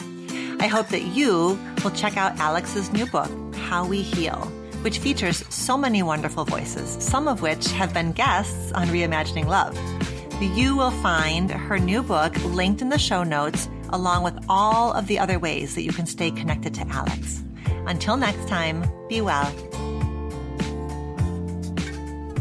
I 0.60 0.68
hope 0.68 0.90
that 0.90 1.02
you 1.02 1.58
will 1.82 1.90
check 1.90 2.16
out 2.16 2.38
Alex's 2.38 2.92
new 2.92 3.06
book, 3.06 3.30
How 3.56 3.84
We 3.84 4.00
Heal, 4.02 4.38
which 4.82 5.00
features 5.00 5.44
so 5.52 5.76
many 5.76 6.04
wonderful 6.04 6.44
voices, 6.44 6.88
some 7.02 7.26
of 7.26 7.42
which 7.42 7.66
have 7.72 7.92
been 7.92 8.12
guests 8.12 8.70
on 8.72 8.86
Reimagining 8.86 9.46
Love. 9.46 9.76
You 10.40 10.76
will 10.76 10.92
find 11.02 11.50
her 11.50 11.80
new 11.80 12.04
book 12.04 12.32
linked 12.44 12.80
in 12.80 12.90
the 12.90 12.98
show 12.98 13.24
notes, 13.24 13.68
along 13.88 14.22
with 14.22 14.38
all 14.48 14.92
of 14.92 15.08
the 15.08 15.18
other 15.18 15.40
ways 15.40 15.74
that 15.74 15.82
you 15.82 15.92
can 15.92 16.06
stay 16.06 16.30
connected 16.30 16.74
to 16.74 16.86
Alex. 16.90 17.42
Until 17.88 18.16
next 18.16 18.46
time, 18.46 18.88
be 19.08 19.20
well. 19.20 19.52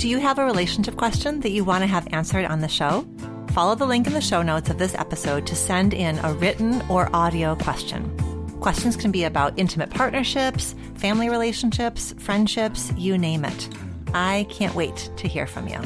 Do 0.06 0.12
you 0.12 0.20
have 0.20 0.38
a 0.38 0.45
relationship 0.45 0.97
question 0.97 1.39
that 1.39 1.49
you 1.49 1.64
want 1.64 1.82
to 1.82 1.88
have 1.88 2.08
answered 2.12 2.45
on 2.45 2.62
the 2.62 2.68
show? 2.68 3.08
Follow 3.53 3.74
the 3.74 3.88
link 3.88 4.06
in 4.06 4.14
the 4.14 4.22
show 4.22 4.43
notes 4.43 4.70
of 4.70 4.78
this 4.78 4.93
episode 4.93 5.47
to 5.47 5.56
send 5.56 5.95
in 5.95 6.20
a 6.20 6.32
written 6.36 6.84
or 6.89 7.10
audio 7.12 7.56
question. 7.56 8.16
Questions 8.62 8.95
can 8.95 9.10
be 9.10 9.24
about 9.24 9.58
intimate 9.58 9.89
partnerships, 9.89 10.76
family 10.93 11.28
relationships, 11.28 12.14
friendships, 12.20 12.93
you 12.95 13.18
name 13.18 13.45
it. 13.45 13.68
I 14.14 14.45
can't 14.51 14.76
wait 14.76 15.10
to 15.18 15.28
hear 15.28 15.47
from 15.47 15.68
you. 15.68 15.82